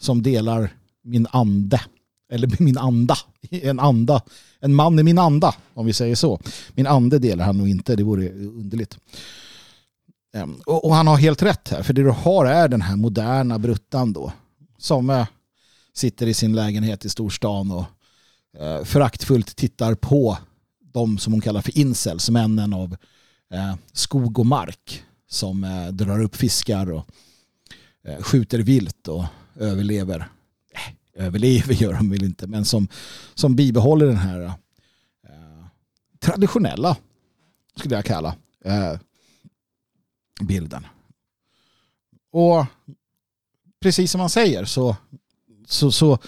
som 0.00 0.22
delar 0.22 0.70
min 1.02 1.26
ande. 1.30 1.80
Eller 2.34 2.62
min 2.62 2.78
anda. 2.78 3.16
En 3.50 3.80
anda. 3.80 4.22
En 4.60 4.74
man 4.74 4.98
i 4.98 5.02
min 5.02 5.18
anda, 5.18 5.54
om 5.74 5.86
vi 5.86 5.92
säger 5.92 6.14
så. 6.14 6.40
Min 6.74 6.86
ande 6.86 7.18
delar 7.18 7.44
han 7.44 7.58
nog 7.58 7.68
inte, 7.68 7.96
det 7.96 8.02
vore 8.02 8.30
underligt. 8.32 8.98
Ehm, 10.34 10.60
och 10.66 10.94
han 10.94 11.06
har 11.06 11.16
helt 11.16 11.42
rätt 11.42 11.68
här, 11.68 11.82
för 11.82 11.92
det 11.92 12.02
du 12.02 12.10
har 12.10 12.46
är 12.46 12.68
den 12.68 12.82
här 12.82 12.96
moderna 12.96 13.58
bruttan 13.58 14.12
då. 14.12 14.32
Som 14.78 15.10
eh, 15.10 15.26
sitter 15.92 16.26
i 16.26 16.34
sin 16.34 16.54
lägenhet 16.54 17.04
i 17.04 17.08
storstan 17.08 17.70
och 17.70 17.84
eh, 18.60 18.84
föraktfullt 18.84 19.56
tittar 19.56 19.94
på 19.94 20.38
de 20.92 21.18
som 21.18 21.32
hon 21.32 21.40
kallar 21.40 21.60
för 21.60 21.78
incels, 21.78 22.30
männen 22.30 22.72
av 22.72 22.96
eh, 23.54 23.74
skog 23.92 24.38
och 24.38 24.46
mark 24.46 25.02
som 25.30 25.88
drar 25.92 26.22
upp 26.22 26.36
fiskar 26.36 26.92
och 26.92 27.04
skjuter 28.20 28.58
vilt 28.58 29.08
och 29.08 29.24
överlever. 29.60 30.28
Överlever 31.14 31.74
gör 31.82 31.92
de 31.92 32.10
väl 32.10 32.24
inte, 32.24 32.46
men 32.46 32.64
som, 32.64 32.88
som 33.34 33.56
bibehåller 33.56 34.06
den 34.06 34.16
här 34.16 34.44
eh, 35.24 35.64
traditionella, 36.18 36.96
skulle 37.76 37.94
jag 37.94 38.04
kalla, 38.04 38.36
eh, 38.64 38.98
bilden. 40.40 40.86
Och 42.32 42.66
precis 43.80 44.10
som 44.10 44.18
man 44.18 44.30
säger 44.30 44.64
så 44.64 44.96
så, 45.66 45.92
så 45.92 46.18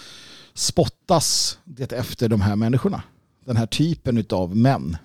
spottas 0.55 1.59
det 1.65 1.93
efter 1.93 2.29
de 2.29 2.41
här 2.41 2.57
människorna. 2.57 3.03
Den 3.45 3.57
här 3.57 3.67
typen 3.67 4.27
av 4.31 4.57
män. 4.57 4.97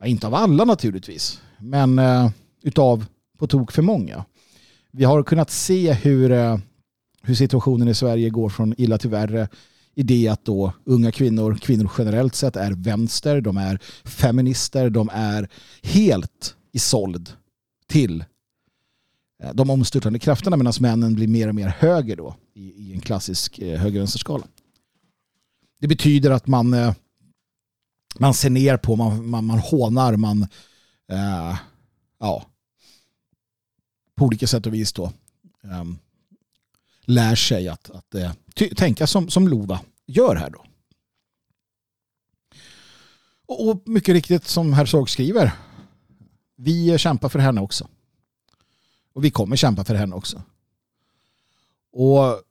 Ja, 0.00 0.06
inte 0.06 0.26
av 0.26 0.34
alla 0.34 0.64
naturligtvis, 0.64 1.40
men 1.58 1.98
eh, 1.98 2.30
utav 2.62 3.06
på 3.38 3.46
tok 3.46 3.72
för 3.72 3.82
många. 3.82 4.24
Vi 4.90 5.04
har 5.04 5.22
kunnat 5.22 5.50
se 5.50 5.92
hur, 5.92 6.32
eh, 6.32 6.58
hur 7.22 7.34
situationen 7.34 7.88
i 7.88 7.94
Sverige 7.94 8.30
går 8.30 8.48
från 8.48 8.74
illa 8.78 8.98
till 8.98 9.10
värre 9.10 9.48
i 9.94 10.02
det 10.02 10.28
att 10.28 10.44
då 10.44 10.72
unga 10.84 11.12
kvinnor, 11.12 11.54
kvinnor 11.54 11.90
generellt 11.98 12.34
sett 12.34 12.56
är 12.56 12.72
vänster, 12.72 13.40
de 13.40 13.56
är 13.56 13.78
feminister, 14.04 14.90
de 14.90 15.10
är 15.12 15.48
helt 15.82 16.56
isåld 16.72 17.32
till 17.88 18.24
eh, 19.42 19.54
de 19.54 19.70
omstörtande 19.70 20.18
krafterna 20.18 20.56
medan 20.56 20.72
männen 20.80 21.14
blir 21.14 21.28
mer 21.28 21.48
och 21.48 21.54
mer 21.54 21.68
höger 21.68 22.16
då 22.16 22.36
i, 22.54 22.60
i 22.60 22.92
en 22.92 23.00
klassisk 23.00 23.58
eh, 23.58 23.80
höger-vänster-skala. 23.80 24.46
Det 25.80 25.88
betyder 25.88 26.30
att 26.30 26.46
man, 26.46 26.74
eh, 26.74 26.94
man 28.18 28.34
ser 28.34 28.50
ner 28.50 28.76
på, 28.76 28.96
man, 28.96 29.28
man, 29.28 29.44
man 29.44 29.58
hånar, 29.58 30.16
man 30.16 30.42
eh, 31.12 31.58
ja, 32.20 32.46
på 34.14 34.24
olika 34.24 34.46
sätt 34.46 34.66
och 34.66 34.74
vis 34.74 34.92
då 34.92 35.04
eh, 35.64 35.84
lär 37.14 37.34
sig 37.34 37.68
att, 37.68 37.90
att 37.90 38.14
eh, 38.14 38.32
tänka 38.76 39.06
som, 39.06 39.28
som 39.28 39.48
Lova 39.48 39.80
gör 40.06 40.36
här 40.36 40.50
då. 40.50 40.64
Och, 43.46 43.68
och 43.68 43.82
mycket 43.88 44.12
riktigt 44.12 44.44
som 44.44 44.72
Herzog 44.72 45.10
skriver, 45.10 45.52
vi 46.56 46.98
kämpar 46.98 47.28
för 47.28 47.38
henne 47.38 47.60
också. 47.60 47.88
Och 49.12 49.24
vi 49.24 49.30
kommer 49.30 49.56
kämpa 49.56 49.84
för 49.84 49.94
henne 49.94 50.16
också. 50.16 50.42
Och 51.92 52.42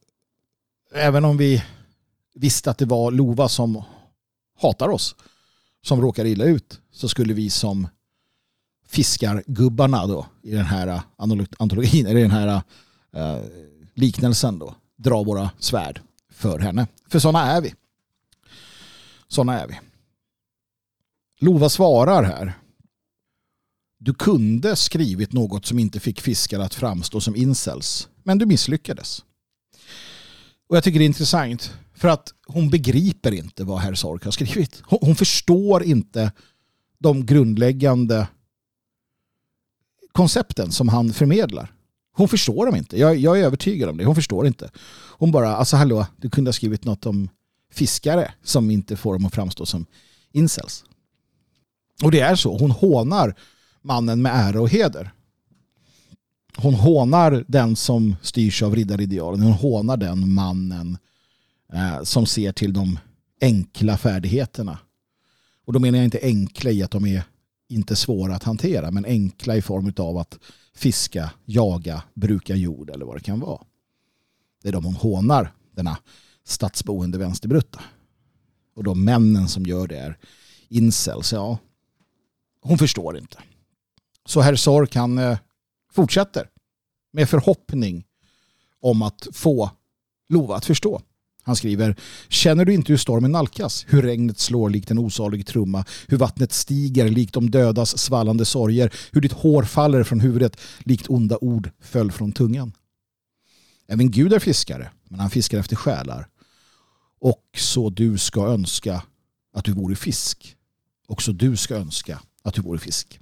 även 0.93 1.25
om 1.25 1.37
vi 1.37 1.63
visste 2.33 2.71
att 2.71 2.77
det 2.77 2.85
var 2.85 3.11
Lova 3.11 3.49
som 3.49 3.83
hatar 4.61 4.89
oss, 4.89 5.15
som 5.81 6.01
råkar 6.01 6.25
illa 6.25 6.43
ut, 6.43 6.81
så 6.91 7.07
skulle 7.07 7.33
vi 7.33 7.49
som 7.49 7.87
fiskargubbarna 8.85 10.07
då 10.07 10.25
i 10.41 10.51
den 10.51 10.65
här 10.65 10.87
eh, 10.87 11.01
antologin, 11.57 12.07
eller 12.07 12.21
den 12.21 12.31
här 12.31 12.61
uh, 13.17 13.45
liknelsen 14.01 14.59
då, 14.59 14.75
dra 14.95 15.23
våra 15.23 15.49
svärd 15.59 16.01
för 16.29 16.59
henne. 16.59 16.87
För 17.07 17.19
sådana 17.19 17.45
är 17.45 17.61
vi. 17.61 17.73
Sådana 19.27 19.59
är 19.59 19.67
vi. 19.67 19.79
Lova 21.39 21.69
svarar 21.69 22.23
här 22.23 22.61
du 24.03 24.13
kunde 24.13 24.75
skrivit 24.75 25.33
något 25.33 25.65
som 25.65 25.79
inte 25.79 25.99
fick 25.99 26.21
fiskar 26.21 26.59
att 26.59 26.73
framstå 26.73 27.21
som 27.21 27.35
incels, 27.35 28.09
men 28.23 28.37
du 28.37 28.45
misslyckades. 28.45 29.23
Och 30.69 30.75
jag 30.75 30.83
tycker 30.83 30.99
det 30.99 31.05
är 31.05 31.07
intressant 31.07 31.73
för 31.95 32.07
att 32.07 32.33
hon 32.47 32.69
begriper 32.69 33.31
inte 33.31 33.63
vad 33.63 33.79
herr 33.79 33.93
Sork 33.93 34.23
har 34.23 34.31
skrivit. 34.31 34.81
Hon, 34.85 34.99
hon 35.01 35.15
förstår 35.15 35.83
inte 35.83 36.31
de 36.99 37.25
grundläggande 37.25 38.27
koncepten 40.11 40.71
som 40.71 40.89
han 40.89 41.13
förmedlar. 41.13 41.73
Hon 42.13 42.27
förstår 42.27 42.65
dem 42.65 42.75
inte. 42.75 42.99
Jag, 42.99 43.17
jag, 43.17 43.39
är 43.39 43.43
övertygad 43.43 43.89
om 43.89 43.97
det. 43.97 44.05
Hon 44.05 44.15
förstår 44.15 44.47
inte. 44.47 44.71
Hon 45.17 45.31
bara, 45.31 45.55
alltså 45.55 45.77
hallå, 45.77 46.05
du 46.17 46.29
kunde 46.29 46.47
ha 46.47 46.53
skrivit 46.53 46.85
något 46.85 47.05
om 47.05 47.29
fiskare 47.71 48.33
som 48.43 48.71
inte 48.71 48.97
får 48.97 49.13
dem 49.13 49.25
att 49.25 49.35
framstå 49.35 49.65
som 49.65 49.85
incels. 50.31 50.83
Och 52.03 52.11
det 52.11 52.19
är 52.19 52.35
så. 52.35 52.57
Hon 52.57 52.71
hånar 52.71 53.35
mannen 53.81 54.21
med 54.21 54.31
ära 54.35 54.61
och 54.61 54.69
heder. 54.69 55.11
Hon 56.57 56.73
hånar 56.73 57.45
den 57.47 57.75
som 57.75 58.15
styrs 58.21 58.63
av 58.63 58.75
riddaridealen. 58.75 59.41
Hon 59.41 59.53
hånar 59.53 59.97
den 59.97 60.33
mannen 60.33 60.97
eh, 61.73 62.03
som 62.03 62.25
ser 62.25 62.51
till 62.51 62.73
de 62.73 62.99
enkla 63.41 63.97
färdigheterna. 63.97 64.79
Och 65.65 65.73
då 65.73 65.79
menar 65.79 65.97
jag 65.97 66.05
inte 66.05 66.19
enkla 66.21 66.71
i 66.71 66.83
att 66.83 66.91
de 66.91 67.05
är 67.05 67.23
inte 67.69 67.95
svåra 67.95 68.35
att 68.35 68.43
hantera, 68.43 68.91
men 68.91 69.05
enkla 69.05 69.55
i 69.55 69.61
form 69.61 69.93
av 69.97 70.17
att 70.17 70.39
fiska, 70.75 71.31
jaga, 71.45 72.03
bruka 72.13 72.55
jord 72.55 72.89
eller 72.89 73.05
vad 73.05 73.15
det 73.15 73.23
kan 73.23 73.39
vara. 73.39 73.63
Det 74.61 74.67
är 74.67 74.71
de 74.71 74.85
hon 74.85 74.95
hånar, 74.95 75.53
denna 75.71 75.97
stadsboende 76.43 77.17
vänsterbrutta. 77.17 77.81
Och 78.75 78.83
de 78.83 79.05
männen 79.05 79.47
som 79.47 79.65
gör 79.65 79.87
det 79.87 79.97
är 79.97 80.17
incels, 80.69 81.33
ja. 81.33 81.57
Hon 82.61 82.77
förstår 82.77 83.17
inte. 83.17 83.37
Så 84.25 84.41
herr 84.41 84.55
Sork 84.55 84.95
han 84.95 85.17
eh, 85.17 85.37
fortsätter 85.91 86.49
med 87.11 87.29
förhoppning 87.29 88.05
om 88.79 89.01
att 89.01 89.27
få 89.33 89.71
Lova 90.29 90.55
att 90.55 90.65
förstå. 90.65 91.01
Han 91.43 91.55
skriver, 91.55 91.95
känner 92.29 92.65
du 92.65 92.73
inte 92.73 92.91
hur 92.91 92.97
stormen 92.97 93.31
nalkas? 93.31 93.85
Hur 93.87 94.01
regnet 94.01 94.39
slår 94.39 94.69
likt 94.69 94.91
en 94.91 94.99
osalig 94.99 95.47
trumma? 95.47 95.85
Hur 96.07 96.17
vattnet 96.17 96.51
stiger 96.53 97.09
likt 97.09 97.33
de 97.33 97.51
dödas 97.51 97.97
svallande 97.97 98.45
sorger? 98.45 98.93
Hur 99.11 99.21
ditt 99.21 99.31
hår 99.31 99.63
faller 99.63 100.03
från 100.03 100.19
huvudet 100.19 100.57
likt 100.79 101.09
onda 101.09 101.37
ord 101.41 101.71
föll 101.81 102.11
från 102.11 102.31
tungan? 102.31 102.71
Även 103.87 104.11
Gud 104.11 104.33
är 104.33 104.39
fiskare, 104.39 104.91
men 105.09 105.19
han 105.19 105.29
fiskar 105.29 105.59
efter 105.59 105.75
själar. 105.75 106.27
Och 107.21 107.43
så 107.57 107.89
du 107.89 108.17
ska 108.17 108.47
önska 108.47 109.03
att 109.53 109.65
du 109.65 109.73
vore 109.73 109.95
fisk. 109.95 110.55
Också 111.07 111.33
du 111.33 111.57
ska 111.57 111.75
önska 111.75 112.19
att 112.43 112.53
du 112.53 112.61
vore 112.61 112.79
fisk. 112.79 113.19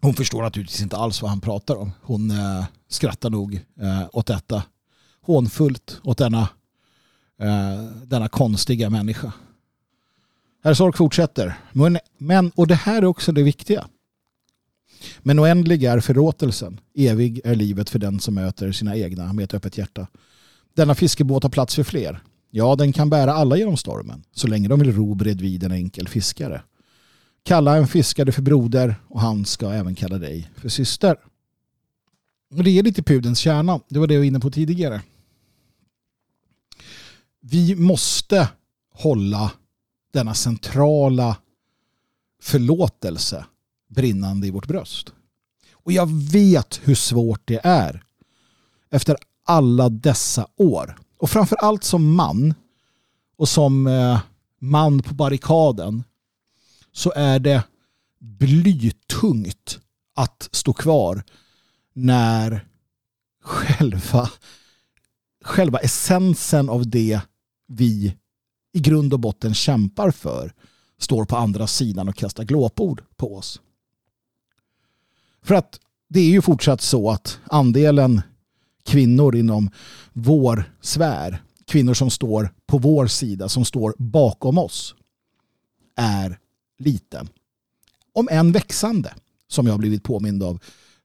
Hon 0.00 0.14
förstår 0.14 0.42
naturligtvis 0.42 0.82
inte 0.82 0.96
alls 0.96 1.22
vad 1.22 1.30
han 1.30 1.40
pratar 1.40 1.76
om. 1.76 1.92
Hon 2.02 2.30
eh, 2.30 2.64
skrattar 2.88 3.30
nog 3.30 3.54
eh, 3.80 4.08
åt 4.12 4.26
detta. 4.26 4.62
Hånfullt 5.22 6.00
åt 6.02 6.18
denna 6.18 6.48
Eh, 7.38 7.84
denna 8.06 8.28
konstiga 8.28 8.90
människa. 8.90 9.32
Herr 10.64 10.74
Sork 10.74 10.96
fortsätter. 10.96 11.54
Men, 11.72 11.98
men, 12.18 12.50
och 12.54 12.66
det 12.66 12.74
här 12.74 13.02
är 13.02 13.04
också 13.04 13.32
det 13.32 13.42
viktiga. 13.42 13.86
Men 15.18 15.40
oändlig 15.40 15.84
är 15.84 16.00
förlåtelsen. 16.00 16.80
Evig 16.94 17.40
är 17.44 17.54
livet 17.54 17.90
för 17.90 17.98
den 17.98 18.20
som 18.20 18.34
möter 18.34 18.72
sina 18.72 18.96
egna 18.96 19.32
med 19.32 19.44
ett 19.44 19.54
öppet 19.54 19.78
hjärta. 19.78 20.06
Denna 20.74 20.94
fiskebåt 20.94 21.42
har 21.42 21.50
plats 21.50 21.74
för 21.74 21.82
fler. 21.82 22.20
Ja, 22.50 22.76
den 22.76 22.92
kan 22.92 23.10
bära 23.10 23.32
alla 23.32 23.56
genom 23.56 23.76
stormen. 23.76 24.24
Så 24.32 24.46
länge 24.46 24.68
de 24.68 24.80
vill 24.80 24.92
ro 24.92 25.14
bredvid 25.14 25.64
en 25.64 25.72
enkel 25.72 26.08
fiskare. 26.08 26.62
Kalla 27.42 27.76
en 27.76 27.88
fiskare 27.88 28.32
för 28.32 28.42
broder 28.42 28.94
och 29.08 29.20
han 29.20 29.44
ska 29.44 29.70
även 29.70 29.94
kalla 29.94 30.18
dig 30.18 30.50
för 30.56 30.68
syster. 30.68 31.16
Och 32.56 32.64
det 32.64 32.78
är 32.78 32.82
lite 32.82 33.02
pudens 33.02 33.38
kärna. 33.38 33.80
Det 33.88 33.98
var 33.98 34.06
det 34.06 34.14
jag 34.14 34.20
var 34.20 34.26
inne 34.26 34.40
på 34.40 34.50
tidigare 34.50 35.00
vi 37.50 37.74
måste 37.74 38.48
hålla 38.94 39.52
denna 40.12 40.34
centrala 40.34 41.36
förlåtelse 42.42 43.46
brinnande 43.88 44.46
i 44.46 44.50
vårt 44.50 44.66
bröst. 44.66 45.12
Och 45.72 45.92
jag 45.92 46.10
vet 46.10 46.80
hur 46.82 46.94
svårt 46.94 47.40
det 47.44 47.60
är 47.64 48.04
efter 48.90 49.16
alla 49.44 49.88
dessa 49.88 50.46
år. 50.56 50.98
Och 51.18 51.30
framför 51.30 51.56
allt 51.56 51.84
som 51.84 52.14
man 52.14 52.54
och 53.36 53.48
som 53.48 53.86
eh, 53.86 54.20
man 54.58 55.02
på 55.02 55.14
barrikaden 55.14 56.04
så 56.92 57.12
är 57.16 57.38
det 57.38 57.62
blytungt 58.18 59.80
att 60.14 60.48
stå 60.52 60.72
kvar 60.72 61.24
när 61.92 62.68
själva, 63.42 64.30
själva 65.44 65.78
essensen 65.78 66.68
av 66.68 66.90
det 66.90 67.20
vi 67.66 68.16
i 68.72 68.80
grund 68.80 69.12
och 69.12 69.20
botten 69.20 69.54
kämpar 69.54 70.10
för 70.10 70.52
står 70.98 71.24
på 71.24 71.36
andra 71.36 71.66
sidan 71.66 72.08
och 72.08 72.16
kastar 72.16 72.44
glåpord 72.44 73.02
på 73.16 73.36
oss. 73.36 73.60
För 75.42 75.54
att 75.54 75.80
det 76.08 76.20
är 76.20 76.30
ju 76.30 76.42
fortsatt 76.42 76.80
så 76.80 77.10
att 77.10 77.38
andelen 77.44 78.22
kvinnor 78.84 79.36
inom 79.36 79.70
vår 80.12 80.72
sfär, 80.80 81.42
kvinnor 81.64 81.94
som 81.94 82.10
står 82.10 82.50
på 82.66 82.78
vår 82.78 83.06
sida, 83.06 83.48
som 83.48 83.64
står 83.64 83.94
bakom 83.98 84.58
oss, 84.58 84.94
är 85.96 86.38
liten. 86.78 87.28
Om 88.12 88.28
än 88.30 88.52
växande, 88.52 89.14
som 89.48 89.66
jag 89.66 89.74
har 89.74 89.78
blivit 89.78 90.02
påmind 90.02 90.42
av 90.42 90.62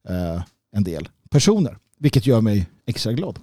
eh, 0.08 0.44
en 0.72 0.84
del 0.84 1.10
personer. 1.30 1.78
Vilket 1.98 2.26
gör 2.26 2.42
mig 2.42 2.70
extra 2.86 3.14
glad. 3.14 3.40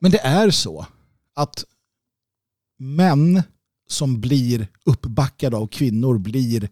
Men 0.00 0.10
det 0.10 0.18
är 0.18 0.50
så 0.50 0.86
att 1.34 1.64
män 2.76 3.42
som 3.88 4.20
blir 4.20 4.68
uppbackade 4.84 5.56
av 5.56 5.66
kvinnor 5.66 6.18
blir 6.18 6.68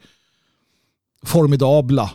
formidabla 1.22 2.10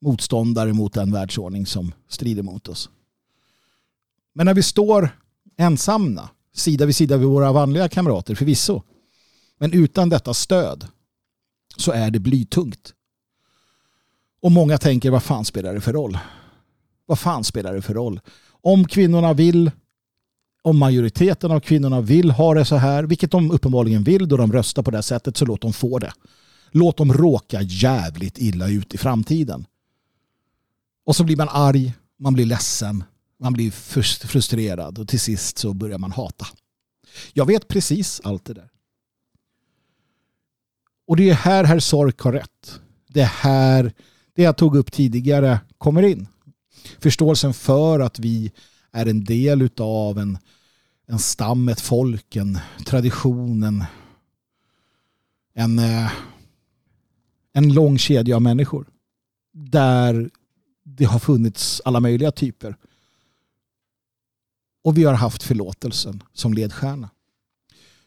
motståndare 0.00 0.72
mot 0.72 0.92
den 0.92 1.12
världsordning 1.12 1.66
som 1.66 1.92
strider 2.08 2.42
mot 2.42 2.68
oss. 2.68 2.90
Men 4.32 4.46
när 4.46 4.54
vi 4.54 4.62
står 4.62 5.18
ensamma, 5.56 6.30
sida 6.52 6.86
vid 6.86 6.96
sida 6.96 7.18
med 7.18 7.26
våra 7.26 7.52
vanliga 7.52 7.88
kamrater 7.88 8.34
förvisso, 8.34 8.82
men 9.58 9.72
utan 9.72 10.08
detta 10.08 10.34
stöd 10.34 10.86
så 11.76 11.92
är 11.92 12.10
det 12.10 12.18
blytungt. 12.18 12.94
Och 14.40 14.52
många 14.52 14.78
tänker, 14.78 15.10
vad 15.10 15.22
fan 15.22 15.44
spelar 15.44 15.74
det 15.74 15.80
för 15.80 15.92
roll? 15.92 16.18
Vad 17.06 17.18
fan 17.18 17.44
spelar 17.44 17.74
det 17.74 17.82
för 17.82 17.94
roll? 17.94 18.20
Om 18.46 18.88
kvinnorna 18.88 19.32
vill 19.32 19.70
om 20.64 20.78
majoriteten 20.78 21.50
av 21.50 21.60
kvinnorna 21.60 22.00
vill 22.00 22.30
ha 22.30 22.54
det 22.54 22.64
så 22.64 22.76
här, 22.76 23.04
vilket 23.04 23.30
de 23.30 23.50
uppenbarligen 23.50 24.04
vill 24.04 24.28
då 24.28 24.36
de 24.36 24.52
röstar 24.52 24.82
på 24.82 24.90
det 24.90 24.96
här 24.96 25.02
sättet, 25.02 25.36
så 25.36 25.44
låt 25.44 25.60
dem 25.60 25.72
få 25.72 25.98
det. 25.98 26.12
Låt 26.70 26.96
dem 26.96 27.12
råka 27.12 27.62
jävligt 27.62 28.38
illa 28.38 28.68
ut 28.68 28.94
i 28.94 28.98
framtiden. 28.98 29.66
Och 31.06 31.16
så 31.16 31.24
blir 31.24 31.36
man 31.36 31.48
arg, 31.50 31.92
man 32.18 32.34
blir 32.34 32.46
ledsen, 32.46 33.04
man 33.40 33.52
blir 33.52 33.70
frustrerad 34.26 34.98
och 34.98 35.08
till 35.08 35.20
sist 35.20 35.58
så 35.58 35.72
börjar 35.72 35.98
man 35.98 36.12
hata. 36.12 36.46
Jag 37.32 37.46
vet 37.46 37.68
precis 37.68 38.20
allt 38.24 38.44
det 38.44 38.54
där. 38.54 38.68
Och 41.06 41.16
det 41.16 41.30
är 41.30 41.34
här 41.34 41.64
herr 41.64 41.80
Sork 41.80 42.20
har 42.20 42.32
rätt. 42.32 42.80
Det 43.08 43.20
är 43.20 43.32
här 43.40 43.92
det 44.34 44.42
jag 44.42 44.56
tog 44.56 44.76
upp 44.76 44.92
tidigare 44.92 45.60
kommer 45.78 46.02
in. 46.02 46.26
Förståelsen 46.98 47.54
för 47.54 48.00
att 48.00 48.18
vi 48.18 48.52
är 48.94 49.06
en 49.06 49.24
del 49.24 49.68
av 49.78 50.18
en, 50.18 50.38
en 51.06 51.18
stam, 51.18 51.68
ett 51.68 51.80
folk, 51.80 52.36
en 52.36 52.58
tradition, 52.86 53.62
en, 53.62 53.84
en, 55.54 55.78
eh, 55.78 56.12
en 57.52 57.72
lång 57.72 57.98
kedja 57.98 58.36
av 58.36 58.42
människor. 58.42 58.86
Där 59.52 60.30
det 60.82 61.04
har 61.04 61.18
funnits 61.18 61.82
alla 61.84 62.00
möjliga 62.00 62.30
typer. 62.30 62.76
Och 64.84 64.98
vi 64.98 65.04
har 65.04 65.14
haft 65.14 65.42
förlåtelsen 65.42 66.22
som 66.32 66.54
ledstjärna. 66.54 67.10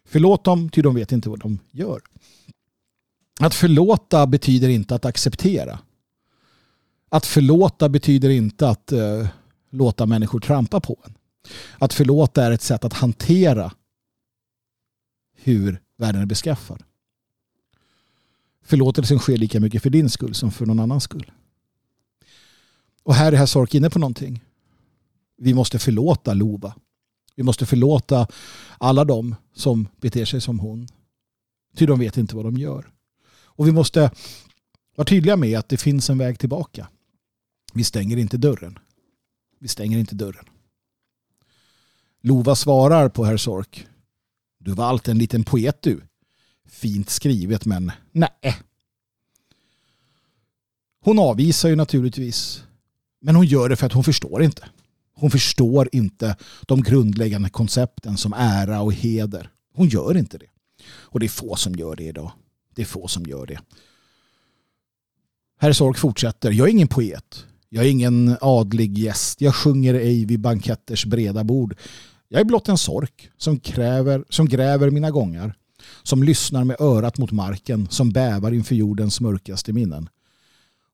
Förlåt 0.05 0.43
dem, 0.43 0.69
ty 0.69 0.81
de 0.81 0.95
vet 0.95 1.11
inte 1.11 1.29
vad 1.29 1.39
de 1.39 1.59
gör. 1.71 2.01
Att 3.39 3.55
förlåta 3.55 4.27
betyder 4.27 4.69
inte 4.69 4.95
att 4.95 5.05
acceptera. 5.05 5.79
Att 7.09 7.25
förlåta 7.25 7.89
betyder 7.89 8.29
inte 8.29 8.69
att 8.69 8.93
uh, 8.93 9.27
låta 9.78 10.05
människor 10.05 10.39
trampa 10.39 10.80
på 10.80 10.97
en. 11.05 11.17
Att 11.78 11.93
förlåta 11.93 12.43
är 12.45 12.51
ett 12.51 12.61
sätt 12.61 12.86
att 12.86 12.93
hantera 12.93 13.71
hur 15.36 15.82
världen 15.97 16.21
är 16.21 16.25
beskaffad. 16.25 16.84
Förlåtelsen 18.63 19.19
sker 19.19 19.38
lika 19.38 19.59
mycket 19.59 19.84
för 19.84 19.89
din 19.89 20.09
skull 20.09 20.34
som 20.34 20.51
för 20.51 20.65
någon 20.65 20.80
annans 20.80 21.03
skull. 21.03 21.32
Och 23.03 23.15
här 23.15 23.32
är 23.32 23.38
herr 23.38 23.45
Sork 23.45 23.75
inne 23.75 23.89
på 23.89 23.99
någonting. 23.99 24.43
Vi 25.38 25.53
måste 25.53 25.80
förlåta 25.80 26.34
Lova. 26.34 26.75
Vi 27.36 27.43
måste 27.43 27.65
förlåta 27.65 28.28
alla 28.78 29.05
de 29.05 29.36
som 29.53 29.88
beter 29.97 30.25
sig 30.25 30.41
som 30.41 30.59
hon. 30.59 30.88
Ty 31.75 31.86
de 31.86 31.99
vet 31.99 32.17
inte 32.17 32.36
vad 32.36 32.45
de 32.45 32.57
gör. 32.57 32.91
Och 33.30 33.67
vi 33.67 33.71
måste 33.71 34.11
vara 34.95 35.05
tydliga 35.05 35.36
med 35.36 35.59
att 35.59 35.69
det 35.69 35.78
finns 35.78 36.09
en 36.09 36.17
väg 36.17 36.39
tillbaka. 36.39 36.88
Vi 37.73 37.84
stänger 37.84 38.17
inte 38.17 38.38
dörren. 38.38 38.80
Vi 39.60 39.68
stänger 39.68 39.97
inte 39.97 40.16
dörren. 40.16 40.45
Lova 42.22 42.55
svarar 42.55 43.10
på 43.10 43.26
herr 43.26 43.38
Sork. 43.38 43.88
Du 44.60 44.72
var 44.72 44.86
alltid 44.86 45.12
en 45.12 45.18
liten 45.18 45.43
poet 45.43 45.82
du. 45.82 46.01
Fint 46.70 47.10
skrivet 47.10 47.66
men 47.66 47.91
nej. 48.12 48.58
Hon 51.01 51.20
avvisar 51.20 51.70
ju 51.70 51.76
naturligtvis. 51.76 52.64
Men 53.22 53.36
hon 53.36 53.45
gör 53.45 53.70
det 53.70 53.76
för 53.76 53.86
att 53.86 53.93
hon 53.93 54.03
förstår 54.03 54.43
inte. 54.43 54.70
Hon 55.14 55.32
förstår 55.32 55.89
inte 55.91 56.36
de 56.68 56.82
grundläggande 56.82 57.49
koncepten 57.49 58.18
som 58.18 58.34
ära 58.34 58.82
och 58.82 58.93
heder. 58.93 59.51
Hon 59.74 59.88
gör 59.88 60.18
inte 60.18 60.38
det. 60.38 60.49
Och 60.89 61.20
det 61.20 61.26
är 61.26 61.30
få 61.30 61.55
som 61.55 61.76
gör 61.76 61.95
det 61.95 62.03
idag. 62.03 62.32
Det 62.76 62.82
är 62.82 62.86
få 62.86 63.08
som 63.08 63.26
gör 63.26 63.45
det. 63.45 63.60
Herr 65.60 65.74
Sork 65.74 65.97
fortsätter. 65.97 66.51
Jag 66.51 66.68
är 66.68 66.72
ingen 66.72 66.88
poet. 66.88 67.45
Jag 67.70 67.86
är 67.86 67.89
ingen 67.89 68.38
adlig 68.41 68.97
gäst. 68.97 69.41
Jag 69.41 69.55
sjunger 69.55 69.93
ej 69.93 70.26
vid 70.26 70.39
banketters 70.39 71.05
breda 71.05 71.43
bord. 71.43 71.76
Jag 72.28 72.41
är 72.41 72.45
blott 72.45 72.70
en 72.70 72.78
sork 72.78 73.30
som, 73.38 73.59
kräver, 73.59 74.26
som 74.30 74.45
gräver 74.45 74.89
mina 74.89 75.11
gångar. 75.11 75.55
Som 76.03 76.24
lyssnar 76.24 76.63
med 76.63 76.82
örat 76.82 77.18
mot 77.18 77.32
marken. 77.32 77.88
Som 77.89 78.11
bävar 78.11 78.51
inför 78.51 78.76
jordens 78.76 79.22
mörkaste 79.22 79.74
minnen. 79.74 80.09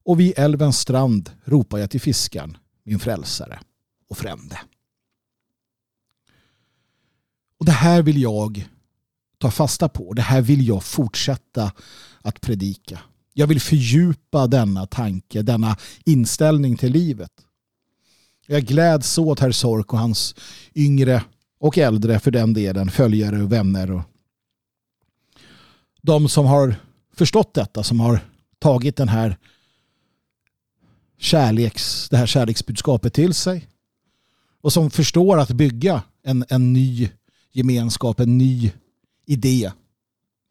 Och 0.06 0.20
vid 0.20 0.34
älvens 0.38 0.80
strand 0.80 1.32
ropar 1.44 1.78
jag 1.78 1.90
till 1.90 2.02
fiskaren, 2.02 2.58
min 2.84 3.00
frälsare 3.00 3.60
och 4.10 4.18
frände. 4.18 4.60
Och 7.60 7.66
det 7.66 7.72
här 7.72 8.02
vill 8.02 8.22
jag 8.22 8.70
ta 9.38 9.52
fasta 9.52 9.90
på. 9.90 10.14
Det 10.14 10.22
här 10.22 10.42
vill 10.42 10.68
jag 10.68 10.84
fortsätta 10.84 11.72
att 12.22 12.42
predika. 12.42 13.00
Jag 13.34 13.48
vill 13.48 13.62
fördjupa 13.62 14.48
denna 14.48 14.88
tanke, 14.88 15.42
denna 15.42 15.78
inställning 16.06 16.78
till 16.78 16.92
livet. 16.92 17.32
Jag 18.48 18.64
gläds 18.64 19.18
åt 19.18 19.40
herr 19.40 19.52
Sork 19.52 19.94
och 19.94 20.00
hans 20.00 20.36
yngre 20.76 21.24
och 21.60 21.78
äldre 21.78 22.20
för 22.20 22.32
den 22.32 22.54
delen 22.54 22.92
följare 22.92 23.44
och 23.44 23.52
vänner. 23.52 23.92
Och 23.92 24.02
de 26.02 26.30
som 26.30 26.46
har 26.46 26.76
förstått 27.14 27.54
detta, 27.54 27.84
som 27.84 28.00
har 28.00 28.20
tagit 28.60 28.96
den 28.96 29.10
här 29.10 29.38
kärleks, 31.18 32.10
det 32.10 32.18
här 32.18 32.26
kärleksbudskapet 32.26 33.14
till 33.14 33.34
sig 33.34 33.68
och 34.62 34.74
som 34.74 34.92
förstår 34.92 35.40
att 35.40 35.52
bygga 35.52 36.04
en, 36.24 36.46
en 36.50 36.74
ny 36.74 37.10
gemenskap, 37.52 38.20
en 38.20 38.38
ny 38.38 38.72
idé 39.26 39.72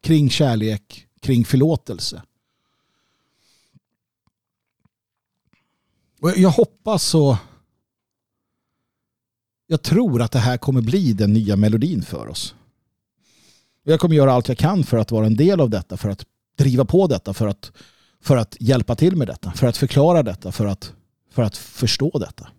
kring 0.03 0.29
kärlek, 0.29 1.07
kring 1.21 1.45
förlåtelse. 1.45 2.21
Och 6.23 6.37
jag 6.37 6.49
hoppas 6.49 7.15
och 7.15 7.35
jag 9.67 9.81
tror 9.81 10.21
att 10.21 10.31
det 10.31 10.39
här 10.39 10.57
kommer 10.57 10.81
bli 10.81 11.13
den 11.13 11.33
nya 11.33 11.55
melodin 11.55 12.03
för 12.03 12.27
oss. 12.27 12.55
Jag 13.83 13.99
kommer 13.99 14.15
göra 14.15 14.33
allt 14.33 14.47
jag 14.47 14.57
kan 14.57 14.83
för 14.83 14.97
att 14.97 15.11
vara 15.11 15.25
en 15.25 15.35
del 15.35 15.61
av 15.61 15.69
detta, 15.69 15.97
för 15.97 16.09
att 16.09 16.25
driva 16.57 16.85
på 16.85 17.07
detta, 17.07 17.33
för 17.33 17.47
att, 17.47 17.71
för 18.21 18.37
att 18.37 18.57
hjälpa 18.59 18.95
till 18.95 19.15
med 19.15 19.27
detta, 19.27 19.51
för 19.51 19.67
att 19.67 19.77
förklara 19.77 20.23
detta, 20.23 20.51
för 20.51 20.65
att, 20.65 20.93
för 21.29 21.43
att 21.43 21.57
förstå 21.57 22.19
detta. 22.19 22.49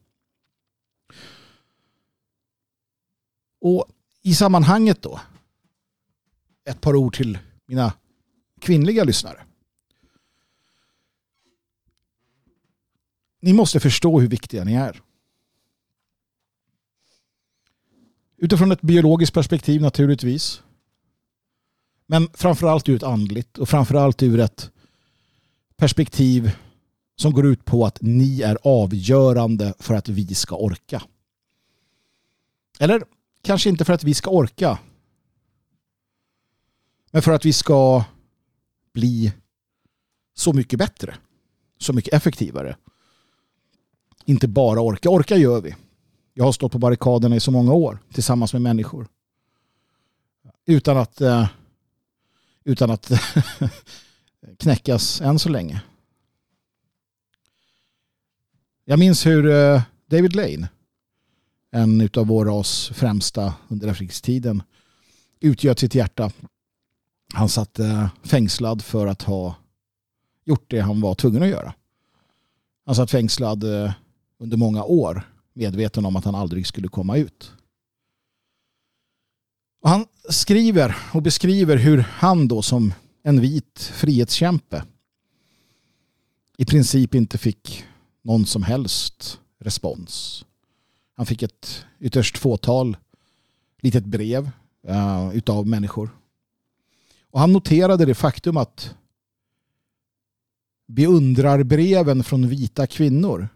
Och 3.61 3.87
i 4.23 4.35
sammanhanget 4.35 5.03
då, 5.03 5.21
ett 6.65 6.81
par 6.81 6.97
ord 6.97 7.17
till 7.17 7.39
mina 7.67 7.93
kvinnliga 8.61 9.05
lyssnare. 9.05 9.43
Ni 13.45 13.53
måste 13.53 13.81
förstå 13.81 14.21
hur 14.21 14.29
viktiga 14.29 14.65
ni 14.65 14.75
är. 14.75 15.03
Utifrån 18.37 18.73
ett 18.73 18.81
biologiskt 18.81 19.35
perspektiv 19.35 19.83
naturligtvis. 19.83 20.63
Men 22.07 22.29
framförallt 22.35 22.89
ur 22.89 22.97
ett 22.97 23.03
andligt 23.03 23.59
och 23.59 23.69
framförallt 23.69 24.23
ur 24.23 24.41
ett 24.41 24.71
perspektiv 25.77 26.51
som 27.17 27.33
går 27.33 27.47
ut 27.47 27.65
på 27.65 27.87
att 27.87 27.99
ni 28.01 28.43
är 28.43 28.59
avgörande 28.63 29.75
för 29.79 29.95
att 29.95 30.09
vi 30.09 30.35
ska 30.35 30.57
orka. 30.57 31.03
Eller 32.79 33.05
kanske 33.43 33.69
inte 33.69 33.85
för 33.85 33.93
att 33.93 34.05
vi 34.05 34.15
ska 34.15 34.31
orka. 34.31 34.79
Men 37.11 37.23
för 37.23 37.33
att 37.33 37.45
vi 37.45 37.53
ska 37.53 38.05
bli 38.93 39.33
så 40.35 40.53
mycket 40.53 40.79
bättre. 40.79 41.17
Så 41.79 41.93
mycket 41.93 42.15
effektivare. 42.15 42.77
Inte 44.25 44.49
bara 44.49 44.81
orka. 44.81 45.11
Orka 45.11 45.37
gör 45.37 45.61
vi. 45.61 45.75
Jag 46.35 46.45
har 46.45 46.53
stått 46.53 46.73
på 46.73 46.79
barrikaderna 46.79 47.37
i 47.37 47.41
så 47.41 47.51
många 47.51 47.73
år 47.73 47.99
tillsammans 48.13 48.53
med 48.53 48.63
människor. 48.63 49.07
Utan 50.67 50.97
att, 50.97 51.21
eh, 51.21 51.49
utan 52.65 52.91
att 52.91 53.13
knäckas 54.59 55.21
än 55.21 55.39
så 55.39 55.49
länge. 55.49 55.83
Jag 58.85 58.99
minns 58.99 59.27
hur 59.27 59.51
eh, 59.51 59.83
David 60.07 60.35
Lane, 60.35 60.69
en 61.71 62.09
av 62.17 62.27
vår 62.27 62.45
ras 62.45 62.91
främsta 62.95 63.55
under 63.69 63.89
efterkrigstiden, 63.89 64.63
utgöt 65.41 65.79
sitt 65.79 65.95
hjärta. 65.95 66.33
Han 67.35 67.49
satt 67.49 67.79
eh, 67.79 68.09
fängslad 68.23 68.83
för 68.83 69.07
att 69.07 69.23
ha 69.23 69.57
gjort 70.45 70.71
det 70.71 70.81
han 70.81 71.01
var 71.01 71.15
tvungen 71.15 71.43
att 71.43 71.49
göra. 71.49 71.75
Han 72.87 72.95
satt 72.95 73.11
fängslad 73.11 73.65
under 74.45 74.57
många 74.57 74.85
år 74.85 75.31
medveten 75.53 76.07
om 76.07 76.17
att 76.17 76.25
han 76.25 76.35
aldrig 76.35 76.67
skulle 76.67 76.89
komma 76.89 77.17
ut. 77.17 77.53
Och 79.83 79.91
han 79.91 80.07
skriver 80.31 80.97
och 81.15 81.23
beskriver 81.23 81.77
hur 81.77 81.99
han 81.99 82.49
då 82.49 82.63
som 82.63 82.93
en 83.23 83.41
vit 83.41 83.91
frihetskämpe 83.95 84.85
i 86.57 86.65
princip 86.65 87.15
inte 87.15 87.39
fick 87.39 87.85
någon 88.23 88.47
som 88.47 88.63
helst 88.63 89.41
respons. 89.59 90.45
Han 91.17 91.27
fick 91.27 91.43
ett 91.43 91.85
ytterst 92.01 92.39
fåtal 92.39 92.97
litet 93.79 94.05
brev 94.05 94.51
uh, 94.89 95.37
utav 95.37 95.67
människor. 95.67 96.11
Och 97.31 97.41
han 97.41 97.53
noterade 97.53 98.05
det 98.05 98.15
faktum 98.15 98.57
att 98.57 98.95
beundrarbreven 100.87 102.25
från 102.25 102.49
vita 102.49 102.87
kvinnor 102.87 103.49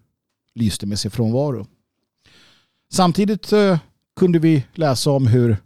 lyste 0.58 0.86
med 0.86 0.98
sin 0.98 1.10
frånvaro. 1.10 1.66
Samtidigt 2.92 3.52
eh, 3.52 3.78
kunde 4.16 4.38
vi 4.38 4.64
läsa 4.74 5.10
om 5.10 5.26
hur 5.26 5.56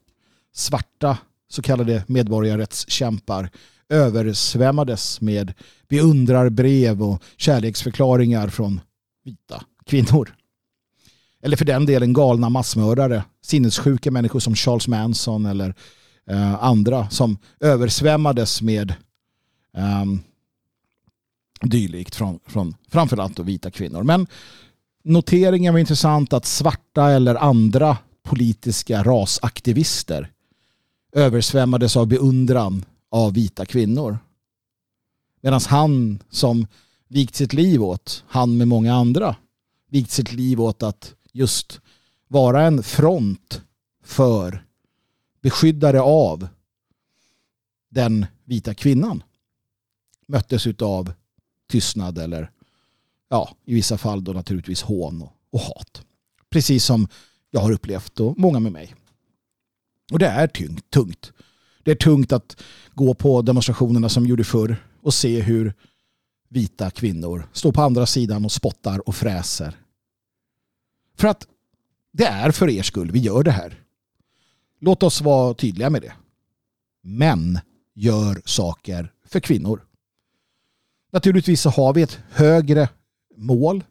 svarta 0.55 1.19
så 1.49 1.63
kallade 1.63 2.05
medborgarrättskämpar 2.07 3.51
översvämmades 3.89 5.21
med 5.21 5.55
beundrarbrev 5.89 7.03
och 7.03 7.23
kärleksförklaringar 7.37 8.49
från 8.49 8.81
vita 9.25 9.65
kvinnor. 9.87 10.35
Eller 11.43 11.57
för 11.57 11.65
den 11.65 11.87
delen 11.87 12.13
galna 12.13 12.49
massmördare, 12.49 13.25
sinnessjuka 13.43 14.11
människor 14.11 14.41
som 14.41 14.55
Charles 14.55 14.89
Manson 14.89 15.47
eller 15.47 15.75
eh, 16.27 16.65
andra 16.65 17.11
som 17.11 17.39
översvämmades 17.61 18.63
med 18.63 18.95
eh, 19.77 20.05
dylikt 21.63 22.15
från, 22.15 22.41
från 22.47 22.75
framförallt 22.89 23.39
vita 23.39 23.71
kvinnor. 23.71 24.03
Men 24.03 24.27
noteringen 25.03 25.75
var 25.75 25.81
intressant 25.81 26.33
att 26.33 26.47
svarta 26.47 27.11
eller 27.11 27.35
andra 27.35 27.99
politiska 28.23 29.03
rasaktivister 29.03 30.33
översvämmades 31.13 31.97
av 31.97 32.07
beundran 32.07 32.85
av 33.11 33.35
vita 33.35 33.67
kvinnor. 33.67 34.19
Medan 35.41 35.61
han 35.69 36.23
som 36.31 36.67
vikt 37.09 37.35
sitt 37.35 37.53
liv 37.53 37.83
åt, 37.83 38.25
han 38.29 38.57
med 38.57 38.69
många 38.69 38.95
andra, 38.95 39.37
vikt 39.91 40.11
sitt 40.11 40.33
liv 40.33 40.61
åt 40.61 40.83
att 40.83 41.15
just 41.33 41.81
vara 42.29 42.63
en 42.63 42.83
front 42.83 43.63
för 44.05 44.65
beskyddare 45.43 46.01
av 46.01 46.49
den 47.91 48.27
vita 48.45 48.75
kvinnan 48.75 49.23
möttes 50.27 50.67
av 50.67 51.13
tystnad 51.71 52.19
eller 52.19 52.51
ja, 53.33 53.57
i 53.65 53.75
vissa 53.75 53.99
fall 53.99 54.25
då 54.25 54.33
naturligtvis 54.33 54.83
hån 54.83 55.23
och, 55.23 55.33
och 55.51 55.61
hat. 55.61 56.03
Precis 56.51 56.85
som 56.85 57.09
jag 57.51 57.61
har 57.61 57.73
upplevt 57.73 58.21
och 58.21 58.39
många 58.39 58.61
med 58.61 58.73
mig. 58.73 58.95
Och 60.13 60.19
det 60.19 60.27
är 60.27 60.47
tungt. 60.47 60.91
tungt. 60.91 61.33
Det 61.83 61.91
är 61.91 61.95
tungt 61.95 62.33
att 62.33 62.63
gå 62.95 63.15
på 63.15 63.43
demonstrationerna 63.43 64.09
som 64.09 64.27
gjorde 64.27 64.45
förr 64.45 64.87
och 65.03 65.15
se 65.15 65.41
hur 65.41 65.75
vita 66.49 66.91
kvinnor 66.91 67.49
står 67.53 67.73
på 67.73 67.83
andra 67.83 68.07
sidan 68.07 68.45
och 68.45 68.53
spottar 68.53 69.09
och 69.09 69.15
fräser. 69.15 69.77
För 71.17 71.29
att 71.29 71.47
det 72.13 72.27
är 72.27 72.51
för 72.51 72.71
er 72.71 72.83
skull 72.83 73.11
vi 73.11 73.19
gör 73.19 73.43
det 73.43 73.51
här. 73.51 73.81
Låt 74.81 75.03
oss 75.03 75.21
vara 75.21 75.55
tydliga 75.55 75.91
med 75.91 76.03
det. 76.03 76.13
Män 77.03 77.59
gör 77.95 78.43
saker 78.45 79.13
för 79.27 79.41
kvinnor. 79.41 79.87
Naturligtvis 81.13 81.61
så 81.61 81.71
har 81.71 81.95
vi 81.95 82.03
ett 82.03 82.19
högre 82.31 82.89
mål. 83.37 83.85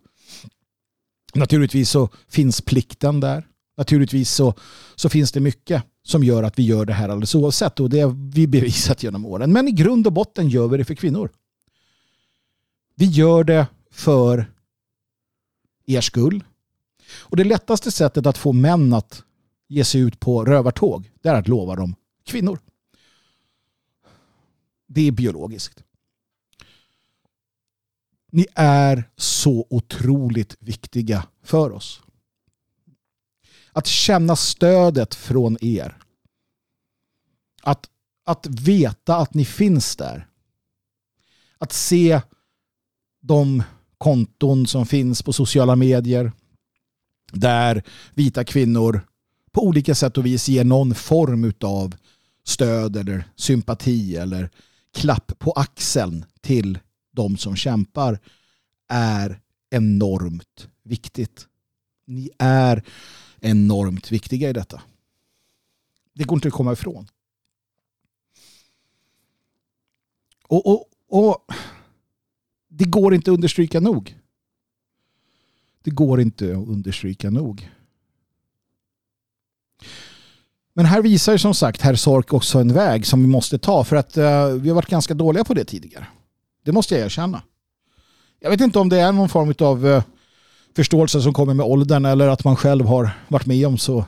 Naturligtvis 1.33 1.89
så 1.89 2.09
finns 2.27 2.61
plikten 2.61 3.19
där. 3.19 3.47
Naturligtvis 3.77 4.31
så, 4.31 4.53
så 4.95 5.09
finns 5.09 5.31
det 5.31 5.39
mycket 5.39 5.83
som 6.03 6.23
gör 6.23 6.43
att 6.43 6.59
vi 6.59 6.63
gör 6.63 6.85
det 6.85 6.93
här 6.93 7.09
alldeles 7.09 7.35
oavsett 7.35 7.79
och 7.79 7.89
det 7.89 7.99
har 7.99 8.31
vi 8.33 8.47
bevisat 8.47 9.03
genom 9.03 9.25
åren. 9.25 9.53
Men 9.53 9.67
i 9.67 9.71
grund 9.71 10.07
och 10.07 10.13
botten 10.13 10.49
gör 10.49 10.67
vi 10.67 10.77
det 10.77 10.85
för 10.85 10.95
kvinnor. 10.95 11.29
Vi 12.95 13.05
gör 13.05 13.43
det 13.43 13.67
för 13.91 14.51
er 15.85 16.01
skull. 16.01 16.43
Och 17.19 17.37
det 17.37 17.43
lättaste 17.43 17.91
sättet 17.91 18.25
att 18.25 18.37
få 18.37 18.53
män 18.53 18.93
att 18.93 19.23
ge 19.67 19.83
sig 19.83 20.01
ut 20.01 20.19
på 20.19 20.45
rövartåg 20.45 21.11
det 21.21 21.29
är 21.29 21.35
att 21.35 21.47
lova 21.47 21.75
dem 21.75 21.95
kvinnor. 22.25 22.59
Det 24.87 25.07
är 25.07 25.11
biologiskt. 25.11 25.83
Ni 28.31 28.45
är 28.55 29.09
så 29.17 29.67
otroligt 29.69 30.57
viktiga 30.59 31.27
för 31.43 31.71
oss. 31.71 32.01
Att 33.71 33.87
känna 33.87 34.35
stödet 34.35 35.15
från 35.15 35.57
er. 35.61 35.97
Att, 37.61 37.89
att 38.25 38.45
veta 38.47 39.15
att 39.15 39.33
ni 39.33 39.45
finns 39.45 39.95
där. 39.95 40.27
Att 41.57 41.73
se 41.73 42.21
de 43.21 43.63
konton 43.97 44.67
som 44.67 44.85
finns 44.85 45.21
på 45.21 45.33
sociala 45.33 45.75
medier 45.75 46.31
där 47.31 47.83
vita 48.13 48.43
kvinnor 48.43 49.07
på 49.51 49.63
olika 49.63 49.95
sätt 49.95 50.17
och 50.17 50.25
vis 50.25 50.49
ger 50.49 50.63
någon 50.63 50.95
form 50.95 51.53
av 51.61 51.95
stöd 52.43 52.95
eller 52.95 53.23
sympati 53.35 54.15
eller 54.15 54.49
klapp 54.93 55.39
på 55.39 55.51
axeln 55.51 56.25
till 56.41 56.79
de 57.11 57.37
som 57.37 57.55
kämpar 57.55 58.19
är 58.87 59.39
enormt 59.69 60.67
viktigt. 60.83 61.47
Ni 62.05 62.29
är 62.37 62.83
enormt 63.39 64.11
viktiga 64.11 64.49
i 64.49 64.53
detta. 64.53 64.81
Det 66.13 66.23
går 66.23 66.37
inte 66.37 66.47
att 66.47 66.53
komma 66.53 66.73
ifrån. 66.73 67.07
Och, 70.47 70.67
och, 70.67 70.85
och 71.07 71.45
det 72.67 72.85
går 72.85 73.13
inte 73.13 73.31
att 73.31 73.35
understryka 73.35 73.79
nog. 73.79 74.17
Det 75.83 75.91
går 75.91 76.21
inte 76.21 76.45
att 76.45 76.67
understryka 76.67 77.29
nog. 77.29 77.69
Men 80.73 80.85
här 80.85 81.01
visar 81.01 81.37
som 81.37 81.53
sagt 81.53 81.81
herr 81.81 81.95
Sork 81.95 82.33
också 82.33 82.59
en 82.59 82.73
väg 82.73 83.05
som 83.05 83.21
vi 83.21 83.27
måste 83.27 83.59
ta 83.59 83.83
för 83.83 83.95
att 83.95 84.17
uh, 84.17 84.47
vi 84.47 84.69
har 84.69 84.75
varit 84.75 84.89
ganska 84.89 85.13
dåliga 85.13 85.43
på 85.43 85.53
det 85.53 85.65
tidigare. 85.65 86.07
Det 86.63 86.71
måste 86.71 86.95
jag 86.95 87.05
erkänna. 87.05 87.41
Jag 88.39 88.49
vet 88.49 88.61
inte 88.61 88.79
om 88.79 88.89
det 88.89 88.99
är 88.99 89.11
någon 89.11 89.29
form 89.29 89.53
av 89.59 89.87
eh, 89.87 90.03
förståelse 90.75 91.21
som 91.21 91.33
kommer 91.33 91.53
med 91.53 91.65
åldern 91.65 92.05
eller 92.05 92.27
att 92.27 92.43
man 92.43 92.55
själv 92.55 92.85
har 92.85 93.09
varit 93.27 93.45
med 93.45 93.67
om 93.67 93.77
så 93.77 94.05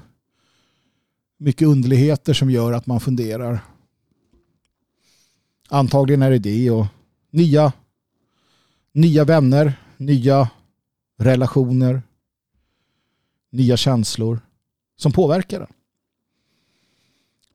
mycket 1.40 1.68
underligheter 1.68 2.34
som 2.34 2.50
gör 2.52 2.74
att 2.74 2.86
man 2.86 3.00
funderar. 3.00 3.60
Antagligen 5.70 6.22
är 6.22 6.32
det 6.32 6.40
det 6.40 6.72
och 6.72 6.86
nya, 7.32 7.74
nya 8.92 9.26
vänner, 9.26 9.74
nya 9.98 10.50
relationer, 11.20 12.02
nya 13.52 13.78
känslor 13.78 14.40
som 14.98 15.12
påverkar 15.12 15.62
en. 15.62 15.74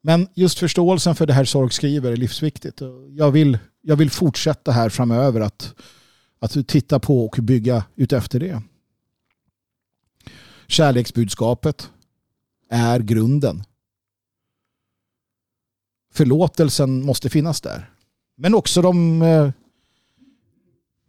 Men 0.09 0.29
just 0.35 0.59
förståelsen 0.59 1.15
för 1.15 1.27
det 1.27 1.33
här 1.33 1.45
Sorg 1.45 1.73
skriver 1.73 2.13
är 2.13 2.17
livsviktigt. 2.17 2.81
Jag 3.11 3.31
vill, 3.31 3.59
jag 3.81 3.97
vill 3.97 4.11
fortsätta 4.11 4.73
här 4.73 4.89
framöver 4.89 5.41
att, 5.41 5.75
att 6.41 6.69
titta 6.69 6.99
på 6.99 7.25
och 7.25 7.37
bygga 7.41 7.85
utefter 7.97 8.41
det. 8.41 8.63
Kärleksbudskapet 10.67 11.91
är 12.71 13.01
grunden. 13.01 13.65
Förlåtelsen 16.13 17.05
måste 17.05 17.31
finnas 17.31 17.61
där. 17.61 17.91
Men 18.37 18.55
också 18.55 18.83
de 18.83 19.23
eh, 19.23 19.51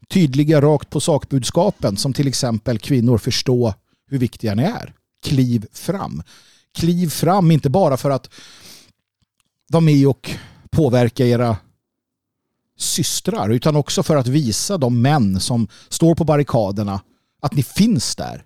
tydliga 0.10 0.62
rakt 0.62 0.90
på 0.90 1.00
sakbudskapen 1.00 1.98
som 1.98 2.14
till 2.14 2.28
exempel 2.28 2.80
kvinnor 2.80 3.18
förstå 3.18 3.74
hur 4.08 4.18
viktiga 4.18 4.56
ni 4.56 4.64
är. 4.64 4.94
Kliv 5.24 5.68
fram. 5.72 6.24
Kliv 6.74 7.10
fram 7.10 7.52
inte 7.52 7.70
bara 7.70 7.98
för 7.98 8.10
att 8.10 8.30
vara 9.70 9.82
med 9.82 10.08
och 10.08 10.32
påverka 10.70 11.26
era 11.26 11.58
systrar 12.78 13.50
utan 13.50 13.76
också 13.76 14.04
för 14.04 14.16
att 14.16 14.28
visa 14.28 14.78
de 14.78 15.02
män 15.02 15.40
som 15.40 15.68
står 15.90 16.16
på 16.16 16.24
barrikaderna 16.24 17.02
att 17.40 17.54
ni 17.54 17.64
finns 17.64 18.16
där. 18.16 18.46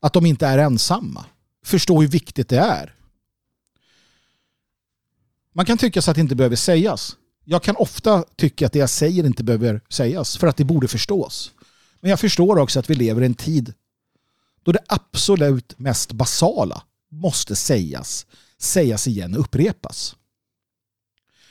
Att 0.00 0.12
de 0.12 0.26
inte 0.26 0.46
är 0.46 0.58
ensamma. 0.58 1.24
Förstå 1.64 2.00
hur 2.00 2.08
viktigt 2.08 2.48
det 2.48 2.58
är. 2.58 2.94
Man 5.52 5.66
kan 5.66 5.78
tycka 5.78 6.02
så 6.02 6.10
att 6.10 6.14
det 6.14 6.20
inte 6.20 6.36
behöver 6.36 6.56
sägas. 6.56 7.16
Jag 7.44 7.62
kan 7.62 7.76
ofta 7.76 8.24
tycka 8.36 8.66
att 8.66 8.72
det 8.72 8.78
jag 8.78 8.90
säger 8.90 9.26
inte 9.26 9.44
behöver 9.44 9.80
sägas 9.88 10.36
för 10.36 10.46
att 10.46 10.56
det 10.56 10.64
borde 10.64 10.88
förstås. 10.88 11.52
Men 12.00 12.10
jag 12.10 12.20
förstår 12.20 12.58
också 12.58 12.78
att 12.78 12.90
vi 12.90 12.94
lever 12.94 13.22
i 13.22 13.26
en 13.26 13.34
tid 13.34 13.74
då 14.62 14.72
det 14.72 14.84
absolut 14.86 15.78
mest 15.78 16.12
basala 16.12 16.82
måste 17.10 17.56
sägas, 17.56 18.26
sägas 18.58 19.06
igen 19.06 19.34
och 19.34 19.40
upprepas. 19.40 20.16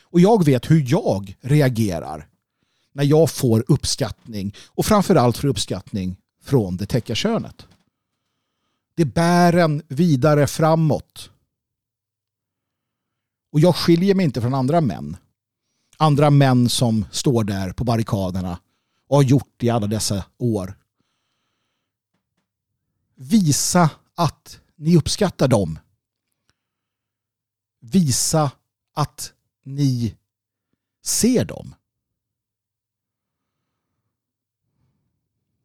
Och 0.02 0.20
jag 0.20 0.46
vet 0.46 0.72
hur 0.72 0.86
jag 0.88 1.38
reagerar 1.42 2.28
när 2.94 3.04
jag 3.04 3.32
får 3.32 3.66
uppskattning 3.68 4.56
och 4.68 4.86
framförallt 4.86 5.38
för 5.38 5.48
uppskattning 5.48 6.18
från 6.44 6.78
det 6.78 6.86
täcka 6.86 7.16
könet. 7.16 7.68
Det 8.96 9.06
bär 9.06 9.54
en 9.54 9.82
vidare 9.88 10.48
framåt. 10.48 11.30
Och 13.52 13.60
jag 13.60 13.76
skiljer 13.76 14.16
mig 14.16 14.26
inte 14.26 14.42
från 14.42 14.54
andra 14.54 14.82
män. 14.82 15.18
Andra 15.98 16.30
män 16.30 16.70
som 16.70 17.06
står 17.12 17.44
där 17.44 17.74
på 17.74 17.84
barrikaderna 17.84 18.60
och 19.08 19.16
har 19.16 19.24
gjort 19.24 19.54
det 19.58 19.66
i 19.66 19.70
alla 19.70 19.88
dessa 19.88 20.26
år. 20.38 20.78
Visa 23.16 23.90
att 24.16 24.60
ni 24.76 24.98
uppskattar 24.98 25.48
dem. 25.48 25.80
Visa 27.92 28.52
att 28.94 29.34
ni 29.64 30.16
ser 31.04 31.46
dem. 31.46 31.76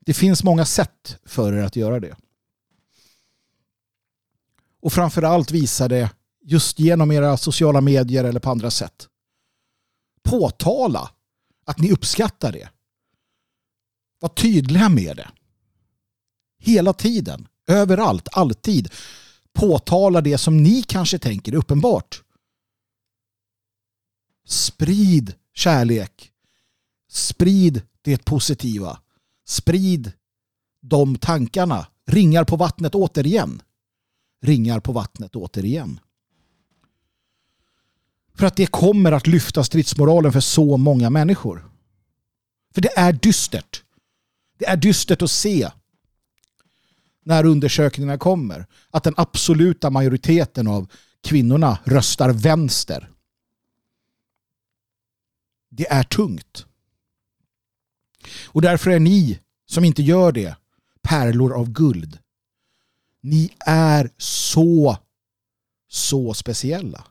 Det 0.00 0.14
finns 0.14 0.44
många 0.44 0.64
sätt 0.64 1.18
för 1.24 1.52
er 1.52 1.62
att 1.62 1.76
göra 1.76 2.00
det. 2.00 2.16
Och 4.80 4.92
framförallt 4.92 5.50
visa 5.50 5.88
det 5.88 6.10
just 6.40 6.78
genom 6.78 7.12
era 7.12 7.36
sociala 7.36 7.80
medier 7.80 8.24
eller 8.24 8.40
på 8.40 8.50
andra 8.50 8.70
sätt. 8.70 9.08
Påtala 10.22 11.10
att 11.64 11.78
ni 11.78 11.92
uppskattar 11.92 12.52
det. 12.52 12.68
Var 14.20 14.28
tydliga 14.28 14.88
med 14.88 15.16
det. 15.16 15.30
Hela 16.58 16.92
tiden, 16.92 17.48
överallt, 17.66 18.28
alltid. 18.32 18.92
Påtala 19.52 20.20
det 20.20 20.38
som 20.38 20.62
ni 20.62 20.82
kanske 20.82 21.18
tänker 21.18 21.52
är 21.52 21.56
uppenbart. 21.56 22.22
Sprid 24.46 25.34
kärlek. 25.54 26.32
Sprid 27.10 27.82
det 28.02 28.24
positiva. 28.24 29.00
Sprid 29.46 30.12
de 30.82 31.18
tankarna. 31.18 31.86
Ringar 32.06 32.44
på 32.44 32.56
vattnet 32.56 32.94
återigen 32.94 33.62
ringar 34.42 34.80
på 34.80 34.92
vattnet 34.92 35.36
återigen. 35.36 36.00
För 38.34 38.46
att 38.46 38.56
det 38.56 38.66
kommer 38.66 39.12
att 39.12 39.26
lyfta 39.26 39.64
stridsmoralen 39.64 40.32
för 40.32 40.40
så 40.40 40.76
många 40.76 41.10
människor. 41.10 41.70
För 42.74 42.80
det 42.80 42.98
är 42.98 43.12
dystert. 43.12 43.82
Det 44.58 44.66
är 44.66 44.76
dystert 44.76 45.22
att 45.22 45.30
se 45.30 45.70
när 47.24 47.46
undersökningarna 47.46 48.18
kommer 48.18 48.66
att 48.90 49.04
den 49.04 49.14
absoluta 49.16 49.90
majoriteten 49.90 50.66
av 50.66 50.90
kvinnorna 51.20 51.78
röstar 51.84 52.30
vänster. 52.30 53.10
Det 55.68 55.88
är 55.90 56.02
tungt. 56.02 56.66
Och 58.46 58.62
därför 58.62 58.90
är 58.90 59.00
ni 59.00 59.40
som 59.66 59.84
inte 59.84 60.02
gör 60.02 60.32
det 60.32 60.56
pärlor 61.02 61.52
av 61.52 61.70
guld. 61.70 62.18
Ni 63.20 63.50
är 63.66 64.10
så, 64.18 64.98
så 65.88 66.34
speciella. 66.34 67.04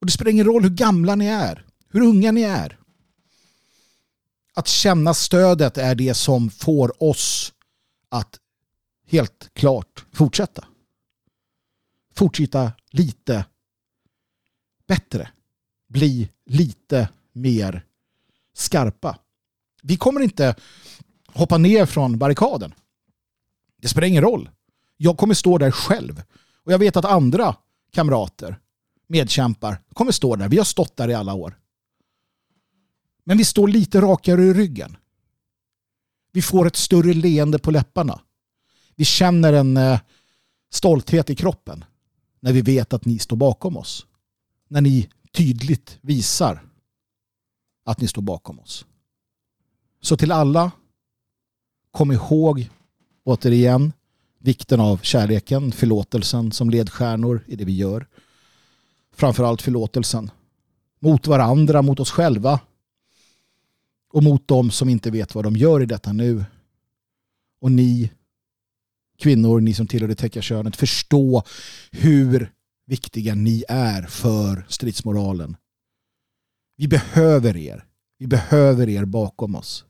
Och 0.00 0.06
det 0.06 0.12
spelar 0.12 0.30
ingen 0.30 0.46
roll 0.46 0.62
hur 0.62 0.70
gamla 0.70 1.14
ni 1.14 1.26
är, 1.26 1.66
hur 1.88 2.00
unga 2.00 2.32
ni 2.32 2.42
är. 2.42 2.77
Att 4.58 4.68
känna 4.68 5.14
stödet 5.14 5.78
är 5.78 5.94
det 5.94 6.14
som 6.14 6.50
får 6.50 7.02
oss 7.02 7.52
att 8.08 8.38
helt 9.06 9.50
klart 9.54 10.04
fortsätta. 10.12 10.64
Fortsätta 12.14 12.72
lite 12.90 13.44
bättre. 14.86 15.28
Bli 15.88 16.30
lite 16.46 17.08
mer 17.32 17.84
skarpa. 18.54 19.18
Vi 19.82 19.96
kommer 19.96 20.20
inte 20.20 20.54
hoppa 21.26 21.58
ner 21.58 21.86
från 21.86 22.18
barrikaden. 22.18 22.74
Det 23.82 23.88
spelar 23.88 24.08
ingen 24.08 24.22
roll. 24.22 24.50
Jag 24.96 25.18
kommer 25.18 25.34
stå 25.34 25.58
där 25.58 25.70
själv. 25.70 26.22
Och 26.64 26.72
jag 26.72 26.78
vet 26.78 26.96
att 26.96 27.04
andra 27.04 27.56
kamrater, 27.92 28.58
medkämpar, 29.06 29.82
kommer 29.92 30.12
stå 30.12 30.36
där. 30.36 30.48
Vi 30.48 30.56
har 30.56 30.64
stått 30.64 30.96
där 30.96 31.10
i 31.10 31.14
alla 31.14 31.34
år. 31.34 31.58
Men 33.28 33.38
vi 33.38 33.44
står 33.44 33.68
lite 33.68 34.00
rakare 34.00 34.42
i 34.42 34.52
ryggen. 34.52 34.96
Vi 36.32 36.42
får 36.42 36.66
ett 36.66 36.76
större 36.76 37.14
leende 37.14 37.58
på 37.58 37.70
läpparna. 37.70 38.20
Vi 38.96 39.04
känner 39.04 39.52
en 39.52 39.76
eh, 39.76 40.00
stolthet 40.70 41.30
i 41.30 41.34
kroppen 41.34 41.84
när 42.40 42.52
vi 42.52 42.62
vet 42.62 42.92
att 42.92 43.04
ni 43.04 43.18
står 43.18 43.36
bakom 43.36 43.76
oss. 43.76 44.06
När 44.68 44.80
ni 44.80 45.08
tydligt 45.32 45.98
visar 46.00 46.62
att 47.84 48.00
ni 48.00 48.08
står 48.08 48.22
bakom 48.22 48.60
oss. 48.60 48.86
Så 50.00 50.16
till 50.16 50.32
alla, 50.32 50.70
kom 51.90 52.12
ihåg 52.12 52.70
återigen 53.24 53.92
vikten 54.38 54.80
av 54.80 55.00
kärleken, 55.02 55.72
förlåtelsen 55.72 56.52
som 56.52 56.70
ledstjärnor 56.70 57.44
i 57.46 57.56
det 57.56 57.64
vi 57.64 57.76
gör. 57.76 58.06
Framförallt 59.12 59.62
förlåtelsen. 59.62 60.30
Mot 60.98 61.26
varandra, 61.26 61.82
mot 61.82 62.00
oss 62.00 62.10
själva. 62.10 62.60
Och 64.18 64.24
mot 64.24 64.48
dem 64.48 64.70
som 64.70 64.88
inte 64.88 65.10
vet 65.10 65.34
vad 65.34 65.44
de 65.44 65.56
gör 65.56 65.82
i 65.82 65.86
detta 65.86 66.12
nu. 66.12 66.44
Och 67.60 67.72
ni 67.72 68.10
kvinnor, 69.18 69.60
ni 69.60 69.74
som 69.74 69.86
tillhör 69.86 70.08
det 70.08 70.14
täcka 70.14 70.42
könet 70.42 70.76
förstå 70.76 71.42
hur 71.90 72.52
viktiga 72.86 73.34
ni 73.34 73.64
är 73.68 74.02
för 74.02 74.66
stridsmoralen. 74.68 75.56
Vi 76.76 76.88
behöver 76.88 77.56
er. 77.56 77.84
Vi 78.18 78.26
behöver 78.26 78.88
er 78.88 79.04
bakom 79.04 79.54
oss. 79.54 79.84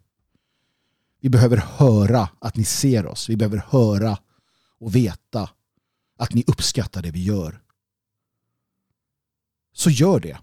Vi 1.20 1.28
behöver 1.28 1.56
höra 1.56 2.28
att 2.38 2.56
ni 2.56 2.64
ser 2.64 3.06
oss. 3.06 3.28
Vi 3.28 3.36
behöver 3.36 3.64
höra 3.68 4.18
och 4.78 4.96
veta 4.96 5.50
att 6.18 6.34
ni 6.34 6.44
uppskattar 6.46 7.02
det 7.02 7.10
vi 7.10 7.22
gör. 7.22 7.60
Så 9.72 9.90
gör 9.90 10.20
det. 10.20 10.38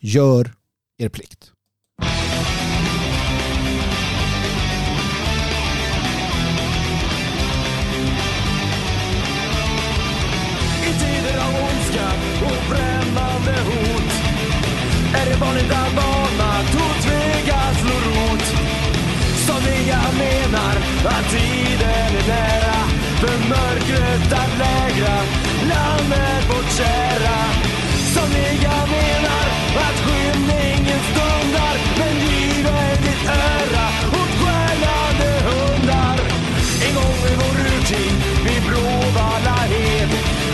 Gör 0.00 0.54
er 0.96 1.08
plikt. 1.08 1.53
Det 15.34 15.40
vanligt 15.40 15.72
att 15.72 15.92
vanmakt 16.00 16.74
och 16.74 16.96
tvekan 17.04 17.74
slår 17.80 18.02
rot. 18.08 18.44
Somliga 19.46 20.00
menar 20.22 20.74
att 21.14 21.26
tiden 21.30 22.10
är 22.18 22.26
nära 22.28 22.80
för 23.20 23.36
mörkret 23.48 24.32
att 24.42 24.52
lägra 24.64 25.16
landet 25.72 26.42
vårt 26.50 26.70
kära. 26.78 27.38
Somliga 28.14 28.76
menar 28.96 29.46
att 29.86 29.98
skymningen 30.04 31.00
stundar 31.10 31.74
men 31.98 32.14
livet 32.26 32.98
ditt 33.02 33.28
öra 33.28 33.86
åt 34.18 34.32
stjälande 34.40 35.30
hundar. 35.48 36.18
En 36.86 36.94
gång 36.94 37.20
i 37.32 37.34
vår 37.40 37.56
urtid 37.70 38.14
vid 38.44 38.62
Bråvalla 38.68 39.58
hed 39.72 40.10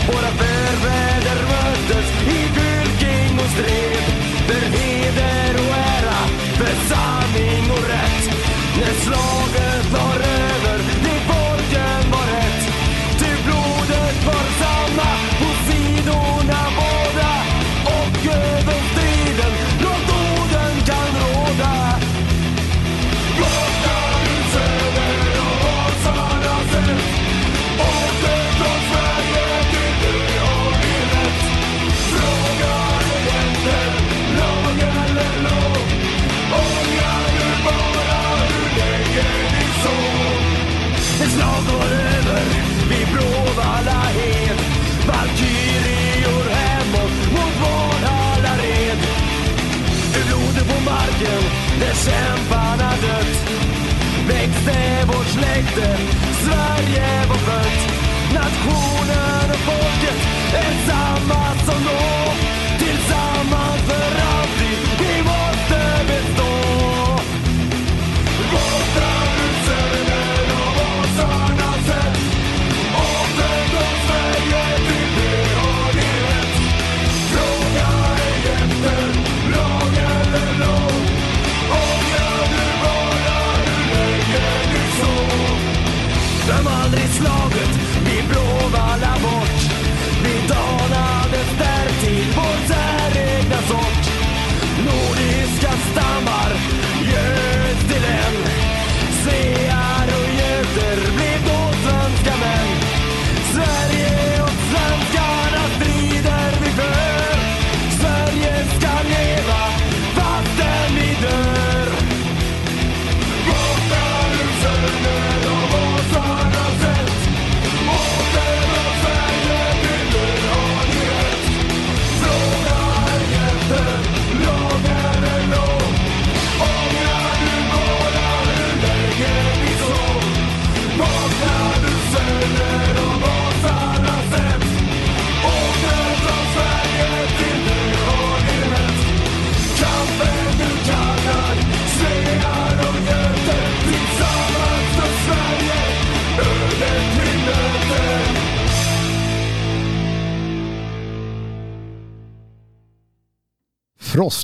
våra 0.07 0.31
förfäder 0.41 1.39
möttes 1.51 2.07
i 2.35 2.39
fylking 2.55 3.39
och 3.39 3.51
stred 3.55 4.20
för 4.51 4.65
heder 4.77 5.53
och 5.55 5.75
ära, 5.77 6.19
för 6.57 6.75
sanning 6.89 7.71
och 7.71 7.87
rätt. 7.89 8.35
När 8.79 8.93
slaget 8.93 9.70
marken 51.21 51.43
där 51.79 51.93
kämparna 51.93 52.91
dött. 53.01 53.49
Växte 54.27 55.05
vårt 55.07 55.27
släkte 55.27 55.97
Sverige 56.43 57.25
var 57.29 57.35
fött. 57.35 57.93
Nationen 58.33 59.49
och 59.51 59.57
folket 59.57 60.17
är 60.53 60.87
samma 60.87 61.55
som 61.65 61.83
då. 61.83 62.50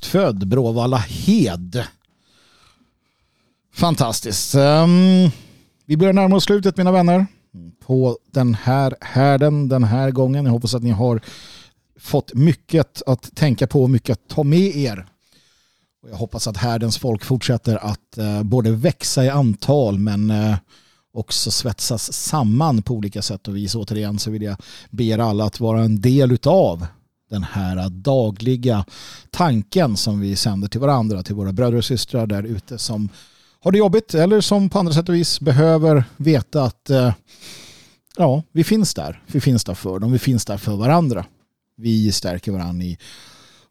Född 0.07 0.47
Bråvalla 0.47 0.97
Hed. 0.97 1.83
Fantastiskt. 3.73 4.55
Um, 4.55 5.29
vi 5.85 5.97
börjar 5.97 6.13
närma 6.13 6.35
oss 6.35 6.43
slutet 6.43 6.77
mina 6.77 6.91
vänner. 6.91 7.25
På 7.85 8.17
den 8.31 8.53
här 8.53 8.95
härden 9.01 9.69
den 9.69 9.83
här 9.83 10.11
gången. 10.11 10.45
Jag 10.45 10.51
hoppas 10.51 10.75
att 10.75 10.83
ni 10.83 10.89
har 10.89 11.21
fått 11.99 12.33
mycket 12.33 13.01
att 13.05 13.35
tänka 13.35 13.67
på 13.67 13.83
och 13.83 13.89
mycket 13.89 14.13
att 14.13 14.27
ta 14.27 14.43
med 14.43 14.75
er. 14.75 15.07
Och 16.03 16.09
jag 16.09 16.15
hoppas 16.15 16.47
att 16.47 16.57
härdens 16.57 16.97
folk 16.97 17.23
fortsätter 17.23 17.75
att 17.75 18.17
uh, 18.17 18.43
både 18.43 18.71
växa 18.71 19.25
i 19.25 19.29
antal 19.29 19.99
men 19.99 20.31
uh, 20.31 20.55
också 21.13 21.51
svetsas 21.51 22.13
samman 22.13 22.81
på 22.81 22.93
olika 22.93 23.21
sätt 23.21 23.47
och 23.47 23.55
vis. 23.55 23.75
Återigen 23.75 24.19
så 24.19 24.31
vill 24.31 24.41
jag 24.41 24.57
be 24.89 25.03
er 25.03 25.19
alla 25.19 25.45
att 25.45 25.59
vara 25.59 25.81
en 25.81 26.01
del 26.01 26.31
utav 26.31 26.87
den 27.29 27.43
här 27.43 27.89
dagliga 27.89 28.85
tanken 29.31 29.97
som 29.97 30.19
vi 30.19 30.35
sänder 30.35 30.67
till 30.67 30.79
varandra, 30.79 31.23
till 31.23 31.35
våra 31.35 31.53
bröder 31.53 31.77
och 31.77 31.85
systrar 31.85 32.27
där 32.27 32.43
ute 32.43 32.77
som 32.77 33.09
har 33.59 33.71
det 33.71 33.77
jobbigt 33.77 34.13
eller 34.13 34.41
som 34.41 34.69
på 34.69 34.79
andra 34.79 34.93
sätt 34.93 35.09
och 35.09 35.15
vis 35.15 35.39
behöver 35.39 36.03
veta 36.17 36.63
att 36.63 36.89
eh, 36.89 37.13
ja, 38.17 38.43
vi 38.51 38.63
finns 38.63 38.93
där. 38.93 39.23
Vi 39.27 39.41
finns 39.41 39.63
där 39.63 39.73
för 39.73 39.99
dem. 39.99 40.11
Vi 40.11 40.19
finns 40.19 40.45
där 40.45 40.57
för 40.57 40.75
varandra. 40.75 41.25
Vi 41.77 42.11
stärker 42.11 42.51
varandra 42.51 42.85
i 42.85 42.97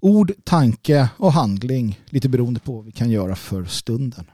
ord, 0.00 0.32
tanke 0.44 1.08
och 1.16 1.32
handling. 1.32 2.00
Lite 2.06 2.28
beroende 2.28 2.60
på 2.60 2.72
vad 2.72 2.84
vi 2.84 2.92
kan 2.92 3.10
göra 3.10 3.36
för 3.36 3.64
stunden. 3.64 4.24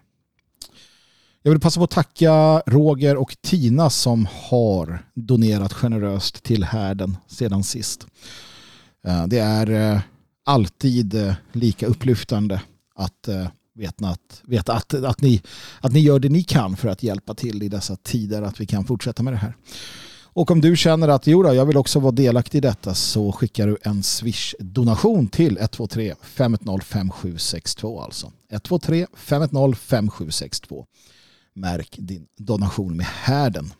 Jag 1.43 1.53
vill 1.53 1.61
passa 1.61 1.81
på 1.81 1.85
att 1.85 1.91
tacka 1.91 2.63
Roger 2.67 3.17
och 3.17 3.37
Tina 3.41 3.91
som 3.91 4.29
har 4.33 5.05
donerat 5.15 5.73
generöst 5.73 6.43
till 6.43 6.65
härden 6.65 7.17
sedan 7.27 7.65
sist. 7.65 8.07
Eh, 9.07 9.27
det 9.27 9.39
är 9.39 9.71
eh, 9.71 10.01
alltid 10.45 11.15
eh, 11.15 11.35
lika 11.53 11.87
upplyftande 11.87 12.63
att 12.95 13.29
veta, 13.75 14.09
att, 14.09 14.43
veta 14.45 14.73
att, 14.73 14.95
att, 14.95 15.21
ni, 15.21 15.43
att 15.81 15.93
ni 15.93 16.01
gör 16.01 16.19
det 16.19 16.29
ni 16.29 16.43
kan 16.43 16.77
för 16.77 16.89
att 16.89 17.03
hjälpa 17.03 17.35
till 17.35 17.63
i 17.63 17.69
dessa 17.69 17.97
tider, 17.97 18.43
att 18.43 18.61
vi 18.61 18.67
kan 18.67 18.85
fortsätta 18.85 19.23
med 19.23 19.33
det 19.33 19.37
här. 19.37 19.57
Och 20.35 20.51
om 20.51 20.61
du 20.61 20.77
känner 20.77 21.09
att 21.09 21.27
jo 21.27 21.53
jag 21.53 21.67
vill 21.67 21.77
också 21.77 22.01
vara 22.01 22.13
delaktig 22.13 22.59
i 22.59 22.61
detta 22.61 22.95
så 22.95 23.33
skickar 23.33 23.67
du 23.67 23.79
en 23.83 24.03
Swish-donation 24.03 25.29
till 25.29 25.59
123 25.59 26.15
510 26.23 26.85
5762 26.85 28.01
alltså. 28.01 28.33
123 28.51 29.07
510 29.17 29.77
5762. 29.77 30.87
Märk 31.55 31.97
din 31.99 32.27
donation 32.37 32.97
med 32.97 33.07
härden. 33.07 33.73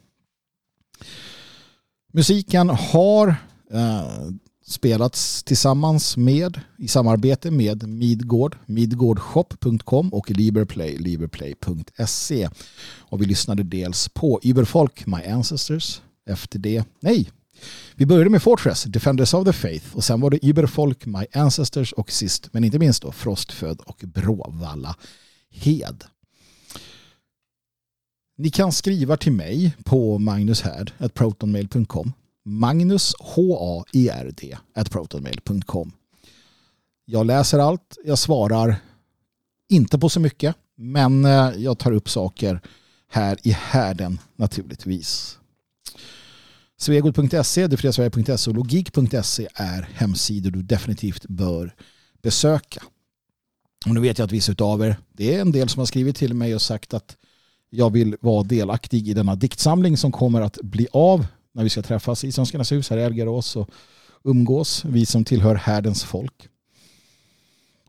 Musiken 2.13 2.69
har 2.69 3.29
eh, 3.73 4.29
spelats 4.73 5.43
tillsammans 5.43 6.17
med, 6.17 6.61
i 6.79 6.89
samarbete 6.89 7.51
med 7.51 7.89
Midgård, 7.89 8.57
midgårdshop.com 8.67 10.09
och 10.09 10.31
Liberplay, 10.31 10.97
liberplay.se. 10.99 12.49
Och 12.99 13.23
vi 13.23 13.27
lyssnade 13.27 13.63
dels 13.63 14.09
på 14.09 14.41
Überfolk, 14.43 15.07
My 15.07 15.23
Ancestors, 15.23 16.01
efter 16.27 16.59
det, 16.59 16.85
nej, 17.01 17.29
vi 17.95 18.07
började 18.07 18.31
med 18.31 18.43
Fortress, 18.43 18.85
Defenders 18.85 19.35
of 19.35 19.45
the 19.45 19.53
Faith 19.53 19.97
och 19.97 20.05
sen 20.05 20.21
var 20.21 20.31
det 20.31 20.45
Überfolk, 20.45 21.07
My 21.07 21.27
Ancestors 21.33 21.93
och 21.93 22.13
sist 22.13 22.49
men 22.53 22.65
inte 22.65 22.79
minst 22.79 23.03
då 23.03 23.13
Frostfödd 23.13 23.81
och 23.81 24.03
Bråvalla 24.07 24.97
Hed. 25.51 26.05
Ni 28.39 28.51
kan 28.51 28.73
skriva 28.73 29.17
till 29.17 29.33
mig 29.33 29.77
på 29.85 30.19
magnushärd.protonmail.com 30.19 32.13
Magnus 32.45 33.15
H-A-E-R-D 33.19 34.57
protonmail.com 34.91 35.93
Jag 37.05 37.27
läser 37.27 37.59
allt, 37.59 37.99
jag 38.05 38.19
svarar 38.19 38.77
inte 39.69 39.99
på 39.99 40.09
så 40.09 40.21
mycket 40.21 40.57
men 40.77 41.25
eh, 41.25 41.51
jag 41.57 41.79
tar 41.79 41.93
upp 41.93 42.11
saker 42.11 42.61
här 43.09 43.39
i 43.43 43.51
härden 43.51 44.19
naturligtvis. 44.37 45.39
Svegot.se, 46.79 47.67
detfriasverige.se 47.67 48.51
och 48.51 48.57
logik.se 48.57 49.49
är 49.55 49.89
hemsidor 49.95 50.51
du 50.51 50.63
definitivt 50.63 51.27
bör 51.27 51.75
besöka. 52.23 52.83
Och 53.87 53.95
nu 53.95 54.01
vet 54.01 54.19
jag 54.19 54.27
att 54.27 54.33
vissa 54.33 54.55
av 54.59 54.83
er, 54.83 54.97
det 55.13 55.35
är 55.35 55.41
en 55.41 55.53
del 55.53 55.69
som 55.69 55.79
har 55.79 55.87
skrivit 55.87 56.17
till 56.17 56.35
mig 56.35 56.55
och 56.55 56.63
sagt 56.63 56.95
att 56.95 57.17
jag 57.71 57.91
vill 57.91 58.17
vara 58.21 58.43
delaktig 58.43 59.09
i 59.09 59.15
denna 59.15 59.35
diktsamling 59.35 59.97
som 59.97 60.13
kommer 60.13 60.41
att 60.41 60.59
bli 60.63 60.89
av 60.93 61.27
när 61.53 61.63
vi 61.63 61.71
ska 61.71 61.83
träffas 61.83 62.25
i 62.25 62.33
Svenskarnas 62.33 62.73
hus 62.73 62.91
här 62.91 62.97
i 62.97 63.03
Elgarås 63.03 63.57
och 63.57 63.71
umgås, 64.25 64.85
vi 64.85 65.07
som 65.07 65.25
tillhör 65.25 65.55
härdens 65.55 66.05
folk. 66.05 66.49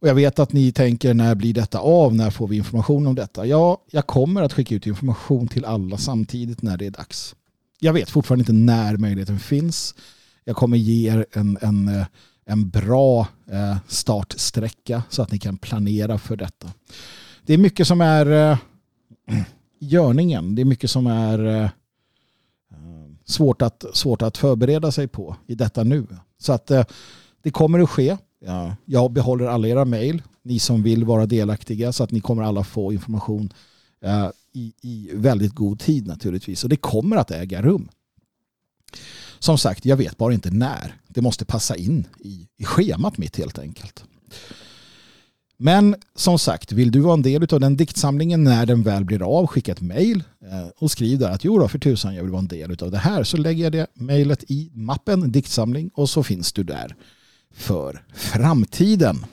Och 0.03 0.07
jag 0.10 0.15
vet 0.15 0.40
att 0.40 0.53
ni 0.53 0.72
tänker 0.72 1.14
när 1.14 1.35
blir 1.35 1.53
detta 1.53 1.80
av? 1.80 2.15
När 2.15 2.30
får 2.30 2.48
vi 2.48 2.57
information 2.57 3.07
om 3.07 3.15
detta? 3.15 3.45
Ja, 3.45 3.84
jag 3.91 4.07
kommer 4.07 4.41
att 4.41 4.53
skicka 4.53 4.76
ut 4.76 4.88
information 4.88 5.48
till 5.48 5.65
alla 5.65 5.98
samtidigt 5.98 6.61
när 6.61 6.77
det 6.77 6.85
är 6.85 6.91
dags. 6.91 7.35
Jag 7.80 7.94
vet 7.94 8.10
fortfarande 8.10 8.41
inte 8.41 8.53
när 8.53 8.98
möjligheten 8.98 9.40
finns. 9.40 9.95
Jag 10.44 10.56
kommer 10.56 10.77
ge 10.77 11.11
er 11.11 11.26
en, 11.31 11.57
en, 11.61 12.06
en 12.45 12.69
bra 12.69 13.27
eh, 13.52 13.77
startsträcka 13.88 15.03
så 15.10 15.22
att 15.22 15.31
ni 15.31 15.40
kan 15.40 15.57
planera 15.57 16.18
för 16.18 16.35
detta. 16.35 16.72
Det 17.45 17.53
är 17.53 17.57
mycket 17.57 17.88
som 17.88 18.02
är 18.02 18.52
eh, 18.52 18.57
görningen. 19.80 20.56
Det 20.56 20.61
är 20.61 20.65
mycket 20.65 20.90
som 20.90 21.07
är 21.07 21.45
eh, 21.45 21.69
svårt, 23.26 23.62
att, 23.62 23.86
svårt 23.94 24.22
att 24.22 24.38
förbereda 24.38 24.91
sig 24.91 25.08
på 25.08 25.36
i 25.48 25.56
detta 25.56 25.84
nu. 25.84 26.08
Så 26.38 26.54
att 26.54 26.72
det 27.41 27.52
kommer 27.52 27.80
att 27.80 27.90
ske. 27.90 28.18
Jag 28.86 29.12
behåller 29.12 29.45
alla 29.45 29.68
era 29.68 29.86
mejl, 29.86 30.22
ni 30.41 30.60
som 30.60 30.84
vill 30.84 31.04
vara 31.06 31.26
delaktiga, 31.26 31.94
så 31.94 32.04
att 32.04 32.12
ni 32.12 32.20
kommer 32.20 32.44
alla 32.44 32.64
få 32.64 32.94
information 32.94 33.54
i, 34.54 34.74
i 34.82 35.10
väldigt 35.14 35.54
god 35.54 35.80
tid 35.80 36.08
naturligtvis. 36.08 36.64
Och 36.64 36.70
det 36.70 36.76
kommer 36.76 37.18
att 37.18 37.32
äga 37.32 37.62
rum. 37.62 37.90
Som 39.40 39.58
sagt, 39.58 39.86
jag 39.86 39.98
vet 39.98 40.18
bara 40.18 40.34
inte 40.34 40.52
när. 40.52 40.95
Det 41.08 41.22
måste 41.22 41.45
passa 41.45 41.76
in 41.76 42.08
i, 42.20 42.48
i 42.58 42.66
schemat 42.66 43.18
mitt 43.18 43.38
helt 43.38 43.60
enkelt. 43.60 44.04
Men 45.58 45.96
som 46.16 46.40
sagt, 46.40 46.72
vill 46.72 46.92
du 46.92 47.00
vara 47.00 47.14
en 47.14 47.22
del 47.22 47.54
av 47.54 47.60
den 47.60 47.78
diktsamlingen 47.78 48.44
när 48.44 48.66
den 48.66 48.84
väl 48.84 49.06
blir 49.06 49.40
av, 49.40 49.48
skicka 49.48 49.72
ett 49.72 49.82
mejl 49.82 50.24
eh, 50.42 50.68
och 50.78 50.92
skriv 50.92 51.20
där 51.20 51.32
att 51.32 51.44
jo 51.44 51.60
då, 51.60 51.68
för 51.68 51.80
tusan 51.80 52.16
jag 52.16 52.24
vill 52.24 52.32
vara 52.32 52.40
en 52.40 52.48
del 52.48 52.84
av 52.84 52.92
det 52.92 52.98
här. 52.98 53.24
Så 53.24 53.38
lägger 53.38 53.64
jag 53.64 53.72
det 53.72 53.88
mejlet 53.94 54.44
i 54.52 54.72
mappen 54.74 55.32
diktsamling 55.32 55.90
och 55.94 56.10
så 56.10 56.24
finns 56.24 56.54
du 56.54 56.64
där 56.64 56.96
för 57.54 58.04
framtiden. 58.14 59.26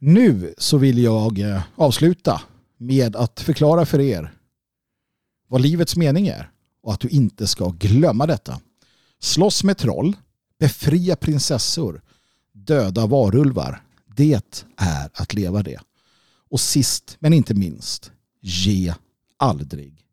Nu 0.00 0.54
så 0.58 0.78
vill 0.78 0.98
jag 0.98 1.38
eh, 1.38 1.62
avsluta 1.76 2.42
med 2.78 3.16
att 3.16 3.40
förklara 3.40 3.86
för 3.86 4.00
er 4.00 4.32
vad 5.48 5.60
livets 5.60 5.96
mening 5.96 6.28
är 6.28 6.50
och 6.82 6.92
att 6.92 7.00
du 7.00 7.08
inte 7.08 7.46
ska 7.46 7.68
glömma 7.68 8.26
detta. 8.26 8.60
Slåss 9.20 9.64
med 9.64 9.78
troll, 9.78 10.16
befria 10.58 11.16
prinsessor, 11.16 12.02
döda 12.52 13.06
varulvar. 13.06 13.83
Det 14.16 14.62
är 14.76 15.10
att 15.14 15.34
leva 15.34 15.62
det. 15.62 15.80
Och 16.50 16.60
sist 16.60 17.16
men 17.20 17.32
inte 17.32 17.54
minst, 17.54 18.12
ge 18.40 18.94
aldrig. 19.36 20.03